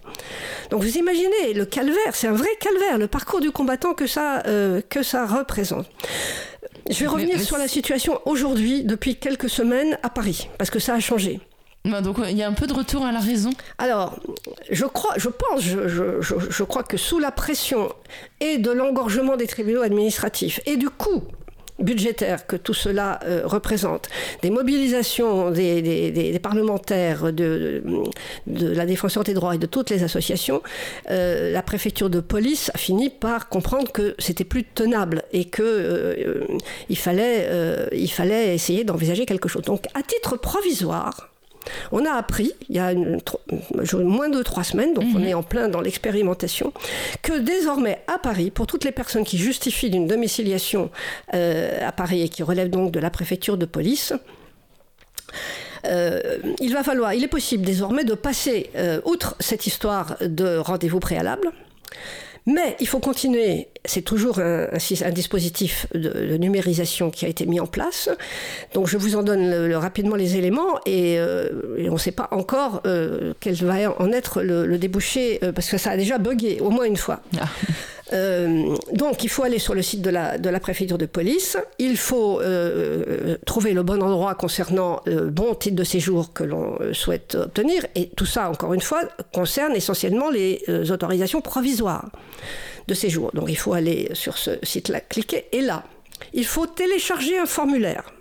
Donc 0.69 0.83
vous 0.83 0.97
imaginez 0.97 1.53
le 1.53 1.65
calvaire, 1.65 2.13
c'est 2.13 2.27
un 2.27 2.33
vrai 2.33 2.49
calvaire, 2.59 2.97
le 2.97 3.07
parcours 3.07 3.41
du 3.41 3.51
combattant 3.51 3.93
que 3.93 4.07
ça, 4.07 4.43
que 4.89 5.03
ça 5.03 5.25
représente. 5.25 5.89
Je 6.89 6.99
vais 6.99 7.07
revenir 7.07 7.39
sur 7.39 7.57
la 7.57 7.67
situation 7.67 8.19
aujourd'hui, 8.25 8.83
depuis 8.83 9.15
quelques 9.15 9.49
semaines, 9.49 9.97
à 10.03 10.09
Paris, 10.09 10.49
parce 10.57 10.69
que 10.69 10.79
ça 10.79 10.93
a 10.93 10.99
changé. 10.99 11.39
Bah, 11.85 12.01
donc 12.01 12.17
il 12.29 12.37
y 12.37 12.43
a 12.43 12.47
un 12.47 12.53
peu 12.53 12.67
de 12.67 12.73
retour 12.73 13.05
à 13.05 13.11
la 13.11 13.19
raison. 13.19 13.49
Alors, 13.79 14.19
je 14.69 14.85
crois, 14.85 15.15
je 15.17 15.29
pense, 15.29 15.61
je, 15.61 15.87
je, 15.87 16.35
je 16.49 16.63
crois 16.63 16.83
que 16.83 16.97
sous 16.97 17.17
la 17.17 17.31
pression 17.31 17.91
et 18.39 18.59
de 18.59 18.69
l'engorgement 18.71 19.35
des 19.35 19.47
tribunaux 19.47 19.81
administratifs 19.81 20.59
et 20.67 20.77
du 20.77 20.89
coût 20.89 21.23
budgétaire 21.81 22.47
que 22.47 22.55
tout 22.55 22.73
cela 22.73 23.19
euh, 23.23 23.41
représente, 23.45 24.09
des 24.41 24.49
mobilisations 24.49 25.51
des, 25.51 26.39
parlementaires, 26.41 27.33
de, 27.33 27.83
la 28.47 28.85
défenseur 28.85 29.23
des 29.23 29.33
droits 29.33 29.55
et 29.55 29.57
de 29.57 29.65
toutes 29.65 29.89
les 29.89 30.03
associations, 30.03 30.61
euh, 31.09 31.51
la 31.51 31.61
préfecture 31.61 32.09
de 32.09 32.19
police 32.19 32.71
a 32.73 32.77
fini 32.77 33.09
par 33.09 33.49
comprendre 33.49 33.91
que 33.91 34.15
c'était 34.19 34.43
plus 34.43 34.63
tenable 34.63 35.23
et 35.31 35.45
que 35.45 35.63
euh, 35.63 36.45
fallait 36.95 38.53
essayer 38.53 38.83
d'envisager 38.83 39.25
quelque 39.25 39.49
chose. 39.49 39.63
Donc, 39.63 39.85
à 39.95 40.03
titre 40.03 40.37
provisoire, 40.37 41.30
on 41.91 42.05
a 42.05 42.11
appris, 42.11 42.53
il 42.69 42.75
y 42.75 42.79
a 42.79 42.93
moins 42.93 44.29
de 44.29 44.41
trois 44.43 44.63
semaines, 44.63 44.93
donc 44.93 45.05
on 45.15 45.19
mhm. 45.19 45.27
est 45.27 45.33
en 45.33 45.43
plein 45.43 45.69
dans 45.69 45.81
l'expérimentation, 45.81 46.73
que 47.21 47.39
désormais 47.39 48.01
à 48.07 48.17
Paris, 48.17 48.51
pour 48.51 48.67
toutes 48.67 48.83
les 48.83 48.91
personnes 48.91 49.23
qui 49.23 49.37
justifient 49.37 49.89
d'une 49.89 50.07
domiciliation 50.07 50.89
euh, 51.33 51.87
à 51.87 51.91
Paris 51.91 52.21
et 52.21 52.29
qui 52.29 52.43
relèvent 52.43 52.69
donc 52.69 52.91
de 52.91 52.99
la 52.99 53.09
préfecture 53.09 53.57
de 53.57 53.65
police, 53.65 54.13
euh, 55.85 56.37
il 56.59 56.73
va 56.73 56.83
falloir, 56.83 57.13
il 57.13 57.23
est 57.23 57.27
possible 57.29 57.63
désormais 57.63 58.03
de 58.03 58.13
passer 58.13 58.69
euh, 58.75 59.01
outre 59.05 59.35
cette 59.39 59.65
histoire 59.65 60.17
de 60.21 60.57
rendez-vous 60.57 60.99
préalable 60.99 61.51
mais 62.45 62.75
il 62.79 62.87
faut 62.87 62.99
continuer. 62.99 63.67
C'est 63.85 64.03
toujours 64.03 64.39
un, 64.39 65.11
dispositif 65.11 65.87
de, 65.93 66.37
numérisation 66.37 67.09
qui 67.09 67.25
a 67.25 67.27
été 67.27 67.45
mis 67.45 67.59
en 67.59 67.65
place. 67.65 68.09
Donc 68.73 68.87
je 68.87 68.97
vous 68.97 69.15
en 69.15 69.23
donne 69.23 69.73
rapidement 69.73 70.15
les 70.15 70.37
éléments 70.37 70.79
et, 70.85 71.17
euh, 71.17 71.49
on 71.89 71.93
ne 71.93 71.97
sait 71.97 72.11
pas 72.11 72.27
encore 72.31 72.81
euh, 72.85 73.33
quel 73.39 73.55
va 73.55 73.95
en 73.99 74.11
être 74.11 74.41
le, 74.41 74.77
débouché 74.77 75.39
euh, 75.43 75.51
parce 75.51 75.69
que 75.69 75.77
ça 75.77 75.91
a 75.91 75.97
déjà 75.97 76.17
bugué 76.17 76.59
au 76.61 76.69
moins 76.69 76.85
une 76.85 76.97
fois. 76.97 77.21
Ah. 77.39 77.45
Euh, 78.13 78.75
donc, 78.91 79.23
il 79.23 79.29
faut 79.29 79.43
aller 79.43 79.59
sur 79.59 79.73
le 79.73 79.81
site 79.81 80.01
de 80.01 80.09
la, 80.09 80.37
de 80.37 80.49
la 80.49 80.59
préfecture 80.59 80.97
de 80.97 81.05
police. 81.05 81.57
Il 81.79 81.97
faut 81.97 82.41
euh, 82.41 83.37
trouver 83.45 83.73
le 83.73 83.83
bon 83.83 84.01
endroit 84.01 84.35
concernant 84.35 85.01
le 85.05 85.29
bon 85.29 85.53
titre 85.55 85.75
de 85.75 85.83
séjour 85.83 86.33
que 86.33 86.43
l'on 86.43 86.77
souhaite 86.93 87.35
obtenir. 87.35 87.85
Et 87.95 88.09
tout 88.09 88.25
ça, 88.25 88.49
encore 88.49 88.73
une 88.73 88.81
fois, 88.81 89.03
concerne 89.33 89.75
essentiellement 89.75 90.29
les 90.29 90.61
autorisations 90.91 91.41
provisoires 91.41 92.09
de 92.87 92.93
séjour. 92.93 93.31
Donc, 93.33 93.49
il 93.49 93.57
faut 93.57 93.73
aller 93.73 94.09
sur 94.13 94.37
ce 94.37 94.51
site-là, 94.63 95.01
cliquer. 95.01 95.45
Et 95.51 95.61
là, 95.61 95.83
il 96.33 96.45
faut 96.45 96.67
télécharger 96.67 97.37
un 97.37 97.45
formulaire. 97.45 98.11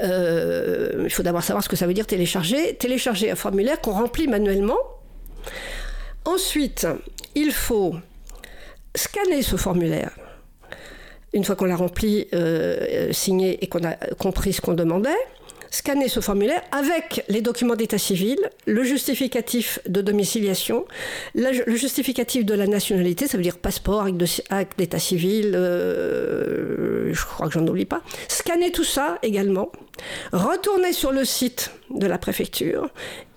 il 0.00 1.10
faut 1.10 1.22
d'abord 1.22 1.42
savoir 1.42 1.62
ce 1.62 1.68
que 1.68 1.76
ça 1.76 1.86
veut 1.86 1.94
dire 1.94 2.06
télécharger. 2.06 2.74
Télécharger 2.76 3.30
un 3.30 3.36
formulaire 3.36 3.80
qu'on 3.80 3.92
remplit 3.92 4.28
manuellement. 4.28 4.78
Ensuite, 6.24 6.86
il 7.34 7.52
faut 7.52 7.94
scanner 8.94 9.42
ce 9.42 9.56
formulaire. 9.56 10.12
Une 11.32 11.44
fois 11.44 11.54
qu'on 11.54 11.66
l'a 11.66 11.76
rempli, 11.76 12.26
euh, 12.34 13.12
signé 13.12 13.62
et 13.62 13.68
qu'on 13.68 13.84
a 13.84 13.94
compris 14.18 14.52
ce 14.52 14.60
qu'on 14.60 14.74
demandait, 14.74 15.10
scanner 15.70 16.08
ce 16.08 16.20
formulaire 16.20 16.62
avec 16.72 17.24
les 17.28 17.40
documents 17.40 17.76
d'état 17.76 17.98
civil, 17.98 18.38
le 18.66 18.82
justificatif 18.82 19.78
de 19.88 20.02
domiciliation, 20.02 20.84
le 21.34 21.76
justificatif 21.76 22.44
de 22.44 22.54
la 22.54 22.66
nationalité, 22.66 23.26
ça 23.26 23.36
veut 23.36 23.42
dire 23.42 23.58
passeport, 23.58 24.06
acte 24.50 24.78
d'état 24.78 24.98
civil, 24.98 25.52
euh, 25.54 27.12
je 27.12 27.24
crois 27.24 27.46
que 27.46 27.52
j'en 27.54 27.66
oublie 27.66 27.84
pas. 27.84 28.02
Scanner 28.28 28.72
tout 28.72 28.84
ça 28.84 29.18
également, 29.22 29.70
retourner 30.32 30.92
sur 30.92 31.12
le 31.12 31.24
site 31.24 31.70
de 31.90 32.06
la 32.06 32.18
préfecture 32.18 32.88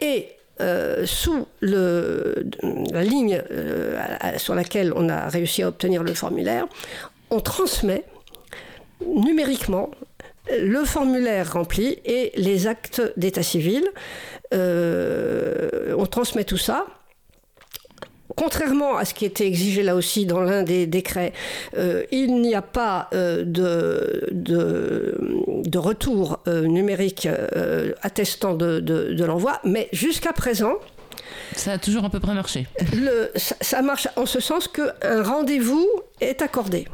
et 0.02 0.30
euh, 0.62 1.06
sous 1.06 1.48
la 1.62 3.04
ligne 3.04 3.42
euh, 3.52 3.98
sur 4.38 4.56
laquelle 4.56 4.94
on 4.96 5.10
a 5.10 5.28
réussi 5.28 5.64
à 5.64 5.68
obtenir 5.68 6.04
le 6.04 6.14
formulaire, 6.14 6.68
on 7.32 7.40
transmet 7.40 8.06
numériquement 9.06 9.92
le 10.52 10.84
formulaire 10.84 11.54
rempli 11.54 12.00
et 12.06 12.32
les 12.36 12.68
actes 12.68 13.02
d'état 13.18 13.44
civil. 13.44 13.84
Euh, 14.54 15.96
on 15.98 16.06
transmet 16.06 16.44
tout 16.44 16.58
ça 16.58 16.86
contrairement 18.36 18.98
à 18.98 19.06
ce 19.06 19.14
qui 19.14 19.26
était 19.26 19.46
exigé 19.46 19.84
là 19.84 19.96
aussi 19.96 20.26
dans 20.26 20.42
l'un 20.42 20.64
des 20.64 20.88
décrets, 20.88 21.34
euh, 21.78 22.04
il 22.12 22.42
n'y 22.42 22.56
a 22.56 22.64
pas 22.64 23.08
euh, 23.14 23.44
de, 23.46 24.28
de, 24.32 25.78
retour 25.78 26.40
numérique 26.48 27.28
attestant 28.02 28.56
de, 28.56 29.24
l'envoi, 29.24 29.60
mais 29.64 29.88
jusqu'à 29.92 30.34
présent, 30.34 30.74
ça 31.56 31.74
a 31.74 31.78
toujours 31.78 32.06
à 32.06 32.10
peu 32.10 32.20
près 32.20 32.34
marché. 32.34 32.66
Le, 32.96 33.32
ça, 33.36 33.84
marche 33.84 34.08
en 34.16 34.26
ce 34.26 34.40
sens 34.40 34.68
qu'un 34.68 35.22
rendez-vous 35.22 35.88
est 36.20 36.42
accordé. 36.42 36.88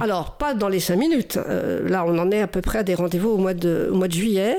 Alors, 0.00 0.36
pas 0.36 0.54
dans 0.54 0.68
les 0.68 0.80
cinq 0.80 0.96
minutes. 0.96 1.38
là, 1.86 2.04
on 2.06 2.18
en 2.18 2.30
est 2.30 2.40
à 2.40 2.46
peu 2.46 2.60
près 2.60 2.78
à 2.78 2.82
des 2.82 2.94
rendez-vous 2.94 3.30
au 3.30 3.36
mois 3.38 3.54
de, 3.54 3.90
juillet. 4.10 4.56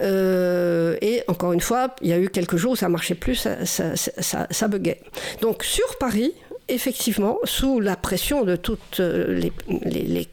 Euh, 0.00 0.96
et 1.00 1.22
encore 1.28 1.52
une 1.52 1.60
fois, 1.60 1.94
il 2.02 2.08
y 2.08 2.12
a 2.12 2.18
eu 2.18 2.28
quelques 2.28 2.56
jours 2.56 2.72
où 2.72 2.76
ça 2.76 2.88
marchait 2.88 3.14
plus, 3.14 3.48
ça, 3.64 4.68
buguait. 4.68 5.00
Donc 5.40 5.64
sur 5.64 5.96
Paris, 5.98 6.32
effectivement, 6.68 7.38
sous 7.44 7.80
la 7.80 7.96
pression 7.96 8.44
de 8.44 8.56
toutes 8.56 9.00
les, 9.00 9.52
les 9.84 10.28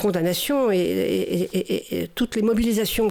condamnations 0.00 0.70
et, 0.72 2.08
toutes 2.14 2.36
les 2.36 2.42
mobilisations 2.42 3.08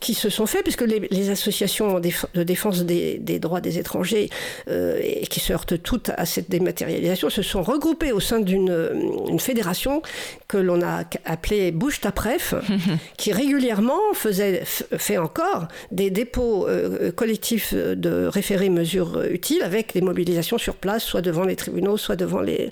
qui 0.00 0.14
se 0.14 0.30
sont 0.30 0.46
faites, 0.46 0.62
puisque 0.62 0.82
les, 0.82 1.30
associations 1.30 2.00
de 2.00 2.42
défense 2.42 2.84
des, 2.84 3.38
droits 3.38 3.60
des 3.60 3.78
étrangers 3.78 4.30
euh, 4.68 5.00
et 5.02 5.26
qui 5.26 5.40
se 5.40 5.52
heurtent 5.52 5.82
toutes 5.82 6.10
à 6.16 6.26
cette 6.26 6.50
dématérialisation 6.50 7.30
se 7.30 7.42
sont 7.42 7.62
regroupées 7.62 8.12
au 8.12 8.20
sein 8.20 8.40
d'une 8.40 9.38
fédération 9.38 10.02
que 10.46 10.56
l'on 10.56 10.82
a 10.82 11.04
appelée 11.24 11.72
Bouche 11.72 12.00
ta 12.00 12.12
Pref, 12.12 12.54
qui 13.16 13.32
régulièrement 13.32 14.00
faisait, 14.14 14.62
fait 14.64 15.18
encore 15.18 15.68
des 15.90 16.10
dépôts 16.10 16.66
euh, 16.66 17.10
collectifs 17.12 17.74
de 17.74 18.26
référés 18.26 18.70
mesures 18.70 19.22
utiles 19.30 19.62
avec 19.62 19.94
des 19.94 20.00
mobilisations 20.00 20.58
sur 20.58 20.74
place, 20.74 21.04
soit 21.04 21.22
devant 21.22 21.44
les 21.44 21.56
tribunaux, 21.56 21.96
soit 21.96 22.16
devant 22.16 22.40
les, 22.40 22.70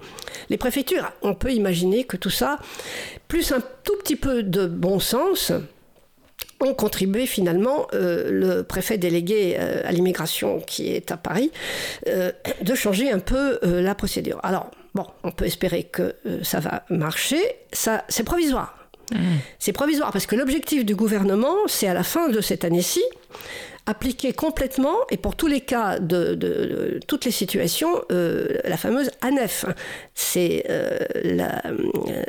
les 0.51 0.57
préfectures. 0.57 1.13
On 1.23 1.35
peut 1.35 1.53
imaginer 1.53 2.05
que 2.05 2.17
tout 2.17 2.31
ça, 2.31 2.59
plus 3.29 3.53
un 3.53 3.61
tout 3.85 3.97
petit 3.99 4.17
peu 4.17 4.43
de 4.43 4.67
bon 4.67 5.01
sens, 5.01 5.53
ont 6.61 6.75
contribué 6.75 7.27
finalement, 7.27 7.87
euh, 7.93 8.31
le 8.31 8.63
préfet 8.63 8.99
délégué 8.99 9.57
euh, 9.59 9.83
à 9.85 9.93
l'immigration 9.93 10.61
qui 10.61 10.89
est 10.89 11.11
à 11.11 11.17
Paris, 11.17 11.51
euh, 12.09 12.33
de 12.63 12.75
changer 12.75 13.11
un 13.11 13.19
peu 13.19 13.59
la 13.63 13.95
procédure. 13.95 14.41
Alors, 14.43 14.71
bon, 14.95 15.07
on 15.23 15.31
peut 15.31 15.45
espérer 15.45 15.85
que 15.85 16.15
ça 16.43 16.61
va 16.61 16.85
marcher. 16.89 17.41
Ça, 17.73 18.05
c'est 18.09 18.25
provisoire. 18.25 18.76
C'est 19.59 19.73
provisoire 19.73 20.13
parce 20.13 20.27
que 20.27 20.37
l'objectif 20.37 20.85
du 20.85 20.95
gouvernement, 20.95 21.57
c'est 21.67 21.87
à 21.87 21.95
la 21.95 22.03
fin 22.03 22.29
de 22.29 22.41
cette 22.41 22.65
année-ci, 22.65 23.03
appliquer 23.87 24.33
complètement, 24.33 24.97
et 25.11 25.17
pour 25.17 25.37
tous 25.37 25.47
les 25.47 25.61
cas 25.61 26.01
de, 26.01 26.99
toutes 27.07 27.25
les 27.25 27.31
situations, 27.31 28.03
la 28.11 28.77
fameuse 28.77 29.11
ANEF. 29.23 29.65
C'est 30.15 30.65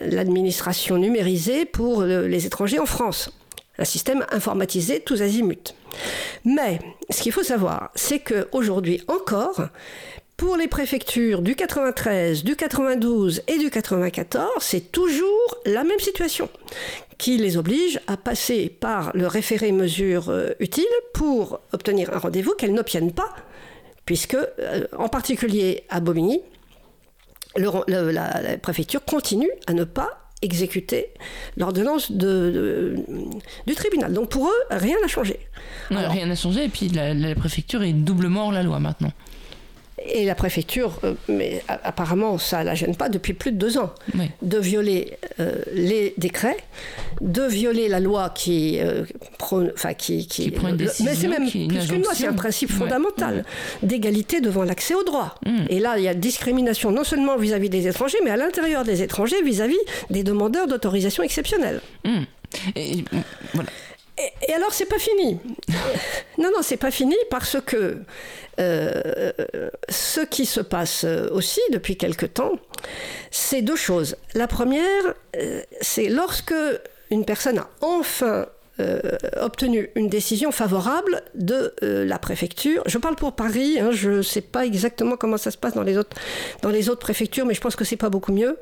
l'administration 0.04 0.98
numérisée 0.98 1.66
pour 1.66 2.04
les 2.04 2.46
étrangers 2.46 2.80
en 2.80 2.86
France 2.86 3.32
un 3.80 3.86
système 3.86 4.26
informatisé 4.32 5.00
tous 5.00 5.22
azimuts. 5.22 5.74
Mais 6.46 6.80
ce 7.10 7.22
qu'il 7.22 7.32
faut 7.32 7.44
savoir, 7.44 7.92
c'est 7.96 8.20
qu'aujourd'hui 8.20 9.04
encore, 9.08 9.62
pour 10.38 10.56
les 10.56 10.68
préfectures 10.68 11.42
du 11.42 11.56
93, 11.56 12.44
du 12.44 12.56
92 12.56 13.42
et 13.48 13.58
du 13.58 13.72
94, 13.72 14.50
c'est 14.60 14.92
toujours 14.92 15.58
la 15.66 15.84
même 15.84 16.00
situation 16.00 16.48
qui 17.18 17.38
les 17.38 17.58
oblige 17.58 18.00
à 18.06 18.18
passer 18.18 18.70
par 18.70 19.12
le 19.16 19.26
référé 19.26 19.72
mesure 19.72 20.30
euh, 20.30 20.52
utile 20.60 20.86
pour 21.16 21.60
obtenir 21.74 22.14
un 22.14 22.20
rendez-vous 22.20 22.54
qu'elles 22.54 22.74
n'obtiennent 22.74 23.12
pas, 23.12 23.34
puisque, 24.06 24.36
euh, 24.36 24.86
en 24.96 25.10
particulier 25.10 25.84
à 25.90 26.00
Bobigny, 26.00 26.42
la 27.56 28.58
préfecture 28.62 29.04
continue 29.04 29.50
à 29.66 29.74
ne 29.74 29.84
pas 29.84 30.28
exécuter 30.44 31.08
l'ordonnance 31.56 32.12
de, 32.12 32.96
du 33.66 33.74
tribunal. 33.74 34.14
Donc 34.14 34.30
pour 34.30 34.48
eux, 34.48 34.64
rien 34.70 34.98
n'a 35.02 35.08
changé. 35.08 35.40
rien 35.90 36.28
n'a 36.28 36.36
changé, 36.36 36.66
et 36.66 36.70
puis 36.70 36.90
la, 36.90 37.16
la 37.16 37.34
préfecture 37.34 37.82
est 37.82 37.94
doublement 37.94 38.46
hors 38.46 38.52
la 38.52 38.62
loi 38.62 38.80
maintenant. 38.80 39.12
Et 40.06 40.26
la 40.26 40.36
préfecture, 40.36 41.00
euh, 41.04 41.16
mais 41.28 41.64
apparemment 41.68 42.38
ça 42.38 42.60
ne 42.60 42.66
la 42.66 42.76
gêne 42.76 42.96
pas 42.96 43.10
depuis 43.10 43.34
plus 43.34 43.52
de 43.52 43.58
deux 43.58 43.80
ans, 43.80 43.92
de 44.44 44.58
violer 44.60 45.18
euh, 45.40 45.56
les 45.74 46.14
décrets, 46.20 46.58
de 47.20 47.42
violer 47.42 47.88
la 47.88 48.00
loi 48.00 48.30
qui, 48.30 48.80
euh, 48.80 49.06
enfin 49.42 49.96
qui, 49.96 50.28
qui, 50.28 50.52
prend 50.52 50.68
une 50.70 50.78
décision. 50.78 51.06
Mais 51.06 51.16
c'est 51.16 51.28
même 51.28 51.50
plus 51.50 51.88
qu'une 51.88 52.04
loi, 52.04 52.14
c'est 52.14 52.28
un 52.28 52.34
principe 52.34 52.72
fondamental 52.72 53.44
d'égalité 53.82 54.40
devant 54.40 54.64
l'accès 54.64 54.94
aux 54.94 55.04
droits. 55.04 55.34
Mm. 55.46 55.66
Et 55.70 55.80
là, 55.80 55.98
il 55.98 56.04
y 56.04 56.08
a 56.08 56.14
discrimination 56.14 56.92
non 56.92 57.04
seulement 57.04 57.36
vis-à-vis 57.36 57.70
des 57.70 57.88
étrangers, 57.88 58.20
mais 58.24 58.30
à 58.32 58.38
l'intérieur 58.38 58.84
des 58.84 59.02
étrangers 59.02 59.42
vis-à-vis 59.42 59.80
des 60.12 60.24
demandeurs 60.24 60.68
d'autorisation 60.68 61.24
exceptionnelle. 61.24 61.82
Mm. 62.06 62.24
Et, 62.76 63.04
voilà. 63.54 63.70
Et, 64.18 64.54
alors, 64.54 64.74
c'est 64.74 64.86
pas 64.86 65.00
fini. 65.00 65.40
non, 66.38 66.50
non, 66.56 66.62
c'est 66.62 66.78
pas 66.78 66.92
fini 66.92 67.16
parce 67.30 67.58
que 67.66 67.98
euh, 68.60 69.32
ce 69.90 70.22
qui 70.22 70.46
se 70.46 70.62
passe 70.62 71.06
aussi 71.32 71.62
depuis 71.72 71.98
quelque 71.98 72.26
temps, 72.26 72.54
c'est 73.32 73.62
deux 73.62 73.76
choses. 73.76 74.16
La 74.34 74.48
première, 74.48 75.14
euh, 75.36 75.62
c'est 75.82 76.10
lorsque 76.10 76.56
une 77.12 77.26
personne 77.26 77.60
a 77.60 77.70
enfin 77.82 78.48
euh, 78.80 79.00
obtenu 79.42 79.90
une 79.96 80.08
décision 80.08 80.52
favorable 80.52 81.24
de 81.34 81.74
euh, 81.82 82.06
la 82.06 82.20
préfecture. 82.20 82.84
Je 82.86 83.00
parle 83.00 83.16
pour 83.16 83.34
Paris, 83.34 83.80
hein, 83.80 83.90
je 83.92 84.10
ne 84.12 84.22
sais 84.22 84.42
pas 84.42 84.68
exactement 84.68 85.18
comment 85.18 85.38
ça 85.38 85.50
se 85.50 85.58
passe 85.58 85.74
dans 85.74 85.82
les 85.82 85.98
autres, 85.98 86.16
dans 86.62 86.70
les 86.70 86.88
autres 86.88 87.00
préfectures, 87.00 87.48
mais 87.48 87.56
je 87.56 87.62
pense 87.62 87.76
que 87.76 87.84
c'est 87.84 87.98
pas 87.98 88.10
beaucoup 88.10 88.32
mieux. 88.32 88.60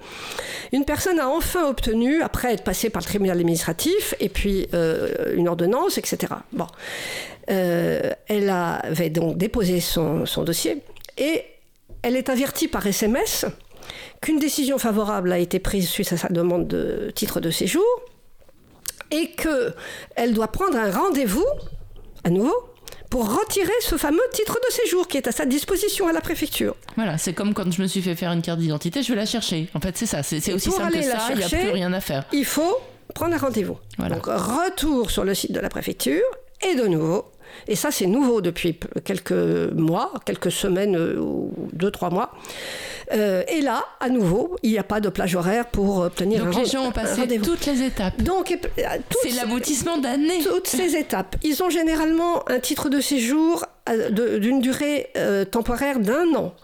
Une 0.72 0.86
personne 0.86 1.20
a 1.20 1.28
enfin 1.28 1.68
obtenu, 1.68 2.22
après 2.22 2.54
être 2.54 2.64
passée 2.64 2.90
par 2.90 3.02
le 3.02 3.06
tribunal 3.06 3.38
administratif, 3.38 4.16
et 4.22 4.30
puis 4.30 4.68
euh, 4.74 5.34
une 5.36 5.50
ordonnance, 5.50 5.98
etc. 5.98 6.34
Bon. 6.54 6.68
elle 7.48 8.50
avait 8.50 9.10
donc 9.10 9.38
déposé 9.38 9.82
son, 9.82 10.26
son 10.26 10.44
dossier, 10.44 10.82
et 11.18 11.44
elle 12.04 12.16
est 12.16 12.30
avertie 12.30 12.70
par 12.70 12.88
SMS 12.88 13.46
qu'une 14.22 14.40
décision 14.40 14.78
favorable 14.78 15.34
a 15.34 15.40
été 15.40 15.60
prise 15.60 15.90
suite 15.90 16.14
à 16.14 16.18
sa 16.18 16.30
demande 16.30 16.68
de 16.68 17.12
titre 17.14 17.42
de 17.42 17.52
séjour 17.52 17.84
et 19.12 19.32
qu'elle 19.32 20.34
doit 20.34 20.48
prendre 20.48 20.78
un 20.78 20.92
rendez-vous, 20.92 21.46
à 22.24 22.30
nouveau, 22.30 22.56
pour 23.10 23.34
retirer 23.34 23.72
ce 23.82 23.98
fameux 23.98 24.20
titre 24.34 24.60
de 24.68 24.74
séjour 24.74 25.08
qui 25.08 25.18
est 25.18 25.28
à 25.28 25.32
sa 25.32 25.46
disposition 25.46 26.08
à 26.08 26.14
la 26.14 26.22
préfecture. 26.22 26.76
Voilà, 26.96 27.18
c'est 27.18 27.34
comme 27.34 27.54
quand 27.54 27.72
je 27.72 27.82
me 27.82 27.88
suis 27.88 28.02
fait 28.02 28.16
faire 28.16 28.32
une 28.32 28.42
carte 28.42 28.60
d'identité, 28.60 29.04
je 29.04 29.10
vais 29.10 29.20
la 29.20 29.26
chercher. 29.26 29.70
En 29.74 29.80
fait, 29.80 29.96
c'est 29.98 30.06
ça, 30.06 30.24
c'est 30.24 30.38
aussi 30.54 30.72
simple 30.72 30.94
que 30.94 31.02
ça, 31.02 31.28
il 31.30 31.38
n'y 31.38 31.44
a 31.44 31.50
plus 31.50 31.70
rien 31.70 31.94
à 31.94 32.02
faire. 32.02 32.26
Il 32.34 32.46
faut 32.46 32.78
prendre 33.14 33.34
un 33.36 33.38
rendez-vous. 33.38 33.78
Donc, 34.00 34.26
retour 34.26 35.12
sur 35.12 35.24
le 35.24 35.34
site 35.34 35.52
de 35.52 35.60
la 35.60 35.70
préfecture, 35.70 36.24
et 36.70 36.76
de 36.76 36.88
nouveau, 36.88 37.26
et 37.68 37.76
ça 37.76 37.92
c'est 37.92 38.06
nouveau 38.06 38.42
depuis 38.42 38.80
quelques 39.04 39.32
mois, 39.32 40.12
quelques 40.26 40.52
semaines 40.52 40.96
euh, 40.96 41.20
ou 41.20 41.52
deux, 41.74 41.92
trois 41.92 42.10
mois. 42.10 42.32
Euh, 43.12 43.44
et 43.48 43.62
là, 43.62 43.86
à 44.00 44.10
nouveau, 44.10 44.56
il 44.64 44.72
n'y 44.72 44.80
a 44.80 44.84
pas 44.84 45.00
de 45.00 45.10
plage 45.10 45.36
horaire 45.36 45.68
pour 45.68 46.00
obtenir 46.00 46.44
Donc 46.44 46.56
un 46.56 46.60
les 46.60 46.66
gens 46.66 46.88
ont 46.88 46.92
passé 46.92 47.28
toutes 47.40 47.66
les 47.66 47.84
étapes. 47.84 48.22
Donc 48.22 48.52
euh, 48.52 48.84
c'est 49.22 49.30
l'aboutissement 49.32 49.98
d'années. 49.98 50.40
Toutes 50.44 50.68
ces 50.68 50.96
étapes. 50.98 51.36
Ils 51.44 51.62
ont 51.62 51.70
généralement 51.70 52.48
un 52.50 52.60
titre 52.60 52.90
de 52.90 53.00
séjour 53.00 53.66
d'une 54.10 54.62
durée 54.62 55.12
temporaire 55.52 56.00
d'un 56.00 56.34
an. 56.34 56.56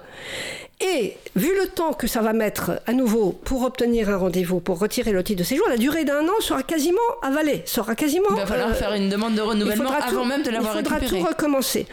Et 0.81 1.15
vu 1.35 1.49
le 1.59 1.67
temps 1.67 1.93
que 1.93 2.07
ça 2.07 2.21
va 2.21 2.33
mettre 2.33 2.81
à 2.87 2.93
nouveau 2.93 3.31
pour 3.31 3.63
obtenir 3.63 4.09
un 4.09 4.17
rendez-vous, 4.17 4.59
pour 4.59 4.79
retirer 4.79 5.11
le 5.11 5.23
titre 5.23 5.39
de 5.39 5.43
séjour, 5.43 5.67
la 5.69 5.77
durée 5.77 6.05
d'un 6.05 6.27
an 6.27 6.39
sera 6.39 6.63
quasiment 6.63 6.99
avalée, 7.21 7.61
sera 7.65 7.95
quasiment. 7.95 8.29
Il 8.31 8.37
va 8.37 8.45
falloir 8.47 8.75
faire 8.75 8.93
une 8.93 9.09
demande 9.09 9.35
de 9.35 9.41
renouvellement 9.41 9.91
avant 9.91 10.25
même 10.25 10.43
de 10.43 10.49
l'avoir 10.49 10.73
récupéré. 10.75 10.99
Il 11.03 11.09
faudra 11.09 11.19
tout 11.21 11.27
recommencer. 11.27 11.85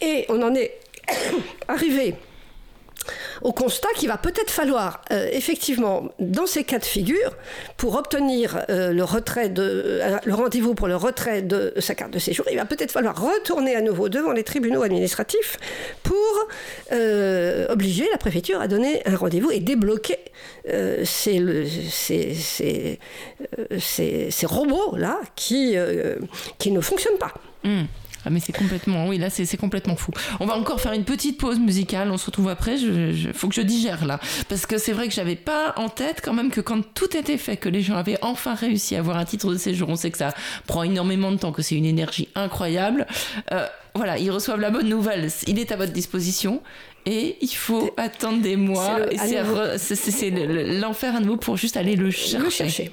et 0.00 0.26
on 0.28 0.42
en 0.42 0.54
est 0.54 0.72
arrivé 1.68 2.14
au 3.42 3.52
constat 3.52 3.88
qu'il 3.96 4.08
va 4.08 4.16
peut-être 4.16 4.50
falloir 4.50 5.02
euh, 5.12 5.28
effectivement, 5.32 6.08
dans 6.18 6.46
ces 6.46 6.64
cas 6.64 6.78
de 6.78 6.84
figure, 6.84 7.32
pour 7.76 7.96
obtenir 7.96 8.56
euh, 8.70 8.86
euh, 8.86 10.18
le 10.24 10.34
rendez-vous 10.34 10.74
pour 10.74 10.88
le 10.88 10.96
retrait 10.96 11.42
de 11.42 11.72
sa 11.78 11.94
carte 11.94 12.12
de 12.12 12.18
séjour, 12.18 12.46
il 12.50 12.56
va 12.56 12.64
peut-être 12.64 12.92
falloir 12.92 13.20
retourner 13.20 13.74
à 13.76 13.80
nouveau 13.80 14.08
devant 14.08 14.32
les 14.32 14.44
tribunaux 14.44 14.82
administratifs 14.82 15.58
pour 16.02 16.16
obliger 17.70 18.08
la 18.10 18.18
préfecture 18.18 18.60
à 18.60 18.68
donner 18.68 19.02
un 19.06 19.16
rendez-vous 19.16 19.50
et 19.50 19.60
débloquer 19.60 20.18
ces, 21.04 21.66
ces, 21.90 22.98
ces, 23.78 24.46
robots 24.46 24.96
là 24.96 25.20
qui, 25.34 25.76
qui 26.58 26.70
ne 26.70 26.80
fonctionnent 26.80 27.18
pas. 27.18 27.34
Mmh. 27.64 27.84
Ah 28.26 28.30
mais 28.30 28.40
c'est 28.40 28.52
complètement, 28.52 29.06
oui 29.06 29.18
là 29.18 29.30
c'est 29.30 29.56
complètement 29.56 29.94
fou. 29.94 30.10
On 30.40 30.46
va 30.46 30.56
encore 30.56 30.80
faire 30.80 30.92
une 30.92 31.04
petite 31.04 31.38
pause 31.38 31.60
musicale, 31.60 32.10
on 32.10 32.18
se 32.18 32.26
retrouve 32.26 32.48
après, 32.48 32.76
il 32.76 33.32
faut 33.32 33.48
que 33.48 33.54
je 33.54 33.60
digère 33.60 34.04
là. 34.04 34.18
Parce 34.48 34.66
que 34.66 34.78
c'est 34.78 34.92
vrai 34.92 35.06
que 35.06 35.14
j'avais 35.14 35.36
pas 35.36 35.74
en 35.76 35.88
tête 35.88 36.20
quand 36.24 36.32
même 36.32 36.50
que 36.50 36.60
quand 36.60 36.82
tout 36.94 37.16
était 37.16 37.38
fait, 37.38 37.56
que 37.56 37.68
les 37.68 37.82
gens 37.82 37.94
avaient 37.94 38.18
enfin 38.22 38.54
réussi 38.54 38.96
à 38.96 38.98
avoir 38.98 39.16
un 39.16 39.24
titre 39.24 39.52
de 39.52 39.58
séjour, 39.58 39.88
on 39.88 39.96
sait 39.96 40.10
que 40.10 40.18
ça 40.18 40.34
prend 40.66 40.82
énormément 40.82 41.30
de 41.30 41.36
temps, 41.36 41.52
que 41.52 41.62
c'est 41.62 41.76
une 41.76 41.84
énergie 41.84 42.28
incroyable. 42.34 43.06
Euh, 43.52 43.64
voilà, 43.94 44.18
ils 44.18 44.30
reçoivent 44.32 44.60
la 44.60 44.70
bonne 44.70 44.88
nouvelle, 44.88 45.30
il 45.46 45.60
est 45.60 45.70
à 45.70 45.76
votre 45.76 45.92
disposition 45.92 46.62
et 47.06 47.36
il 47.40 47.54
faut 47.54 47.94
attendre 47.96 48.42
des 48.42 48.56
mois. 48.56 48.98
C'est 49.76 50.30
l'enfer 50.80 51.14
à 51.14 51.20
nouveau 51.20 51.36
pour 51.36 51.56
juste 51.56 51.76
aller 51.76 51.94
le 51.94 52.10
chercher. 52.10 52.44
Le 52.44 52.50
chercher. 52.50 52.90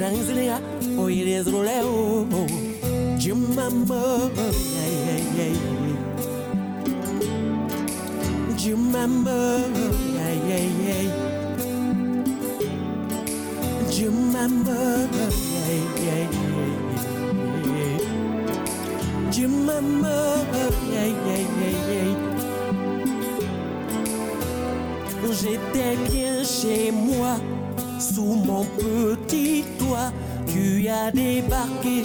Tanzania, 0.00 0.58
Oirezroleo, 0.98 2.26
Jimambo, 3.18 4.30
Jimambo. 8.56 9.79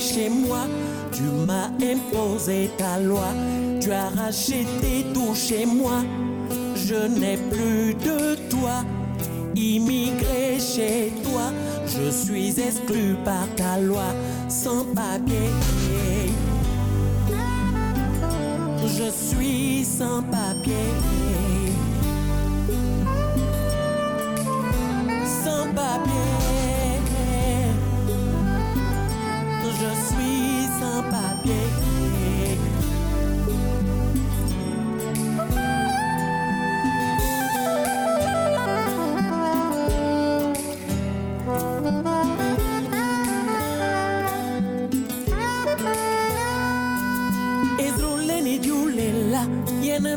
Chez 0.05 0.29
moi, 0.29 0.67
tu 1.11 1.23
m'as 1.23 1.69
imposé 1.81 2.69
ta 2.77 2.99
loi. 2.99 3.27
Tu 3.81 3.91
as 3.91 4.09
racheté 4.09 5.05
tout 5.13 5.33
chez 5.33 5.65
moi, 5.65 6.03
je 6.75 7.07
n'ai 7.19 7.37
plus 7.37 7.93
de 7.95 8.35
toi. 8.49 8.83
Immigré 9.55 10.59
chez 10.59 11.13
toi, 11.23 11.51
je 11.87 12.11
suis 12.11 12.59
exclu 12.59 13.15
par 13.23 13.47
ta 13.55 13.79
loi, 13.79 14.09
sans 14.47 14.83
papier. 14.93 15.49
Je 18.97 19.09
suis 19.11 19.83
sans 19.83 20.21
papier. 20.23 20.87
Sans 25.43 25.65
papier. 25.73 26.24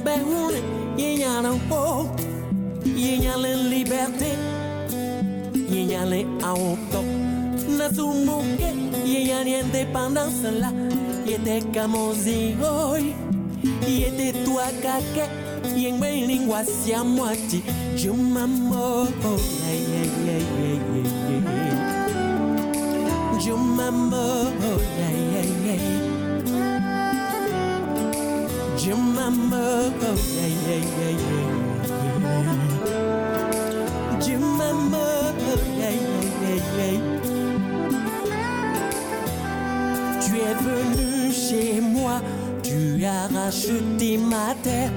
libérons 0.08 0.52
y 0.96 1.22
a 1.22 1.42
le 1.42 1.50
haut 1.70 2.08
y 2.84 3.26
a 3.26 3.36
la 3.36 3.54
liberté. 3.54 4.36
Y 5.70 5.94
a 5.94 6.04
le 6.04 6.26
auto 6.42 7.02
na 7.68 7.92
sumo 7.92 8.42
que 8.56 8.72
y 9.06 9.30
a 9.30 9.44
la 9.44 9.60
independencia 9.60 10.50
la 10.50 10.72
y 11.26 11.34
te 11.44 11.60
camosi 11.72 12.56
hoy 12.62 13.14
y 13.86 14.02
te 14.16 14.32
tu 14.44 14.58
acaque 14.58 15.26
y 15.76 15.86
en 15.86 16.00
mi 16.00 16.26
lengua 16.26 16.64
se 16.64 16.94
amuati 16.94 17.62
yo 17.96 18.14
mamo 18.14 19.06
ay 19.68 19.84
ay 20.00 20.10
ay 20.34 20.46
ay 20.64 20.80
ay 20.98 21.42
ay 23.36 23.46
yo 23.46 23.56
mamo 23.56 24.26
ay 25.06 25.20
ay 25.40 25.52
ay 25.70 26.07
yeah, 28.88 28.96
yeah. 28.96 29.18
Jumamo, 29.18 29.76
yeah, 30.34 30.48
yeah, 30.66 30.82
yeah, 30.96 31.14
yeah. 31.24 31.50
Jumamo, 34.24 35.06
yeah, 35.78 35.90
yeah, 35.90 36.24
yeah, 36.42 36.60
yeah. 36.76 36.98
Tu 40.20 40.32
es 40.40 40.54
venu 40.64 41.32
chez 41.32 41.80
moi, 41.80 42.16
tu 42.62 43.04
as 43.04 43.28
racheté 43.28 44.18
ma 44.18 44.54
terre, 44.62 44.92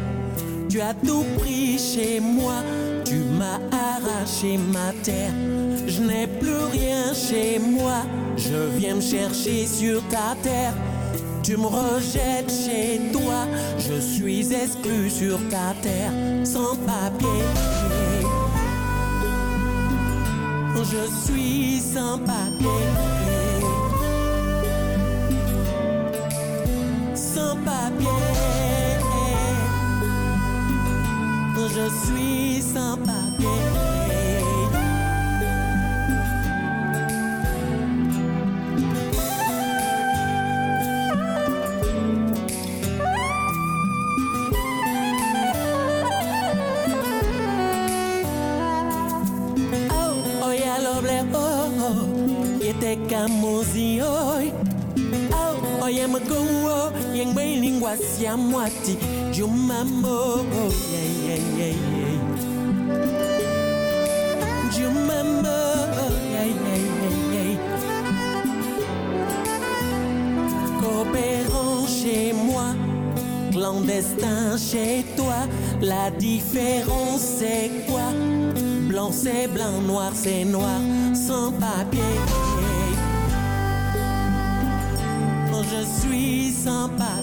tu 0.69 0.81
as 0.81 0.93
tout 0.93 1.25
pris 1.39 1.77
chez 1.77 2.19
moi, 2.19 2.63
tu 3.05 3.15
m'as 3.37 3.59
arraché 3.71 4.57
ma 4.57 4.93
terre. 5.03 5.33
Je 5.87 6.01
n'ai 6.01 6.27
plus 6.27 6.63
rien 6.71 7.13
chez 7.13 7.59
moi, 7.59 8.03
je 8.37 8.77
viens 8.77 8.95
me 8.95 9.01
chercher 9.01 9.65
sur 9.67 10.01
ta 10.09 10.35
terre. 10.41 10.73
Tu 11.43 11.57
me 11.57 11.65
rejettes 11.65 12.51
chez 12.51 13.11
toi, 13.11 13.47
je 13.79 13.99
suis 13.99 14.53
exclu 14.53 15.09
sur 15.09 15.37
ta 15.49 15.73
terre, 15.81 16.11
sans 16.43 16.75
papier. 16.75 17.43
Je 20.83 21.31
suis 21.31 21.79
sans 21.79 22.19
papier. 22.19 23.10
Yeah, 60.79 61.35
yeah, 61.35 61.73
yeah. 67.31 67.81
Coopérant 70.79 71.87
chez 71.87 72.33
moi, 72.33 72.75
clandestin 73.51 74.57
chez 74.57 75.03
toi, 75.17 75.47
la 75.81 76.11
différence 76.11 77.21
c'est 77.39 77.71
quoi? 77.87 78.11
Blanc 78.87 79.11
c'est 79.11 79.47
blanc, 79.47 79.81
noir 79.87 80.11
c'est 80.13 80.45
noir, 80.45 80.79
sans 81.15 81.51
papier. 81.53 82.01
Je 85.71 85.85
suis 86.01 86.51
sans 86.51 86.89
papier. 86.89 87.20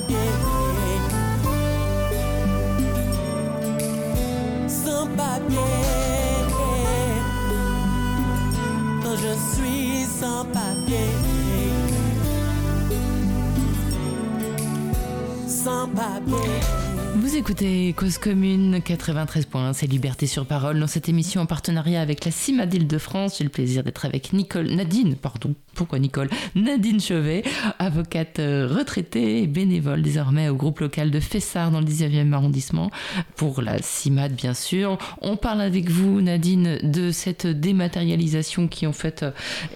Sans 15.69 15.87
papier. 15.89 17.28
Écoutez 17.39 17.95
Cause 17.97 18.19
Commune 18.19 18.81
93 18.83 19.47
points, 19.47 19.73
c'est 19.73 19.87
Liberté 19.87 20.27
sur 20.27 20.45
Parole. 20.45 20.81
Dans 20.81 20.89
cette 20.89 21.09
émission 21.09 21.41
en 21.41 21.47
partenariat 21.47 22.01
avec 22.01 22.25
la 22.25 22.33
CIMAD 22.33 22.75
Île-de-France, 22.75 23.39
j'ai 23.39 23.45
le 23.45 23.51
plaisir 23.51 23.85
d'être 23.85 24.05
avec 24.05 24.33
Nicole, 24.33 24.67
Nadine, 24.67 25.15
pardon, 25.15 25.55
pourquoi 25.75 26.01
Nicole 26.01 26.29
Nadine 26.57 26.99
Chevet, 26.99 27.45
avocate 27.79 28.41
euh, 28.41 28.67
retraitée 28.67 29.41
et 29.41 29.47
bénévole 29.47 30.03
désormais 30.03 30.49
au 30.49 30.57
groupe 30.57 30.81
local 30.81 31.13
de 31.13 31.21
Fessard 31.21 31.71
dans 31.71 31.79
le 31.79 31.87
19e 31.87 32.33
arrondissement 32.33 32.91
pour 33.37 33.63
la 33.63 33.81
CIMAD 33.81 34.35
bien 34.35 34.53
sûr. 34.53 34.99
On 35.23 35.37
parle 35.37 35.61
avec 35.61 35.89
vous 35.89 36.21
Nadine 36.21 36.81
de 36.83 37.13
cette 37.13 37.47
dématérialisation 37.47 38.67
qui 38.67 38.85
en 38.89 38.93
fait 38.93 39.25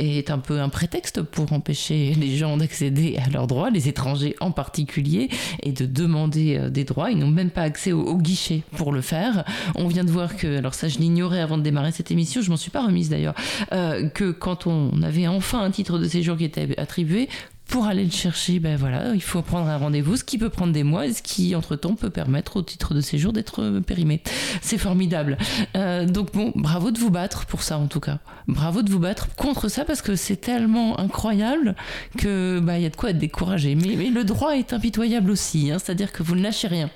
est 0.00 0.30
un 0.30 0.38
peu 0.38 0.60
un 0.60 0.68
prétexte 0.68 1.22
pour 1.22 1.52
empêcher 1.52 2.14
les 2.18 2.36
gens 2.36 2.56
d'accéder 2.56 3.16
à 3.24 3.30
leurs 3.30 3.46
droits, 3.46 3.70
les 3.70 3.88
étrangers 3.88 4.34
en 4.40 4.50
particulier, 4.50 5.28
et 5.62 5.70
de 5.70 5.86
demander 5.86 6.56
euh, 6.56 6.68
des 6.68 6.82
droits. 6.82 7.12
Ils 7.12 7.18
n'ont 7.18 7.28
même 7.28 7.51
pas 7.52 7.62
accès 7.62 7.92
au, 7.92 8.16
guichet 8.16 8.62
pour 8.76 8.92
le 8.92 9.00
faire. 9.00 9.44
On 9.74 9.88
vient 9.88 10.04
de 10.04 10.10
voir 10.10 10.36
que, 10.36 10.58
alors 10.58 10.74
ça 10.74 10.88
je 10.88 10.98
l'ignorais 10.98 11.40
avant 11.40 11.58
de 11.58 11.62
démarrer 11.62 11.92
cette 11.92 12.10
émission, 12.10 12.42
je 12.42 12.50
m'en 12.50 12.56
suis 12.56 12.70
pas 12.70 12.84
remise 12.84 13.08
d'ailleurs, 13.08 13.34
euh, 13.72 14.08
que 14.08 14.30
quand 14.30 14.66
on 14.66 15.02
avait 15.02 15.28
enfin 15.28 15.62
un 15.62 15.70
titre 15.70 15.98
de 15.98 16.08
séjour 16.08 16.36
qui 16.36 16.44
était 16.44 16.78
attribué, 16.78 17.28
pour 17.72 17.86
aller 17.86 18.04
le 18.04 18.10
chercher, 18.10 18.58
ben 18.58 18.76
voilà, 18.76 19.14
il 19.14 19.22
faut 19.22 19.40
prendre 19.40 19.66
un 19.66 19.78
rendez-vous, 19.78 20.16
ce 20.16 20.24
qui 20.24 20.36
peut 20.36 20.50
prendre 20.50 20.74
des 20.74 20.82
mois 20.82 21.06
et 21.06 21.12
ce 21.14 21.22
qui, 21.22 21.54
entre-temps, 21.54 21.94
peut 21.94 22.10
permettre 22.10 22.58
au 22.58 22.62
titre 22.62 22.92
de 22.92 23.00
séjour 23.00 23.32
d'être 23.32 23.62
euh, 23.62 23.80
périmé. 23.80 24.20
C'est 24.60 24.76
formidable. 24.76 25.38
Euh, 25.74 26.04
donc 26.04 26.34
bon, 26.34 26.52
bravo 26.54 26.90
de 26.90 26.98
vous 26.98 27.08
battre 27.08 27.46
pour 27.46 27.62
ça 27.62 27.78
en 27.78 27.86
tout 27.86 27.98
cas. 27.98 28.18
Bravo 28.46 28.82
de 28.82 28.90
vous 28.90 28.98
battre 28.98 29.34
contre 29.36 29.68
ça 29.68 29.86
parce 29.86 30.02
que 30.02 30.16
c'est 30.16 30.36
tellement 30.36 31.00
incroyable 31.00 31.74
que 32.18 32.60
bah 32.62 32.76
il 32.76 32.82
y 32.82 32.86
a 32.86 32.90
de 32.90 32.96
quoi 32.96 33.08
être 33.08 33.18
découragé. 33.18 33.74
Mais, 33.74 34.10
le 34.10 34.24
droit 34.24 34.54
est 34.54 34.74
impitoyable 34.74 35.30
aussi, 35.30 35.70
hein, 35.70 35.78
c'est-à-dire 35.78 36.12
que 36.12 36.22
vous 36.22 36.34
ne 36.34 36.42
lâchez 36.42 36.68
rien. 36.68 36.90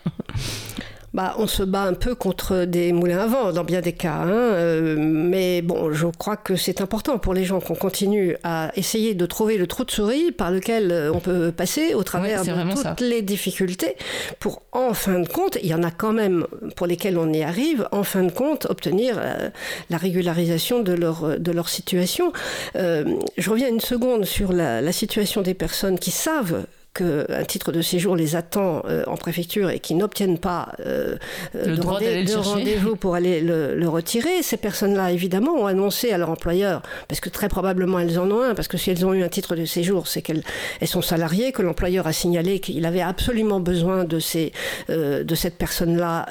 Bah, 1.16 1.34
on 1.38 1.46
se 1.46 1.62
bat 1.62 1.84
un 1.84 1.94
peu 1.94 2.14
contre 2.14 2.66
des 2.66 2.92
moulins 2.92 3.20
à 3.20 3.26
vent 3.26 3.50
dans 3.50 3.64
bien 3.64 3.80
des 3.80 3.94
cas. 3.94 4.16
Hein, 4.16 4.28
euh, 4.28 4.96
mais 4.98 5.62
bon, 5.62 5.90
je 5.90 6.08
crois 6.08 6.36
que 6.36 6.56
c'est 6.56 6.82
important 6.82 7.16
pour 7.16 7.32
les 7.32 7.44
gens 7.44 7.58
qu'on 7.58 7.74
continue 7.74 8.36
à 8.44 8.70
essayer 8.76 9.14
de 9.14 9.24
trouver 9.24 9.56
le 9.56 9.66
trou 9.66 9.84
de 9.84 9.90
souris 9.90 10.30
par 10.30 10.50
lequel 10.50 10.92
euh, 10.92 11.10
on 11.14 11.20
peut 11.20 11.52
passer 11.52 11.94
au 11.94 12.02
travers 12.02 12.44
de 12.44 12.74
toutes 12.74 13.00
les 13.00 13.22
difficultés 13.22 13.96
pour, 14.40 14.60
en 14.72 14.92
fin 14.92 15.18
de 15.18 15.26
compte, 15.26 15.56
il 15.62 15.70
y 15.70 15.74
en 15.74 15.82
a 15.82 15.90
quand 15.90 16.12
même 16.12 16.46
pour 16.76 16.86
lesquels 16.86 17.16
on 17.16 17.32
y 17.32 17.42
arrive, 17.42 17.88
en 17.92 18.02
fin 18.02 18.22
de 18.22 18.30
compte, 18.30 18.66
obtenir 18.66 19.16
euh, 19.16 19.48
la 19.88 19.96
régularisation 19.96 20.82
de 20.82 20.92
leur, 20.92 21.40
de 21.40 21.50
leur 21.50 21.70
situation. 21.70 22.30
je 22.74 23.50
reviens 23.50 23.70
une 23.70 23.80
seconde 23.80 24.26
sur 24.26 24.52
la, 24.52 24.82
la 24.82 24.92
situation 24.92 25.40
des 25.40 25.54
personnes 25.54 25.98
qui 25.98 26.10
savent 26.10 26.66
qu'un 26.96 27.44
titre 27.44 27.72
de 27.72 27.82
séjour 27.82 28.16
les 28.16 28.36
attend 28.36 28.82
euh, 28.88 29.04
en 29.06 29.16
préfecture 29.16 29.70
et 29.70 29.80
qui 29.80 29.94
n'obtiennent 29.94 30.38
pas 30.38 30.72
euh, 30.80 31.16
de, 31.54 32.36
rendez-vous 32.36 32.96
pour 32.96 33.14
aller 33.14 33.40
le, 33.40 33.88
retirer, 33.88 34.42
ces 34.42 34.56
personnes-là, 34.56 35.12
évidemment, 35.12 35.52
ont 35.52 35.66
annoncé 35.66 36.10
à 36.10 36.18
leur 36.18 36.30
employeur, 36.30 36.82
parce 37.08 37.20
que 37.20 37.28
très 37.28 37.48
probablement 37.48 38.00
elles 38.00 38.18
en 38.18 38.30
ont 38.30 38.42
un, 38.42 38.54
parce 38.54 38.68
que 38.68 38.76
si 38.76 38.90
elles 38.90 39.04
ont 39.06 39.14
eu 39.14 39.22
un 39.22 39.28
titre 39.28 39.54
de 39.54 39.64
séjour, 39.64 40.08
c'est 40.08 40.22
qu'elles 40.22 40.42
sont 40.84 41.02
salariées, 41.02 41.52
que 41.52 41.62
l'employeur 41.62 42.06
a 42.06 42.12
signalé 42.12 42.60
qu'il 42.60 42.84
avait 42.86 43.02
absolument 43.02 43.60
besoin 43.60 44.04
de, 44.04 44.18
ces, 44.18 44.52
euh, 44.90 45.22
de 45.22 45.34
cette 45.34 45.56
personne-là 45.56 46.26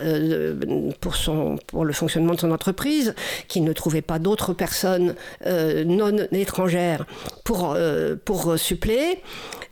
pour, 0.99 1.15
son, 1.15 1.57
pour 1.67 1.85
le 1.85 1.93
fonctionnement 1.93 2.33
de 2.33 2.39
son 2.39 2.51
entreprise, 2.51 3.13
qu'il 3.47 3.63
ne 3.63 3.73
trouvait 3.73 4.01
pas 4.01 4.19
d'autres 4.19 4.53
personnes 4.53 5.15
non 5.45 6.17
étrangères 6.31 7.05
pour, 7.45 7.77
pour 8.25 8.59
suppléer. 8.59 9.21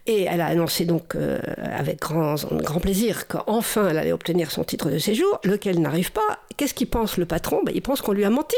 Et 0.05 0.23
elle 0.23 0.41
a 0.41 0.47
annoncé 0.47 0.83
donc 0.83 1.15
euh, 1.15 1.39
avec 1.57 2.01
grand, 2.01 2.35
grand 2.51 2.81
plaisir 2.81 3.25
qu'enfin 3.29 3.87
elle 3.87 3.97
allait 3.97 4.11
obtenir 4.11 4.51
son 4.51 4.65
titre 4.65 4.89
de 4.89 4.97
séjour, 4.97 5.39
lequel 5.45 5.79
n'arrive 5.79 6.11
pas. 6.11 6.39
Qu'est-ce 6.57 6.73
qu'il 6.73 6.87
pense 6.87 7.15
le 7.17 7.25
patron? 7.25 7.61
Ben, 7.65 7.71
Il 7.73 7.81
pense 7.81 8.01
qu'on 8.01 8.11
lui 8.11 8.25
a 8.25 8.29
menti. 8.29 8.57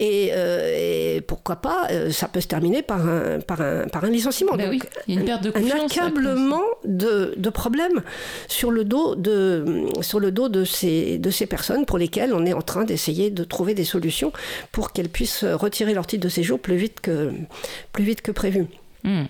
Et, 0.00 0.30
euh, 0.32 1.20
pourquoi 1.26 1.56
pas, 1.56 1.88
euh, 1.90 2.10
ça 2.10 2.26
peut 2.26 2.40
se 2.40 2.48
terminer 2.48 2.80
par 2.80 3.06
un, 3.06 3.38
par 3.40 3.60
un, 3.60 3.86
par 3.86 4.04
un 4.04 4.10
licenciement. 4.10 4.56
Ben 4.56 4.70
oui, 4.70 4.80
il 5.06 5.14
y 5.14 5.18
a 5.18 5.20
une 5.20 5.26
perte 5.26 5.44
de. 5.44 5.52
Un 5.54 5.84
accablement 5.84 6.64
de, 6.84 7.34
de, 7.36 7.50
problèmes 7.50 8.02
sur 8.48 8.70
le 8.70 8.84
dos, 8.84 9.14
de, 9.14 9.84
sur 10.00 10.20
le 10.20 10.32
dos 10.32 10.48
de, 10.48 10.64
ces, 10.64 11.18
de 11.18 11.30
ces 11.30 11.44
personnes 11.46 11.84
pour 11.84 11.98
lesquelles 11.98 12.32
on 12.32 12.46
est 12.46 12.54
en 12.54 12.62
train 12.62 12.84
d'essayer 12.84 13.30
de 13.30 13.44
trouver 13.44 13.74
des 13.74 13.84
solutions 13.84 14.32
pour 14.72 14.92
qu'elles 14.92 15.10
puissent 15.10 15.44
retirer 15.44 15.92
leur 15.92 16.06
titre 16.06 16.24
de 16.24 16.30
séjour 16.30 16.58
plus 16.58 16.76
vite 16.76 17.00
que, 17.00 17.30
plus 17.92 18.04
vite 18.04 18.22
que 18.22 18.32
prévu 18.32 18.47
prévu. 18.50 18.66
Hmm. 19.04 19.24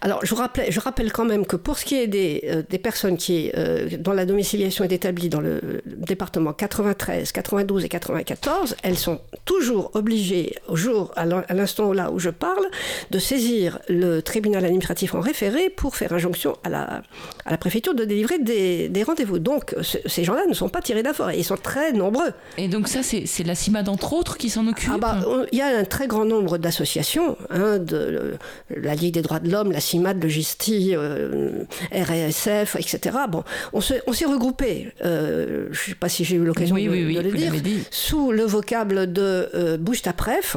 Alors, 0.00 0.24
je 0.24 0.34
rappelle, 0.34 0.72
je 0.72 0.80
rappelle 0.80 1.12
quand 1.12 1.26
même 1.26 1.44
que 1.44 1.56
pour 1.56 1.78
ce 1.78 1.84
qui 1.84 1.94
est 1.94 2.06
des, 2.06 2.42
euh, 2.46 2.62
des 2.68 2.78
personnes 2.78 3.16
qui, 3.16 3.50
euh, 3.56 3.88
dont 3.98 4.12
la 4.12 4.24
domiciliation 4.24 4.84
est 4.84 4.92
établie 4.92 5.28
dans 5.28 5.40
le 5.40 5.82
département 5.84 6.52
93, 6.52 7.32
92 7.32 7.84
et 7.84 7.88
94, 7.88 8.76
elles 8.82 8.96
sont 8.96 9.20
toujours 9.44 9.90
obligées, 9.94 10.54
au 10.68 10.76
jour, 10.76 11.12
à 11.16 11.26
l'instant 11.54 11.92
là 11.92 12.10
où 12.10 12.18
je 12.18 12.30
parle, 12.30 12.64
de 13.10 13.18
saisir 13.18 13.78
le 13.88 14.20
tribunal 14.22 14.64
administratif 14.64 15.14
en 15.14 15.20
référé 15.20 15.68
pour 15.68 15.96
faire 15.96 16.12
injonction 16.12 16.56
à 16.64 16.70
la, 16.70 17.02
à 17.44 17.50
la 17.50 17.58
préfecture 17.58 17.94
de 17.94 18.04
délivrer 18.04 18.38
des, 18.38 18.88
des 18.88 19.02
rendez-vous. 19.02 19.38
Donc, 19.38 19.74
ces 20.06 20.24
gens-là 20.24 20.46
ne 20.48 20.54
sont 20.54 20.70
pas 20.70 20.80
tirés 20.80 21.02
d'affaire 21.02 21.30
et 21.30 21.38
ils 21.38 21.44
sont 21.44 21.56
très 21.56 21.92
nombreux. 21.92 22.32
Et 22.56 22.68
donc, 22.68 22.88
ça, 22.88 23.02
c'est 23.02 23.44
la 23.44 23.54
CIMAD, 23.54 23.88
entre 23.88 24.14
autres, 24.14 24.38
qui 24.38 24.48
s'en 24.48 24.66
occupe 24.66 24.92
ah 24.94 24.98
bah, 24.98 25.20
Il 25.52 25.58
y 25.58 25.62
a 25.62 25.76
un 25.78 25.84
très 25.84 26.06
grand 26.06 26.24
nombre 26.24 26.56
d'associations, 26.56 27.36
hein, 27.50 27.78
de 27.78 28.34
la 28.74 28.94
Ligue 28.94 29.09
des 29.10 29.22
droits 29.22 29.40
de 29.40 29.50
l'homme, 29.50 29.72
la 29.72 29.80
CIMAD, 29.80 30.22
le 30.22 30.28
GISTI, 30.28 30.92
euh, 30.94 31.50
RSF, 31.92 32.76
etc. 32.76 33.16
Bon, 33.28 33.44
on 33.72 33.80
s'est 33.80 34.24
regroupé, 34.24 34.92
euh, 35.04 35.68
je 35.70 35.80
ne 35.80 35.84
sais 35.86 35.94
pas 35.94 36.08
si 36.08 36.24
j'ai 36.24 36.36
eu 36.36 36.44
l'occasion 36.44 36.76
de, 36.76 36.80
le 36.80 37.60
dire, 37.60 37.80
sous 37.90 38.32
le 38.32 38.44
vocable 38.44 39.12
de 39.12 39.48
euh, 39.54 39.76
bouge 39.76 40.02
ta 40.02 40.12
préf, 40.12 40.56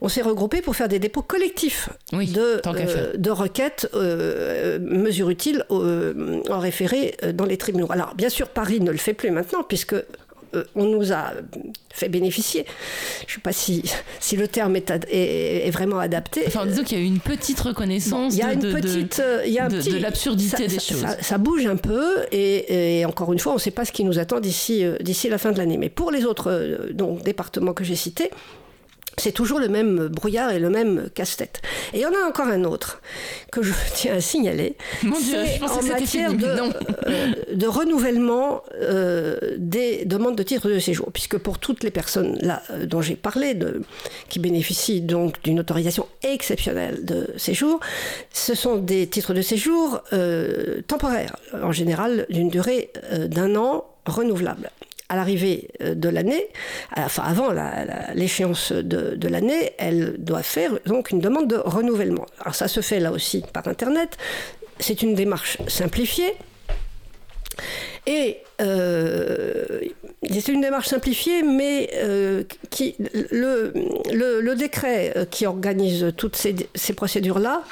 on 0.00 0.08
s'est 0.08 0.22
regroupé 0.22 0.62
pour 0.62 0.76
faire 0.76 0.88
des 0.88 0.98
dépôts 0.98 1.22
collectifs 1.22 1.88
de, 2.12 3.16
de 3.16 3.30
requêtes, 3.30 3.88
mesures 4.80 5.30
utiles 5.30 5.64
en 5.70 6.58
référé 6.58 7.16
dans 7.34 7.44
les 7.44 7.56
tribunaux. 7.56 7.90
Alors, 7.90 8.14
bien 8.14 8.28
sûr, 8.28 8.48
Paris 8.48 8.80
ne 8.80 8.90
le 8.90 8.98
fait 8.98 9.14
plus 9.14 9.30
maintenant, 9.30 9.62
puisque 9.62 9.94
euh, 9.94 10.02
on 10.74 10.84
nous 10.84 11.12
a 11.12 11.32
fait 11.90 12.08
bénéficier. 12.08 12.64
Je 13.26 13.32
ne 13.32 13.34
sais 13.36 13.40
pas 13.40 13.52
si, 13.52 13.82
si 14.20 14.36
le 14.36 14.48
terme 14.48 14.76
est, 14.76 14.90
est, 15.10 15.70
vraiment 15.70 15.98
adapté. 15.98 16.44
Enfin, 16.46 16.66
disons 16.66 16.84
qu'il 16.84 16.98
y 16.98 17.00
a 17.00 17.04
eu 17.04 17.06
une 17.06 17.20
petite 17.20 17.60
reconnaissance 17.60 18.34
il 18.34 18.38
y 18.38 18.42
a 18.42 18.52
une 18.52 18.60
petite, 18.60 19.22
il 19.44 19.52
y 19.52 19.58
a 19.58 19.68
de, 19.68 19.80
de 19.80 19.98
l'absurdité 19.98 20.66
des 20.66 20.78
choses. 20.78 21.04
Ça, 21.20 21.38
bouge 21.38 21.66
un 21.66 21.76
peu 21.76 22.26
et, 22.32 23.04
encore 23.06 23.32
une 23.32 23.38
fois, 23.38 23.52
on 23.52 23.56
ne 23.56 23.60
sait 23.60 23.70
pas 23.70 23.84
ce 23.84 23.92
qui 23.92 24.04
nous 24.04 24.18
attend 24.18 24.40
d'ici 24.40 24.84
euh, 24.84 24.96
d'ici 25.00 25.28
la 25.28 25.38
fin 25.38 25.52
de 25.52 25.58
l'année. 25.58 25.76
Mais 25.76 25.88
pour 25.88 26.10
les 26.10 26.24
autres 26.24 26.50
euh, 26.50 26.92
donc, 26.92 27.22
départements 27.22 27.72
que 27.72 27.84
j'ai 27.84 27.96
cités, 27.96 28.30
c'est 29.18 29.32
toujours 29.32 29.60
le 29.60 29.68
même 29.68 30.08
brouillard 30.08 30.50
et 30.50 30.58
le 30.58 30.70
même 30.70 31.08
casse-tête. 31.14 31.60
Et 31.92 31.98
il 31.98 32.00
y 32.02 32.06
en 32.06 32.12
a 32.12 32.26
encore 32.26 32.46
un 32.46 32.64
autre 32.64 33.00
que 33.50 33.62
je 33.62 33.72
tiens 33.94 34.14
à 34.14 34.20
signaler. 34.20 34.76
Mon 35.02 35.18
Dieu, 35.18 35.38
je 35.44 35.64
en 35.64 35.82
matière 35.82 36.32
de, 36.32 36.46
euh, 36.46 37.32
de, 37.54 37.66
renouvellement 37.66 38.62
euh, 38.80 39.38
des 39.56 40.04
demandes 40.04 40.36
de 40.36 40.42
titres 40.42 40.68
de 40.68 40.78
séjour, 40.78 41.10
puisque 41.12 41.38
pour 41.38 41.58
toutes 41.58 41.82
les 41.84 41.90
personnes 41.90 42.38
là 42.40 42.62
euh, 42.70 42.86
dont 42.86 43.02
j'ai 43.02 43.16
parlé, 43.16 43.54
de, 43.54 43.82
qui 44.28 44.38
bénéficient 44.38 45.00
donc 45.00 45.42
d'une 45.42 45.60
autorisation 45.60 46.06
exceptionnelle 46.22 47.04
de 47.04 47.30
séjour, 47.36 47.80
ce 48.32 48.54
sont 48.54 48.76
des 48.76 49.06
titres 49.06 49.34
de 49.34 49.42
séjour 49.42 50.00
temporaires, 50.86 51.36
en 51.52 51.72
général 51.72 52.26
d'une 52.30 52.48
durée 52.48 52.90
d'un 53.28 53.56
an 53.56 53.84
renouvelable 54.06 54.70
à 55.08 55.16
l'arrivée 55.16 55.68
euh, 55.80 55.94
de 55.94 56.08
l'année, 56.08 56.48
enfin 56.96 57.22
avant 57.24 57.48
l'échéance 58.14 58.72
de, 58.72 59.28
l'année, 59.28 59.72
elle 59.78 60.16
doit 60.18 60.42
faire 60.42 60.78
donc 60.86 61.10
une 61.10 61.20
demande 61.20 61.48
de 61.48 61.56
renouvellement. 61.56 62.26
Alors 62.40 62.54
ça 62.54 62.68
se 62.68 62.80
fait 62.80 63.00
là 63.00 63.12
aussi 63.12 63.44
par 63.52 63.66
Internet. 63.68 64.16
C'est 64.78 65.02
une 65.02 65.14
démarche 65.14 65.58
simplifiée. 65.66 66.34
Et 68.08 68.38
euh, 68.62 69.80
c'est 70.30 70.48
une 70.48 70.62
démarche 70.62 70.88
simplifiée, 70.88 71.42
mais 71.42 71.90
euh, 71.96 72.42
qui, 72.70 72.96
le, 73.30 73.74
le, 74.10 74.54
décret 74.56 75.12
euh, 75.14 75.24
qui 75.26 75.44
organise 75.44 76.14
toutes 76.16 76.34
ces, 76.34 76.56
ces 76.74 76.94
procédures-là 76.94 77.62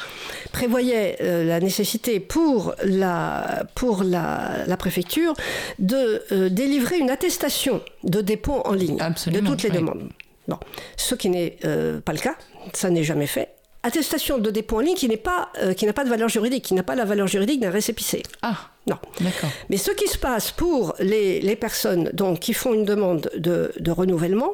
prévoyait 0.52 1.16
euh, 1.22 1.42
la 1.44 1.58
nécessité 1.58 2.20
pour 2.20 2.74
la, 2.84 3.64
pour 3.74 4.04
la, 4.04 4.66
la 4.66 4.76
préfecture 4.76 5.32
de 5.78 6.22
délivrer 6.48 6.98
une 6.98 7.08
attestation 7.08 7.80
de 8.04 8.20
dépôt 8.20 8.60
en 8.66 8.74
ligne 8.74 8.98
de 8.98 9.40
toutes 9.40 9.62
les 9.62 9.70
demandes. 9.70 10.10
Bon. 10.48 10.58
Ce 10.98 11.14
qui 11.14 11.30
n'est 11.30 11.56
pas 12.04 12.12
le 12.12 12.18
cas, 12.18 12.36
ça 12.74 12.90
n'est 12.90 13.04
jamais 13.04 13.26
fait 13.26 13.55
attestation 13.86 14.38
de 14.38 14.50
dépôt 14.50 14.76
en 14.76 14.80
ligne 14.80 14.96
qui 14.96 15.08
n'est 15.08 15.16
pas 15.16 15.50
qui 15.76 15.86
n'a 15.86 15.92
pas 15.92 16.04
de 16.04 16.10
valeur 16.10 16.28
juridique, 16.28 16.64
qui 16.64 16.74
n'a 16.74 16.82
pas 16.82 16.94
la 16.94 17.04
valeur 17.04 17.26
juridique 17.26 17.60
d'un 17.60 17.70
récépissé. 17.70 18.22
Ah. 18.42 18.56
Non. 18.88 18.98
D'accord. 19.20 19.50
Mais 19.68 19.78
ce 19.78 19.90
qui 19.90 20.06
se 20.06 20.16
passe 20.16 20.52
pour 20.52 20.94
les, 21.00 21.40
les 21.40 21.56
personnes 21.56 22.10
donc, 22.12 22.38
qui 22.38 22.52
font 22.52 22.72
une 22.72 22.84
demande 22.84 23.30
de, 23.36 23.72
de 23.80 23.90
renouvellement, 23.90 24.52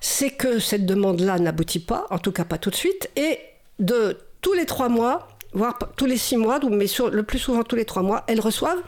c'est 0.00 0.30
que 0.30 0.58
cette 0.58 0.86
demande-là 0.86 1.38
n'aboutit 1.38 1.80
pas, 1.80 2.06
en 2.10 2.18
tout 2.18 2.32
cas 2.32 2.44
pas 2.44 2.56
tout 2.56 2.70
de 2.70 2.74
suite, 2.74 3.10
et 3.16 3.38
de 3.78 4.18
tous 4.40 4.54
les 4.54 4.64
trois 4.64 4.88
mois, 4.88 5.28
voire 5.52 5.78
tous 5.96 6.06
les 6.06 6.16
six 6.16 6.38
mois, 6.38 6.58
mais 6.70 6.86
sur, 6.86 7.10
le 7.10 7.22
plus 7.22 7.38
souvent 7.38 7.64
tous 7.64 7.76
les 7.76 7.84
trois 7.84 8.02
mois, 8.02 8.24
elles 8.28 8.40
reçoivent, 8.40 8.82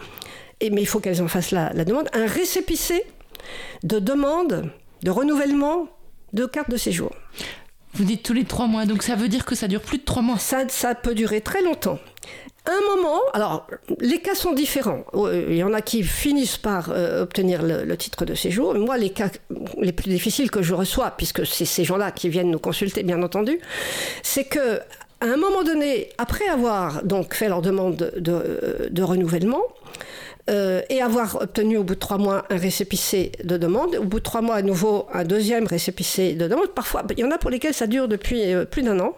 et, 0.60 0.70
mais 0.70 0.80
il 0.80 0.86
faut 0.86 1.00
qu'elles 1.00 1.20
en 1.20 1.28
fassent 1.28 1.50
la, 1.50 1.72
la 1.74 1.84
demande, 1.84 2.08
un 2.14 2.26
récépissé 2.26 3.04
de 3.82 3.98
demande 3.98 4.70
de 5.02 5.10
renouvellement 5.10 5.88
de 6.32 6.46
carte 6.46 6.70
de 6.70 6.78
séjour. 6.78 7.12
Vous 7.96 8.04
dites 8.04 8.22
tous 8.22 8.34
les 8.34 8.44
trois 8.44 8.66
mois, 8.66 8.84
donc 8.84 9.02
ça 9.02 9.14
veut 9.14 9.28
dire 9.28 9.46
que 9.46 9.54
ça 9.54 9.68
dure 9.68 9.80
plus 9.80 9.96
de 9.96 10.04
trois 10.04 10.20
mois 10.20 10.38
Ça, 10.38 10.94
peut 10.94 11.14
durer 11.14 11.40
très 11.40 11.62
longtemps 11.62 11.98
un 12.68 12.96
moment, 12.96 13.20
alors 13.32 13.68
les 14.00 14.18
cas 14.18 14.34
sont 14.34 14.52
différents. 14.52 15.04
Euh, 15.14 15.46
il 15.50 15.56
y 15.56 15.62
en 15.62 15.72
a 15.72 15.80
qui 15.80 16.02
finissent 16.02 16.56
par 16.56 16.90
euh, 16.90 17.22
obtenir 17.22 17.62
le, 17.62 17.96
titre 17.96 18.24
de 18.24 18.34
séjour. 18.34 18.74
Moi, 18.74 18.98
les 18.98 19.10
cas 19.10 19.30
les 19.80 19.92
plus 19.92 20.10
difficiles 20.10 20.50
que 20.50 20.62
je 20.62 20.74
reçois, 20.74 21.12
puisque 21.12 21.46
c'est 21.46 21.64
ces 21.64 21.84
gens-là 21.84 22.10
qui 22.10 22.28
viennent 22.28 22.50
nous 22.50 22.58
consulter, 22.58 23.04
bien 23.04 23.22
entendu, 23.22 23.60
c'est 24.24 24.42
que 24.42 24.80
un 25.20 25.36
moment 25.36 25.62
donné, 25.62 26.08
après 26.18 26.46
avoir 26.48 27.04
donc 27.04 27.34
fait 27.34 27.48
leur 27.48 27.62
demande 27.62 28.12
de, 28.16 29.02
renouvellement, 29.02 29.62
euh, 30.48 30.82
et 30.88 31.02
avoir 31.02 31.42
obtenu 31.42 31.76
au 31.78 31.84
bout 31.84 31.94
de 31.94 32.00
trois 32.00 32.18
mois 32.18 32.44
un 32.50 32.56
récépissé 32.56 33.32
de 33.42 33.56
demande, 33.56 33.96
au 33.96 34.04
bout 34.04 34.18
de 34.18 34.24
trois 34.24 34.42
mois 34.42 34.56
à 34.56 34.62
nouveau 34.62 35.06
un 35.12 35.24
deuxième 35.24 35.66
récépissé 35.66 36.34
de 36.34 36.48
demande. 36.48 36.68
Parfois, 36.68 37.04
il 37.10 37.20
y 37.20 37.24
en 37.24 37.30
a 37.30 37.38
pour 37.38 37.50
lesquels 37.50 37.74
ça 37.74 37.86
dure 37.86 38.08
depuis 38.08 38.42
plus 38.70 38.82
d'un 38.82 39.00
an. 39.00 39.14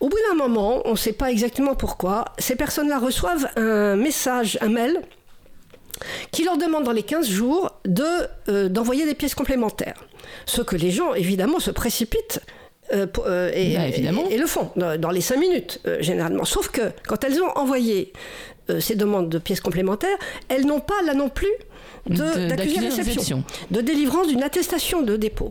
Au 0.00 0.08
bout 0.08 0.18
d'un 0.28 0.36
moment, 0.36 0.82
on 0.84 0.92
ne 0.92 0.96
sait 0.96 1.12
pas 1.12 1.30
exactement 1.30 1.74
pourquoi, 1.74 2.26
ces 2.38 2.54
personnes-là 2.54 2.98
reçoivent 2.98 3.48
un 3.56 3.96
message, 3.96 4.56
un 4.60 4.68
mail, 4.68 5.02
qui 6.30 6.44
leur 6.44 6.56
demande 6.56 6.84
dans 6.84 6.92
les 6.92 7.02
15 7.02 7.28
jours 7.28 7.72
de, 7.84 8.04
euh, 8.48 8.68
d'envoyer 8.68 9.06
des 9.06 9.14
pièces 9.14 9.34
complémentaires. 9.34 10.04
Ce 10.46 10.62
que 10.62 10.76
les 10.76 10.92
gens, 10.92 11.14
évidemment, 11.14 11.58
se 11.58 11.72
précipitent 11.72 12.40
euh, 12.92 13.06
euh, 13.26 13.50
et, 13.54 13.74
Bah, 13.74 13.88
et- 13.88 14.34
et 14.34 14.38
le 14.38 14.46
font 14.46 14.70
dans, 14.76 15.10
les 15.10 15.20
cinq 15.20 15.36
minutes 15.38 15.80
euh, 15.86 15.98
généralement. 16.00 16.44
Sauf 16.44 16.68
que 16.70 16.82
quand 17.06 17.22
elles 17.24 17.40
ont 17.42 17.50
envoyé 17.56 18.12
ces 18.80 18.96
demandes 18.96 19.30
de 19.30 19.38
pièces 19.38 19.60
complémentaires, 19.60 20.18
elles 20.50 20.66
n'ont 20.66 20.80
pas 20.80 21.00
là 21.06 21.14
non 21.14 21.30
plus 21.30 21.48
d'accusé 22.06 22.76
de 22.76 22.84
de 22.84 22.84
réception, 22.96 23.44
de 23.70 23.80
délivrance 23.80 24.28
d'une 24.28 24.42
attestation 24.42 25.00
de 25.02 25.16
dépôt. 25.16 25.50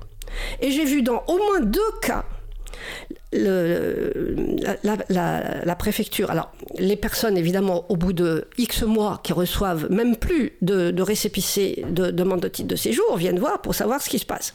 Et 0.62 0.70
j'ai 0.72 0.86
vu 0.86 1.02
dans 1.02 1.24
au 1.28 1.38
moins 1.38 1.60
deux 1.62 1.92
cas 2.02 2.26
le- 3.34 4.12
la, 4.62 4.76
la- 4.84 4.98
la- 5.10 5.66
la 5.66 5.76
préfecture, 5.76 6.32
alors 6.32 6.52
les 6.78 6.96
personnes 6.96 7.38
évidemment 7.38 7.86
au 7.90 7.96
bout 7.96 8.14
de 8.14 8.46
X 8.58 8.84
mois 8.84 9.20
qui 9.24 9.34
reçoivent 9.34 9.88
même 9.92 10.16
plus 10.16 10.54
de, 10.62 10.92
de 10.92 11.02
récépissés 11.02 11.84
de 11.90 12.12
demande 12.12 12.40
de 12.42 12.48
titre 12.48 12.68
de 12.68 12.76
séjour 12.76 13.18
viennent 13.18 13.40
voir 13.40 13.62
pour 13.62 13.76
savoir 13.76 14.02
ce 14.02 14.10
qui 14.10 14.20
se 14.20 14.26
passe. 14.26 14.54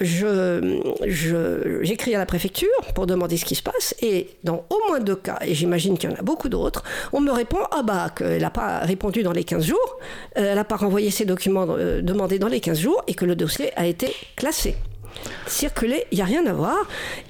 Je, 0.00 1.80
j'écris 1.82 2.14
à 2.14 2.18
la 2.18 2.26
préfecture 2.26 2.68
pour 2.94 3.06
demander 3.06 3.36
ce 3.36 3.44
qui 3.44 3.56
se 3.56 3.62
passe 3.62 3.96
et 4.00 4.28
dans 4.44 4.64
au 4.70 4.78
moins 4.88 5.00
deux 5.00 5.16
cas, 5.16 5.38
et 5.44 5.54
j'imagine 5.54 5.98
qu'il 5.98 6.10
y 6.10 6.12
en 6.12 6.16
a 6.16 6.22
beaucoup 6.22 6.48
d'autres, 6.48 6.84
on 7.12 7.20
me 7.20 7.32
répond 7.32 7.58
ah 7.72 7.82
bah 7.82 8.10
qu'elle 8.14 8.42
n'a 8.42 8.50
pas 8.50 8.78
répondu 8.80 9.24
dans 9.24 9.32
les 9.32 9.42
15 9.42 9.64
jours, 9.64 9.98
euh, 10.36 10.50
elle 10.50 10.54
n'a 10.54 10.64
pas 10.64 10.76
renvoyé 10.76 11.10
ses 11.10 11.24
documents 11.24 11.66
euh, 11.70 12.00
demandés 12.00 12.38
dans 12.38 12.48
les 12.48 12.60
15 12.60 12.78
jours 12.78 13.02
et 13.08 13.14
que 13.14 13.24
le 13.24 13.34
dossier 13.34 13.76
a 13.76 13.86
été 13.86 14.14
classé 14.36 14.76
circuler, 15.46 16.04
il 16.10 16.16
n'y 16.16 16.22
a 16.22 16.24
rien 16.26 16.46
à 16.46 16.52
voir. 16.52 16.76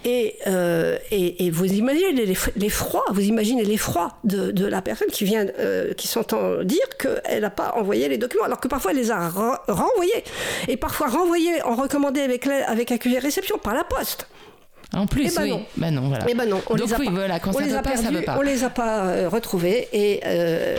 Et, 0.04 0.36
euh, 0.46 0.98
et, 1.10 1.46
et 1.46 1.50
vous 1.50 1.64
imaginez 1.66 2.26
l'eff- 2.26 2.50
l'effroi, 2.56 3.04
vous 3.10 3.22
imaginez 3.22 3.64
l'effroi 3.64 4.12
de, 4.24 4.50
de 4.50 4.66
la 4.66 4.82
personne 4.82 5.08
qui 5.08 5.24
vient, 5.24 5.46
euh, 5.58 5.94
qui 5.94 6.08
s'entend 6.08 6.62
dire 6.64 6.86
qu'elle 6.98 7.42
n'a 7.42 7.50
pas 7.50 7.72
envoyé 7.76 8.08
les 8.08 8.18
documents, 8.18 8.44
alors 8.44 8.60
que 8.60 8.68
parfois 8.68 8.90
elle 8.90 8.96
les 8.98 9.10
a 9.10 9.28
ren- 9.28 9.58
renvoyés. 9.68 10.24
Et 10.68 10.76
parfois 10.76 11.08
renvoyés 11.08 11.62
en 11.62 11.74
recommandé 11.74 12.20
avec, 12.20 12.44
la- 12.46 12.68
avec 12.68 12.92
accusé 12.92 13.18
réception 13.18 13.58
par 13.58 13.74
la 13.74 13.84
poste. 13.84 14.26
En 14.94 15.06
plus, 15.06 15.30
Eh 15.30 15.36
ben 15.36 15.42
oui. 15.42 15.50
non. 15.50 15.90
Non, 15.90 16.08
voilà. 16.08 16.24
Eh 16.28 16.34
ben 16.34 16.48
non, 16.48 16.62
on 16.70 16.74
Donc 16.76 16.88
les 16.88 16.94
a 16.94 16.98
oui, 16.98 17.04
pas. 17.06 17.12
voilà, 17.12 17.40
quand 17.40 17.50
on 17.50 17.58
ça 17.58 17.64
les 17.64 17.74
a 17.74 17.82
pas, 17.82 17.94
ça 17.96 18.02
perdus, 18.04 18.16
veut 18.16 18.22
pas. 18.24 18.36
On 18.38 18.40
les 18.40 18.64
a 18.64 18.70
pas 18.70 19.04
euh, 19.04 19.28
retrouvés 19.28 19.86
et 19.92 20.20
euh, 20.24 20.78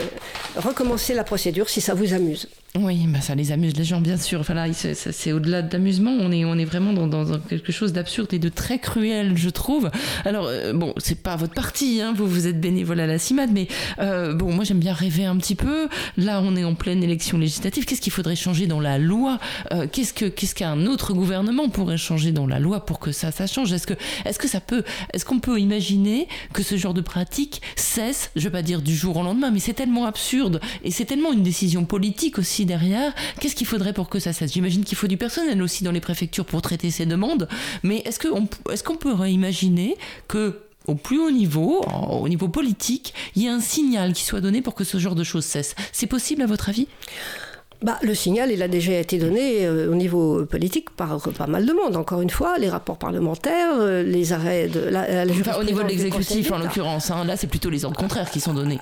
recommencer 0.56 1.14
la 1.14 1.24
procédure 1.24 1.70
si 1.70 1.80
ça 1.80 1.93
vous 1.93 2.12
amuse. 2.14 2.50
Oui, 2.78 3.07
bah 3.07 3.20
ça 3.20 3.34
les 3.34 3.51
amuse 3.51 3.76
les 3.76 3.84
gens, 3.84 3.99
bien 3.99 4.15
sûr. 4.15 4.39
Enfin 4.41 4.53
là, 4.53 4.72
c'est- 4.74 5.32
au-delà 5.32 5.63
de 5.63 5.74
l'amusement. 5.74 6.15
On 6.20 6.32
est, 6.32 6.45
on 6.45 6.55
est 6.55 6.65
vraiment 6.65 6.93
dans, 6.93 7.07
dans- 7.07 7.24
dans 7.26 7.39
quelque 7.39 7.72
chose 7.72 7.93
d'absurde 7.93 8.32
et 8.32 8.38
de 8.38 8.47
très 8.47 8.78
cruel, 8.78 9.36
je 9.36 9.49
trouve. 9.49 9.89
Alors 10.24 10.45
euh, 10.47 10.72
bon, 10.74 10.93
c'est 10.97 11.20
pas 11.24 11.36
votre 11.36 11.55
parti, 11.55 11.99
hein, 11.99 12.13
vous 12.15 12.28
vous 12.28 12.45
êtes 12.45 12.61
bénévole 12.61 12.99
à 12.99 13.07
la 13.07 13.17
CIMAD, 13.17 13.49
mais 13.51 13.67
euh, 13.97 14.36
bon, 14.36 14.53
moi 14.53 14.65
j'aime 14.65 14.78
bien 14.78 14.93
rêver 14.93 15.26
un 15.26 15.36
petit 15.38 15.55
peu. 15.55 15.88
Là, 16.15 16.41
on 16.43 16.55
est 16.55 16.63
en 16.63 16.76
pleine 16.76 17.03
élection 17.03 17.39
législative. 17.39 17.86
Qu'est-ce 17.86 18.01
qu'il 18.01 18.13
faudrait 18.13 18.36
changer 18.36 18.67
dans 18.67 18.80
la 18.80 18.99
loi? 18.99 19.39
Euh, 19.74 19.88
Qu'est-ce 19.91 20.13
que, 20.13 20.26
qu'est-ce 20.26 20.53
qu'un 20.53 20.86
autre 20.86 21.13
gouvernement 21.13 21.70
pourrait 21.70 21.97
changer 21.97 22.32
dans 22.32 22.45
la 22.45 22.59
loi 22.59 22.86
pour 22.86 22.99
que 22.99 23.11
ça, 23.11 23.32
ça 23.32 23.47
change? 23.47 23.74
Est-ce 23.74 23.88
que, 23.88 23.95
est-ce 24.26 24.38
que 24.38 24.47
ça 24.47 24.61
peut, 24.61 24.84
est-ce 25.13 25.26
qu'on 25.26 25.39
peut 25.39 25.59
imaginer 25.59 26.28
que 26.53 26.61
ce 26.61 26.78
genre 26.78 26.93
de 26.93 27.01
pratique 27.01 27.63
cesse 27.76 28.30
Je 28.36 28.43
vais 28.43 28.51
pas 28.51 28.61
dire 28.61 28.84
du 28.84 28.95
jour 28.95 29.17
au 29.17 29.24
lendemain, 29.24 29.49
mais 29.49 29.59
c'est 29.59 29.74
tellement 29.74 30.05
absurde 30.05 30.61
et 30.84 30.91
c'est 30.91 31.05
tellement 31.05 31.34
une 31.34 31.41
décision 31.43 31.84
politique 31.84 32.38
aussi 32.38 32.59
derrière. 32.66 33.14
Qu'est-ce 33.39 33.55
qu'il 33.55 33.68
faudrait 33.68 33.93
pour 33.93 34.10
que 34.10 34.20
ça 34.20 34.34
cesse? 34.34 34.53
J'imagine 34.53 34.84
qu'il 34.84 34.97
faut 34.97 35.07
du 35.07 35.18
personnel 35.18 35.62
aussi 35.62 35.84
dans 35.84 35.91
les 35.91 36.01
préfectures 36.01 36.45
pour 36.45 36.62
traiter 36.62 36.91
ces 36.91 37.05
demandes, 37.05 37.47
mais 37.84 37.97
est-ce 38.05 38.20
qu'on 38.20 38.47
est-ce 38.72 38.84
qu'on 38.84 38.95
pourrait 38.95 39.32
imaginer 39.32 39.95
que 40.28 40.60
au 40.88 40.95
plus 40.95 41.20
haut 41.20 41.30
niveau, 41.32 41.84
au 42.10 42.28
niveau 42.28 42.47
politique, 42.47 43.14
il 43.36 43.43
y 43.43 43.45
ait 43.45 43.49
un 43.49 43.60
signal 43.60 44.14
qui 44.14 44.24
soit 44.24 44.41
donné 44.41 44.62
pour 44.62 44.74
que 44.74 44.84
ce 44.84 44.97
genre 44.97 45.16
de 45.16 45.24
choses 45.24 45.45
cesse? 45.45 45.76
C'est 45.91 46.07
possible 46.07 46.41
à 46.41 46.47
votre 46.47 46.70
avis? 46.70 46.88
Bah, 47.82 47.97
le 48.01 48.14
signal, 48.14 48.51
il 48.51 48.62
a 48.62 48.68
déjà 48.68 48.93
été 48.93 49.18
donné 49.18 49.66
euh, 49.66 49.89
au 49.89 49.95
niveau 49.95 50.45
politique 50.45 50.89
par 50.89 51.22
pas 51.38 51.47
mal 51.47 51.66
de 51.66 51.72
monde. 51.72 51.95
Encore 51.95 52.22
une 52.22 52.30
fois, 52.30 52.57
les 52.57 52.70
rapports 52.70 52.97
parlementaires, 52.97 53.76
euh, 53.80 54.03
les 54.03 54.34
arrêts 54.34 54.68
de 54.68 54.82
la, 54.82 55.24
la 55.24 55.32
Enfin, 55.32 55.57
au 55.60 55.64
niveau 55.64 55.84
de 55.84 55.88
l'exécutif, 55.88 56.51
en 56.51 56.57
l'occurrence, 56.57 57.10
hein, 57.10 57.24
là 57.24 57.38
c'est 57.38 57.47
plutôt 57.47 57.70
les 57.70 57.86
ordres 57.86 57.97
contraires 57.97 58.30
qui 58.30 58.41
sont 58.41 58.53
donnés. 58.53 58.80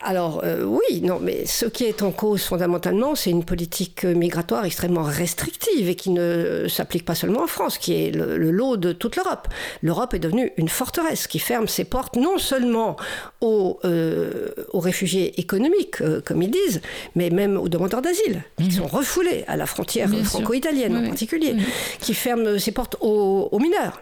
Alors 0.00 0.42
euh, 0.44 0.62
oui, 0.64 1.00
non, 1.02 1.18
mais 1.20 1.44
ce 1.44 1.66
qui 1.66 1.84
est 1.84 2.02
en 2.02 2.12
cause 2.12 2.42
fondamentalement, 2.44 3.16
c'est 3.16 3.30
une 3.30 3.44
politique 3.44 4.04
migratoire 4.04 4.64
extrêmement 4.64 5.02
restrictive 5.02 5.88
et 5.88 5.96
qui 5.96 6.10
ne 6.10 6.66
s'applique 6.68 7.04
pas 7.04 7.16
seulement 7.16 7.42
en 7.42 7.46
France, 7.48 7.78
qui 7.78 7.94
est 7.94 8.10
le, 8.12 8.36
le 8.38 8.50
lot 8.52 8.76
de 8.76 8.92
toute 8.92 9.16
l'Europe. 9.16 9.48
L'Europe 9.82 10.14
est 10.14 10.20
devenue 10.20 10.52
une 10.56 10.68
forteresse 10.68 11.26
qui 11.26 11.40
ferme 11.40 11.66
ses 11.66 11.84
portes 11.84 12.14
non 12.14 12.38
seulement 12.38 12.96
aux, 13.40 13.80
euh, 13.84 14.50
aux 14.72 14.80
réfugiés 14.80 15.38
économiques, 15.40 16.00
euh, 16.00 16.20
comme 16.24 16.42
ils 16.42 16.50
disent, 16.50 16.80
mais 17.16 17.30
même 17.30 17.56
aux 17.56 17.68
demandeurs 17.68 18.00
d'asile, 18.02 18.42
qui 18.58 18.70
sont 18.70 18.86
refoulés 18.86 19.44
à 19.48 19.56
la 19.56 19.66
frontière 19.66 20.08
Mhm. 20.08 20.22
Franco-italienne 20.22 20.96
Oui, 20.96 21.04
en 21.06 21.08
particulier, 21.08 21.54
Oui. 21.56 21.64
qui 22.00 22.14
ferme 22.14 22.58
ses 22.58 22.70
portes 22.72 22.96
aux, 23.00 23.48
aux 23.50 23.58
mineurs 23.58 24.00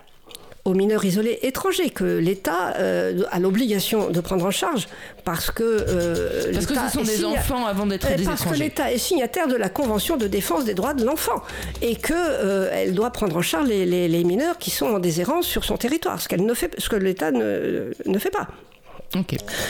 aux 0.66 0.74
mineurs 0.74 1.04
isolés 1.04 1.38
étrangers 1.42 1.90
que 1.90 2.04
l'État 2.04 2.74
euh, 2.78 3.22
a 3.30 3.38
l'obligation 3.38 4.10
de 4.10 4.20
prendre 4.20 4.44
en 4.44 4.50
charge 4.50 4.86
parce 5.24 5.50
que 5.50 5.62
euh, 5.62 6.52
Parce 6.52 6.66
que 6.66 6.74
ce 6.74 6.88
sont 6.98 7.02
des 7.02 7.24
enfants 7.24 7.64
avant 7.66 7.86
d'être 7.86 8.06
Euh, 8.10 8.16
des 8.16 8.24
parce 8.24 8.44
que 8.44 8.54
l'État 8.54 8.92
est 8.92 8.98
signataire 8.98 9.46
de 9.48 9.56
la 9.56 9.68
Convention 9.68 10.16
de 10.16 10.26
défense 10.26 10.64
des 10.64 10.74
droits 10.74 10.94
de 10.94 11.04
l'enfant 11.04 11.40
et 11.82 11.96
que 11.96 12.12
euh, 12.14 12.68
elle 12.72 12.94
doit 12.94 13.10
prendre 13.10 13.36
en 13.36 13.42
charge 13.42 13.68
les, 13.68 13.86
les- 13.86 14.08
les 14.08 14.24
mineurs 14.24 14.58
qui 14.58 14.70
sont 14.70 14.86
en 14.86 14.98
déshérence 14.98 15.46
sur 15.46 15.64
son 15.64 15.76
territoire, 15.76 16.20
ce 16.20 16.28
qu'elle 16.28 16.44
ne 16.44 16.54
fait, 16.54 16.74
ce 16.78 16.88
que 16.88 16.96
l'État 16.96 17.30
ne, 17.30 17.92
ne 18.04 18.18
fait 18.18 18.30
pas. 18.30 18.48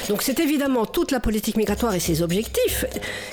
Donc 0.09 0.22
c'est 0.22 0.41
évidemment 0.41 0.87
toute 0.87 1.11
la 1.12 1.20
politique 1.20 1.57
migratoire 1.57 1.95
et 1.95 2.01
ses 2.01 2.22
objectifs 2.22 2.85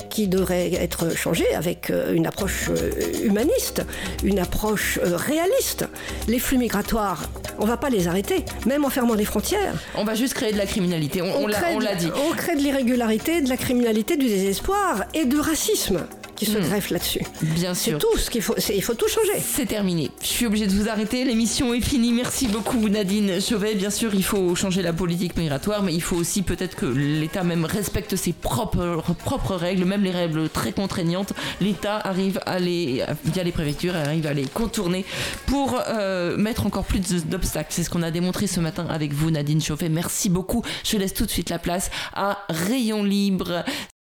qui 0.09 0.27
devraient 0.27 0.73
être 0.73 1.15
changés 1.15 1.53
avec 1.55 1.89
euh, 1.89 2.13
une 2.13 2.27
approche 2.27 2.69
euh, 2.69 2.91
humaniste, 3.23 3.81
une 4.23 4.39
approche 4.39 4.99
euh, 5.03 5.15
réaliste. 5.15 5.85
Les 6.27 6.39
flux 6.39 6.57
migratoires, 6.57 7.23
on 7.59 7.65
va 7.65 7.77
pas 7.77 7.89
les 7.89 8.07
arrêter, 8.07 8.43
même 8.65 8.85
en 8.85 8.89
fermant 8.89 9.13
les 9.15 9.25
frontières. 9.25 9.73
On 9.95 10.03
va 10.03 10.13
juste 10.15 10.33
créer 10.35 10.51
de 10.53 10.57
la 10.57 10.65
criminalité, 10.65 11.21
on, 11.21 11.35
on 11.43 11.47
l'a- 11.47 11.59
crée 11.59 11.73
on 11.75 11.79
de- 11.79 11.83
l'a 11.85 11.95
dit. 11.95 12.09
on 12.29 12.35
crée 12.35 12.55
de 12.55 12.61
l'irrégularité, 12.61 13.41
de 13.41 13.49
la 13.49 13.57
criminalité, 13.57 14.15
du 14.17 14.27
désespoir 14.27 15.05
et 15.13 15.25
du 15.25 15.39
racisme 15.39 16.05
qui 16.35 16.45
se 16.45 16.57
greffe 16.57 16.89
là-dessus. 16.89 17.21
Bien 17.41 17.73
C'est 17.73 17.91
sûr. 17.91 17.99
tout 17.99 18.17
ce 18.17 18.29
qu'il 18.29 18.41
faut. 18.41 18.55
c'est- 18.57 18.75
Il 18.75 18.81
faut 18.83 18.93
tout 18.95 19.07
changer. 19.07 19.39
C'est 19.41 19.65
terminé. 19.65 20.11
Je 20.21 20.27
suis 20.27 20.45
obligée 20.45 20.67
de 20.67 20.71
vous 20.73 20.89
arrêter. 20.89 21.23
L'émission 21.25 21.73
est 21.73 21.81
finie. 21.81 22.11
Merci 22.11 22.47
beaucoup 22.47 22.89
Nadine 22.89 23.39
Chauvet. 23.41 23.75
Bien 23.75 23.89
sûr, 23.89 24.13
il 24.15 24.23
faut 24.23 24.55
changer 24.55 24.81
la 24.81 24.93
politique 24.93 25.35
migratoire, 25.37 25.83
mais 25.83 25.93
il 25.93 26.01
faut 26.01 26.15
aussi 26.15 26.41
peut-être 26.41 26.75
que 26.75 26.85
l'État 26.85 27.43
même 27.43 27.65
respecte 27.65 28.15
ses 28.15 28.33
propres, 28.33 29.03
propres 29.19 29.55
règles, 29.55 29.85
même 29.85 30.03
les 30.03 30.11
règles 30.11 30.49
très 30.49 30.71
contraignantes. 30.71 31.33
L'État 31.61 31.97
arrive 31.97 32.39
à 32.45 32.59
les, 32.59 33.03
via 33.25 33.43
les 33.43 33.51
préfectures, 33.51 33.95
arrive 33.95 34.25
à 34.27 34.33
les 34.33 34.45
contourner 34.45 35.05
pour 35.45 35.79
euh, 35.87 36.35
mettre 36.37 36.65
encore 36.65 36.85
plus 36.85 36.99
d'obstacles. 37.25 37.69
C'est 37.71 37.83
ce 37.83 37.89
qu'on 37.89 38.03
a 38.03 38.11
démontré 38.11 38.47
ce 38.47 38.59
matin 38.59 38.85
avec 38.89 39.13
vous, 39.13 39.31
Nadine 39.31 39.61
Chauvet. 39.61 39.89
Merci 39.89 40.29
beaucoup. 40.29 40.63
Je 40.83 40.97
laisse 40.97 41.13
tout 41.13 41.25
de 41.25 41.31
suite 41.31 41.49
la 41.49 41.59
place 41.59 41.91
à 42.13 42.39
Rayon 42.49 43.03
Libre. 43.03 43.63